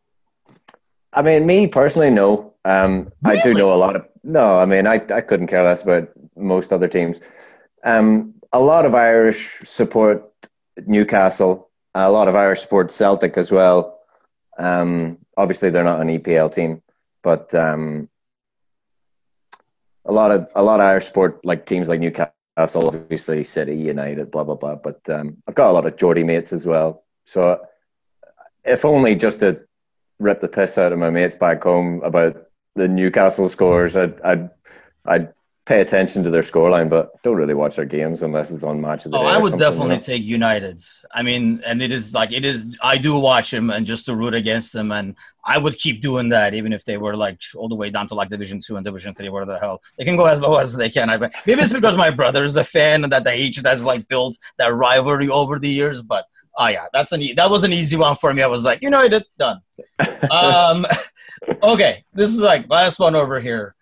I 1.11 1.21
mean, 1.21 1.45
me 1.45 1.67
personally, 1.67 2.11
no. 2.11 2.53
Um, 2.65 3.11
I 3.25 3.41
do 3.41 3.53
know 3.53 3.73
a 3.73 3.75
lot 3.75 3.95
of. 3.95 4.05
No, 4.23 4.59
I 4.59 4.65
mean, 4.65 4.85
I, 4.85 4.95
I 4.95 5.21
couldn't 5.21 5.47
care 5.47 5.63
less 5.63 5.81
about 5.81 6.09
most 6.35 6.71
other 6.71 6.87
teams. 6.87 7.19
Um, 7.83 8.35
a 8.51 8.59
lot 8.59 8.85
of 8.85 8.93
Irish 8.93 9.59
support 9.63 10.31
Newcastle. 10.85 11.69
A 11.95 12.11
lot 12.11 12.27
of 12.27 12.35
Irish 12.35 12.61
support 12.61 12.91
Celtic 12.91 13.37
as 13.37 13.51
well. 13.51 13.99
Um, 14.57 15.17
obviously, 15.37 15.69
they're 15.69 15.83
not 15.83 16.01
an 16.01 16.19
EPL 16.19 16.53
team, 16.53 16.81
but 17.23 17.53
um, 17.55 18.09
a 20.09 20.11
lot 20.11 20.31
of 20.31 20.49
a 20.55 20.63
lot 20.63 20.79
of 20.79 20.85
Irish 20.87 21.05
support 21.05 21.45
like 21.45 21.65
teams 21.65 21.87
like 21.87 21.99
Newcastle, 21.99 22.87
obviously 22.87 23.43
City, 23.43 23.75
United, 23.75 24.31
blah 24.31 24.43
blah 24.43 24.55
blah. 24.55 24.75
But 24.75 25.07
um, 25.09 25.37
I've 25.47 25.55
got 25.55 25.69
a 25.69 25.73
lot 25.73 25.85
of 25.85 25.95
Geordie 25.95 26.23
mates 26.23 26.51
as 26.51 26.65
well. 26.65 27.03
So, 27.25 27.61
if 28.65 28.83
only 28.83 29.15
just 29.15 29.39
to 29.39 29.61
rip 30.19 30.39
the 30.39 30.47
piss 30.47 30.77
out 30.77 30.91
of 30.91 30.99
my 30.99 31.11
mates 31.11 31.35
back 31.35 31.63
home 31.63 32.01
about 32.03 32.47
the 32.75 32.87
Newcastle 32.87 33.49
scores. 33.49 33.95
I'd 33.95 34.19
I'd, 34.21 34.49
I'd 35.05 35.33
pay 35.69 35.81
attention 35.81 36.23
to 36.23 36.31
their 36.31 36.41
scoreline, 36.41 36.89
but 36.89 37.11
don't 37.21 37.35
really 37.35 37.53
watch 37.53 37.75
their 37.75 37.85
games 37.85 38.23
unless 38.23 38.49
it's 38.49 38.63
on 38.63 38.81
match 38.81 39.05
of 39.05 39.11
the 39.11 39.19
Oh, 39.19 39.23
day. 39.25 39.33
I 39.33 39.37
would 39.37 39.55
definitely 39.59 39.97
know? 39.97 40.01
take 40.01 40.23
United's. 40.23 41.05
I 41.11 41.21
mean, 41.21 41.61
and 41.63 41.79
it 41.79 41.91
is 41.91 42.11
like 42.11 42.31
it 42.31 42.43
is. 42.43 42.75
I 42.81 42.97
do 42.97 43.19
watch 43.19 43.51
them 43.51 43.69
and 43.69 43.85
just 43.85 44.07
to 44.07 44.15
root 44.15 44.33
against 44.33 44.73
them, 44.73 44.91
and 44.91 45.15
I 45.45 45.59
would 45.59 45.75
keep 45.77 46.01
doing 46.01 46.29
that 46.29 46.55
even 46.55 46.73
if 46.73 46.85
they 46.85 46.97
were 46.97 47.15
like 47.15 47.39
all 47.55 47.69
the 47.69 47.75
way 47.75 47.91
down 47.91 48.07
to 48.07 48.15
like 48.15 48.31
Division 48.31 48.59
Two 48.65 48.77
and 48.77 48.83
Division 48.83 49.13
Three, 49.13 49.29
where 49.29 49.45
the 49.45 49.59
hell 49.59 49.83
they 49.95 50.05
can 50.05 50.17
go 50.17 50.25
as 50.25 50.41
low 50.41 50.55
as 50.55 50.75
they 50.75 50.89
can. 50.89 51.07
I 51.07 51.17
maybe 51.45 51.61
it's 51.61 51.71
because 51.71 51.95
my 51.95 52.09
brother 52.09 52.43
is 52.43 52.57
a 52.57 52.63
fan 52.63 53.03
and 53.03 53.13
that 53.13 53.23
the 53.23 53.31
hatred 53.31 53.67
has 53.67 53.83
like 53.83 54.07
built 54.07 54.39
that 54.57 54.73
rivalry 54.73 55.29
over 55.29 55.59
the 55.59 55.69
years. 55.69 56.01
But 56.01 56.25
oh 56.57 56.65
yeah, 56.65 56.87
that's 56.93 57.11
an 57.11 57.21
e- 57.21 57.33
that 57.33 57.51
was 57.51 57.63
an 57.63 57.73
easy 57.73 57.95
one 57.95 58.15
for 58.15 58.33
me. 58.33 58.41
I 58.41 58.47
was 58.47 58.63
like 58.63 58.81
you 58.81 58.89
know, 58.89 59.03
United 59.03 59.23
done. 59.37 59.61
um, 60.31 60.87
okay, 61.61 62.03
this 62.11 62.31
is 62.31 62.39
like 62.39 62.67
last 62.69 62.97
one 62.97 63.15
over 63.15 63.39
here. 63.39 63.75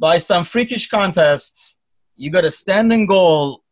By 0.00 0.16
some 0.16 0.44
freakish 0.44 0.88
contests, 0.88 1.78
you 2.16 2.30
got 2.30 2.46
a 2.46 2.50
standing 2.50 3.04
goal 3.04 3.62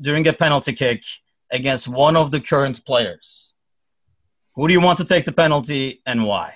during 0.00 0.26
a 0.26 0.32
penalty 0.32 0.72
kick 0.72 1.04
against 1.52 1.86
one 1.86 2.16
of 2.16 2.30
the 2.30 2.40
current 2.40 2.82
players. 2.86 3.52
Who 4.54 4.66
do 4.66 4.72
you 4.72 4.80
want 4.80 4.96
to 5.00 5.04
take 5.04 5.26
the 5.26 5.32
penalty 5.32 6.00
and 6.06 6.26
why? 6.26 6.54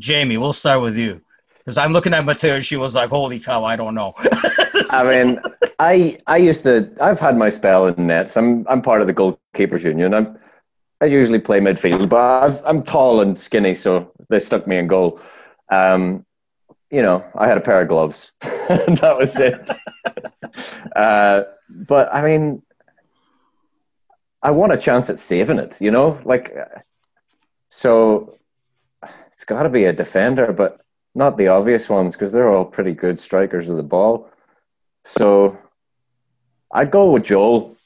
Jamie, 0.00 0.36
we'll 0.36 0.52
start 0.52 0.82
with 0.82 0.98
you. 0.98 1.20
Because 1.58 1.78
I'm 1.78 1.92
looking 1.92 2.12
at 2.12 2.24
Mateusz, 2.24 2.64
she 2.64 2.76
was 2.76 2.96
like, 2.96 3.10
holy 3.10 3.38
cow, 3.38 3.62
I 3.62 3.76
don't 3.76 3.94
know. 3.94 4.12
I 4.90 5.04
mean, 5.08 5.38
I 5.78 6.18
I 6.26 6.38
used 6.38 6.64
to. 6.64 6.90
I've 7.00 7.20
had 7.20 7.36
my 7.36 7.50
spell 7.50 7.86
in 7.86 8.08
nets. 8.08 8.36
I'm 8.36 8.66
I'm 8.68 8.82
part 8.82 9.00
of 9.00 9.06
the 9.06 9.14
goalkeepers 9.14 9.84
union. 9.84 10.12
I'm 10.14 10.36
I 11.00 11.04
usually 11.04 11.38
play 11.38 11.60
midfield, 11.60 12.08
but 12.08 12.42
I've, 12.42 12.62
I'm 12.64 12.82
tall 12.82 13.20
and 13.20 13.38
skinny, 13.38 13.74
so 13.76 14.12
they 14.28 14.40
stuck 14.40 14.66
me 14.66 14.78
in 14.78 14.88
goal. 14.88 15.20
Um, 15.70 16.26
you 16.90 17.02
know, 17.02 17.24
I 17.34 17.46
had 17.46 17.58
a 17.58 17.60
pair 17.60 17.80
of 17.80 17.88
gloves, 17.88 18.32
and 18.42 18.98
that 18.98 19.16
was 19.16 19.38
it. 19.38 19.70
uh, 20.96 21.44
but 21.68 22.12
I 22.12 22.22
mean, 22.22 22.62
I 24.42 24.50
want 24.50 24.72
a 24.72 24.76
chance 24.76 25.08
at 25.08 25.18
saving 25.18 25.58
it. 25.58 25.80
You 25.80 25.90
know, 25.90 26.20
like 26.24 26.56
so. 27.68 28.36
It's 29.32 29.46
got 29.46 29.62
to 29.62 29.70
be 29.70 29.86
a 29.86 29.92
defender, 29.94 30.52
but 30.52 30.82
not 31.14 31.38
the 31.38 31.48
obvious 31.48 31.88
ones 31.88 32.14
because 32.14 32.30
they're 32.30 32.52
all 32.52 32.66
pretty 32.66 32.92
good 32.92 33.18
strikers 33.18 33.70
of 33.70 33.78
the 33.78 33.82
ball. 33.82 34.28
So 35.04 35.58
I'd 36.70 36.90
go 36.90 37.10
with 37.10 37.24
Joel 37.24 37.76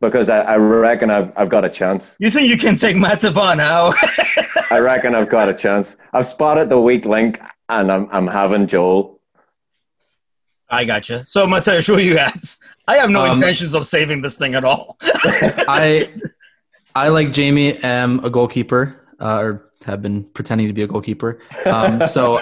because 0.00 0.30
I, 0.30 0.40
I 0.40 0.56
reckon 0.56 1.10
I've, 1.10 1.32
I've 1.36 1.48
got 1.48 1.64
a 1.64 1.68
chance. 1.68 2.16
you 2.18 2.30
think 2.30 2.48
you 2.48 2.56
can 2.56 2.76
take 2.76 2.96
Mataba 2.96 3.56
now? 3.56 3.92
I 4.74 4.80
reckon 4.80 5.14
I've 5.14 5.28
got 5.30 5.48
a 5.48 5.54
chance. 5.54 5.96
I've 6.12 6.26
spotted 6.26 6.68
the 6.68 6.80
weak 6.80 7.04
link 7.06 7.40
and 7.68 7.92
I'm, 7.92 8.08
I'm 8.10 8.26
having 8.26 8.66
Joel. 8.66 9.20
I 10.68 10.84
gotcha. 10.84 11.22
So, 11.28 11.46
Mateusz, 11.46 11.86
who 11.86 11.98
you 11.98 12.18
at? 12.18 12.56
I 12.88 12.96
have 12.96 13.08
no 13.08 13.24
Um, 13.24 13.36
intentions 13.36 13.72
of 13.74 13.86
saving 13.86 14.22
this 14.22 14.36
thing 14.36 14.56
at 14.56 14.64
all. 14.64 14.96
I 15.02 16.10
I 16.96 17.08
like 17.08 17.30
Jamie 17.30 17.76
am 17.84 18.18
a 18.24 18.30
goalkeeper 18.30 19.00
uh, 19.20 19.38
or 19.44 19.70
have 19.84 20.02
been 20.02 20.24
pretending 20.24 20.66
to 20.66 20.72
be 20.72 20.82
a 20.82 20.88
goalkeeper. 20.88 21.38
Um, 21.66 22.04
so 22.16 22.40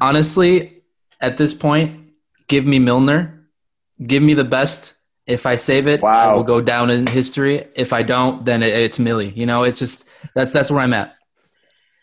honestly, 0.00 0.82
at 1.20 1.36
this 1.36 1.52
point, 1.52 2.14
give 2.48 2.64
me 2.64 2.78
Milner. 2.78 3.46
Give 4.06 4.22
me 4.22 4.32
the 4.32 4.44
best. 4.44 4.94
If 5.30 5.46
I 5.46 5.56
save 5.56 5.86
it, 5.86 6.02
I 6.04 6.32
will 6.34 6.42
go 6.44 6.60
down 6.60 6.90
in 6.90 7.06
history. 7.06 7.64
If 7.74 7.92
I 7.92 8.02
don't, 8.02 8.44
then 8.44 8.62
it, 8.62 8.74
it's 8.74 8.98
Millie. 8.98 9.30
You 9.30 9.46
know, 9.46 9.62
it's 9.62 9.78
just 9.78 10.08
that's 10.34 10.52
that's 10.52 10.70
where 10.70 10.80
I'm 10.80 10.92
at. 10.92 11.14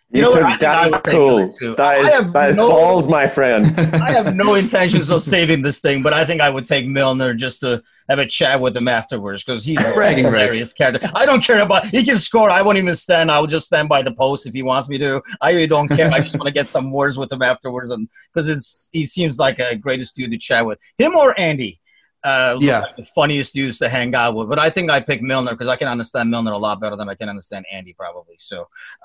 You, 0.09 0.19
You 0.19 0.21
know 0.21 0.29
what? 0.29 0.59
took 0.61 0.69
I 0.69 0.85
I 0.85 0.89
that 0.89 1.03
cool. 1.03 1.37
Millie 1.39 1.53
too. 1.59 1.75
That 1.75 1.93
I 1.95 1.99
is, 2.07 2.13
have 2.13 2.33
that 2.33 2.49
is 2.51 2.55
no- 2.55 2.69
balls, 2.69 3.07
my 3.09 3.27
friend. 3.27 3.65
I 4.01 4.11
have 4.13 4.33
no 4.35 4.55
intentions 4.55 5.09
of 5.09 5.21
saving 5.21 5.63
this 5.63 5.81
thing, 5.81 6.01
but 6.01 6.13
I 6.13 6.23
think 6.23 6.39
I 6.41 6.49
would 6.49 6.63
take 6.63 6.85
Milner 6.87 7.33
just 7.33 7.59
to 7.59 7.83
have 8.09 8.19
a 8.19 8.25
chat 8.25 8.61
with 8.61 8.77
him 8.77 8.87
afterwards 8.87 9.43
because 9.43 9.65
he's 9.65 9.85
a 9.85 9.93
Bragging 9.93 10.23
rights. 10.23 10.35
hilarious 10.55 10.71
character. 10.71 11.09
I 11.13 11.25
don't 11.25 11.43
care 11.43 11.61
about 11.61 11.87
he 11.87 12.05
can 12.05 12.17
score. 12.19 12.49
I 12.49 12.61
won't 12.61 12.77
even 12.77 12.95
stand. 12.95 13.29
I 13.29 13.37
will 13.41 13.47
just 13.47 13.65
stand 13.65 13.89
by 13.89 14.01
the 14.01 14.13
post 14.13 14.47
if 14.47 14.53
he 14.53 14.63
wants 14.63 14.87
me 14.87 14.97
to. 14.99 15.21
I 15.41 15.51
really 15.51 15.67
don't 15.67 15.89
care. 15.89 16.09
I 16.09 16.21
just 16.21 16.37
want 16.39 16.47
to 16.47 16.53
get 16.53 16.69
some 16.69 16.89
words 16.89 17.17
with 17.19 17.29
him 17.29 17.41
afterwards, 17.41 17.91
and 17.91 18.07
because 18.33 18.47
it's 18.47 18.89
he 18.93 19.05
seems 19.05 19.37
like 19.37 19.59
a 19.59 19.75
greatest 19.75 20.15
dude 20.15 20.31
to 20.31 20.37
chat 20.37 20.65
with. 20.65 20.79
Him 20.97 21.15
or 21.17 21.37
Andy. 21.37 21.81
Uh, 22.27 22.57
Yeah. 22.69 22.79
like 22.81 22.95
the 23.01 23.05
funniest 23.19 23.53
dudes 23.57 23.77
to 23.81 23.87
hang 23.97 24.11
out 24.21 24.33
with. 24.35 24.47
But 24.53 24.59
I 24.67 24.69
think 24.75 24.85
I 24.97 24.99
pick 25.09 25.21
Milner 25.21 25.51
because 25.55 25.69
I 25.75 25.77
can 25.81 25.87
understand 25.95 26.25
Milner 26.33 26.51
a 26.59 26.61
lot 26.67 26.75
better 26.83 26.95
than 26.99 27.07
I 27.13 27.15
can 27.19 27.29
understand 27.33 27.63
Andy, 27.77 27.93
probably. 28.03 28.35
So 28.49 28.57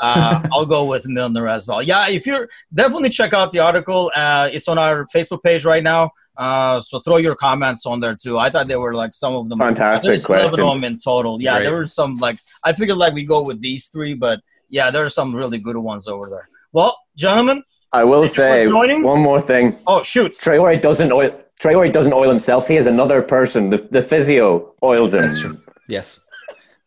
uh, 0.06 0.42
I'll 0.52 0.66
go 0.76 0.82
with 0.92 1.04
Milner 1.16 1.46
as 1.56 1.62
well. 1.68 1.80
Yeah, 1.92 2.08
if 2.18 2.22
you're 2.28 2.48
definitely 2.82 3.10
check 3.20 3.32
out 3.38 3.48
the 3.50 3.60
article. 3.70 4.02
Uh, 4.22 4.48
it's 4.56 4.68
on 4.72 4.78
our 4.84 5.06
Facebook 5.14 5.42
page 5.48 5.64
right 5.64 5.84
now. 5.94 6.02
Uh, 6.44 6.80
so 6.80 6.94
throw 7.04 7.18
your 7.26 7.36
comments 7.46 7.82
on 7.84 8.00
there 8.00 8.16
too. 8.24 8.38
I 8.38 8.48
thought 8.50 8.66
there 8.66 8.80
were 8.80 8.94
like 8.94 9.12
some 9.14 9.34
of 9.40 9.48
them. 9.50 9.58
Fantastic 9.58 10.08
There's 10.08 10.24
11 10.24 10.44
of 10.46 10.50
questions. 10.52 10.80
them 10.80 10.84
in 10.92 10.98
total. 10.98 11.34
Yeah, 11.42 11.52
Great. 11.56 11.64
there 11.64 11.76
were 11.76 11.86
some 11.86 12.16
like 12.26 12.38
I 12.64 12.72
figured 12.72 12.96
like 13.04 13.12
we 13.20 13.24
go 13.24 13.42
with 13.44 13.60
these 13.60 13.88
three, 13.88 14.14
but 14.14 14.40
yeah, 14.70 14.90
there 14.90 15.04
are 15.04 15.10
some 15.20 15.34
really 15.40 15.58
good 15.58 15.76
ones 15.76 16.08
over 16.08 16.26
there. 16.34 16.48
Well, 16.72 16.96
gentlemen. 17.24 17.62
I 17.94 18.04
will 18.04 18.26
Thank 18.26 18.66
you 18.66 18.72
for 18.72 18.86
say 18.88 19.02
one 19.02 19.20
more 19.20 19.40
thing. 19.40 19.76
Oh 19.86 20.02
shoot. 20.02 20.30
Traore 20.38 20.80
doesn't 20.80 21.12
oil. 21.12 21.30
Traore 21.62 21.92
doesn't 21.92 22.12
oil 22.12 22.28
himself. 22.28 22.66
He 22.66 22.74
has 22.74 22.86
another 22.86 23.22
person. 23.22 23.70
The, 23.70 23.78
the 23.90 24.02
physio 24.02 24.74
oils 24.82 25.14
him. 25.14 25.20
That's 25.22 25.40
true. 25.40 25.60
Yes, 25.88 26.20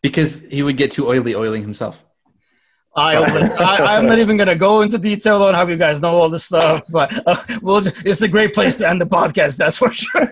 because 0.01 0.43
he 0.45 0.63
would 0.63 0.77
get 0.77 0.91
too 0.91 1.07
oily 1.07 1.33
oiling 1.35 1.61
himself. 1.61 2.05
I, 2.97 3.15
I, 3.17 3.97
I'm 3.97 4.05
not 4.05 4.19
even 4.19 4.37
going 4.37 4.47
to 4.47 4.55
go 4.55 4.81
into 4.81 4.97
detail 4.97 5.43
on 5.43 5.53
how 5.53 5.67
you 5.67 5.75
guys 5.75 5.99
know 5.99 6.15
all 6.17 6.29
this 6.29 6.45
stuff, 6.45 6.83
but 6.89 7.11
uh, 7.27 7.35
we'll, 7.61 7.81
ju- 7.81 7.91
it's 8.05 8.21
a 8.21 8.27
great 8.27 8.53
place 8.53 8.77
to 8.77 8.87
end 8.89 9.01
the 9.01 9.05
podcast, 9.05 9.57
that's 9.57 9.77
for 9.77 9.91
sure. 9.91 10.29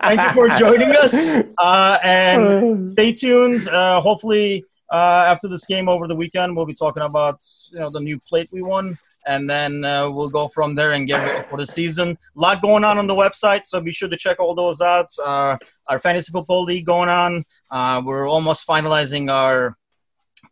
Thank 0.00 0.20
you 0.20 0.28
for 0.32 0.48
joining 0.50 0.94
us. 0.94 1.28
Uh, 1.58 1.98
and 2.04 2.88
stay 2.88 3.12
tuned. 3.12 3.66
Uh, 3.68 4.00
hopefully, 4.00 4.64
uh, 4.92 5.24
after 5.26 5.48
this 5.48 5.66
game 5.66 5.88
over 5.88 6.06
the 6.06 6.14
weekend, 6.14 6.56
we'll 6.56 6.66
be 6.66 6.74
talking 6.74 7.02
about 7.02 7.42
you 7.72 7.80
know 7.80 7.90
the 7.90 8.00
new 8.00 8.20
plate 8.20 8.48
we 8.52 8.62
won, 8.62 8.96
and 9.26 9.48
then 9.48 9.84
uh, 9.84 10.10
we'll 10.10 10.28
go 10.28 10.48
from 10.48 10.74
there 10.74 10.92
and 10.92 11.06
get 11.06 11.24
ready 11.24 11.46
for 11.48 11.58
the 11.58 11.66
season. 11.66 12.10
A 12.10 12.16
lot 12.40 12.62
going 12.62 12.84
on 12.84 12.98
on 12.98 13.06
the 13.06 13.14
website, 13.14 13.64
so 13.64 13.80
be 13.80 13.92
sure 13.92 14.08
to 14.08 14.16
check 14.16 14.40
all 14.40 14.54
those 14.54 14.80
out. 14.80 15.06
Uh, 15.24 15.56
our 15.88 15.98
fantasy 15.98 16.30
football 16.32 16.64
league 16.64 16.86
going 16.86 17.08
on. 17.08 17.44
Uh, 17.70 18.02
we're 18.04 18.28
almost 18.28 18.66
finalizing 18.66 19.30
our 19.30 19.76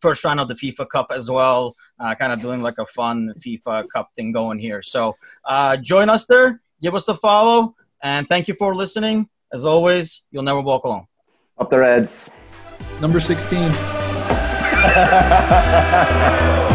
first 0.01 0.25
round 0.25 0.41
of 0.41 0.49
the 0.49 0.55
FIFA 0.55 0.89
Cup 0.89 1.07
as 1.11 1.31
well. 1.31 1.77
Uh, 1.99 2.15
kind 2.15 2.33
of 2.33 2.41
doing 2.41 2.63
like 2.63 2.79
a 2.79 2.87
fun 2.87 3.33
FIFA 3.39 3.89
Cup 3.93 4.11
thing 4.17 4.33
going 4.33 4.59
here. 4.59 4.83
So 4.83 5.17
uh, 5.45 5.77
join 5.77 6.09
us 6.09 6.27
there. 6.27 6.61
give 6.81 6.95
us 6.95 7.09
a 7.09 7.15
follow, 7.15 7.75
and 8.03 8.27
thank 8.29 8.49
you 8.49 8.55
for 8.55 8.75
listening. 8.75 9.29
As 9.53 9.65
always, 9.65 10.25
you'll 10.31 10.43
never 10.43 10.61
walk 10.61 10.85
alone. 10.85 11.07
Up 11.59 11.69
the 11.69 11.79
Reds. 11.79 12.31
Number 13.01 13.21
16. 13.21 13.73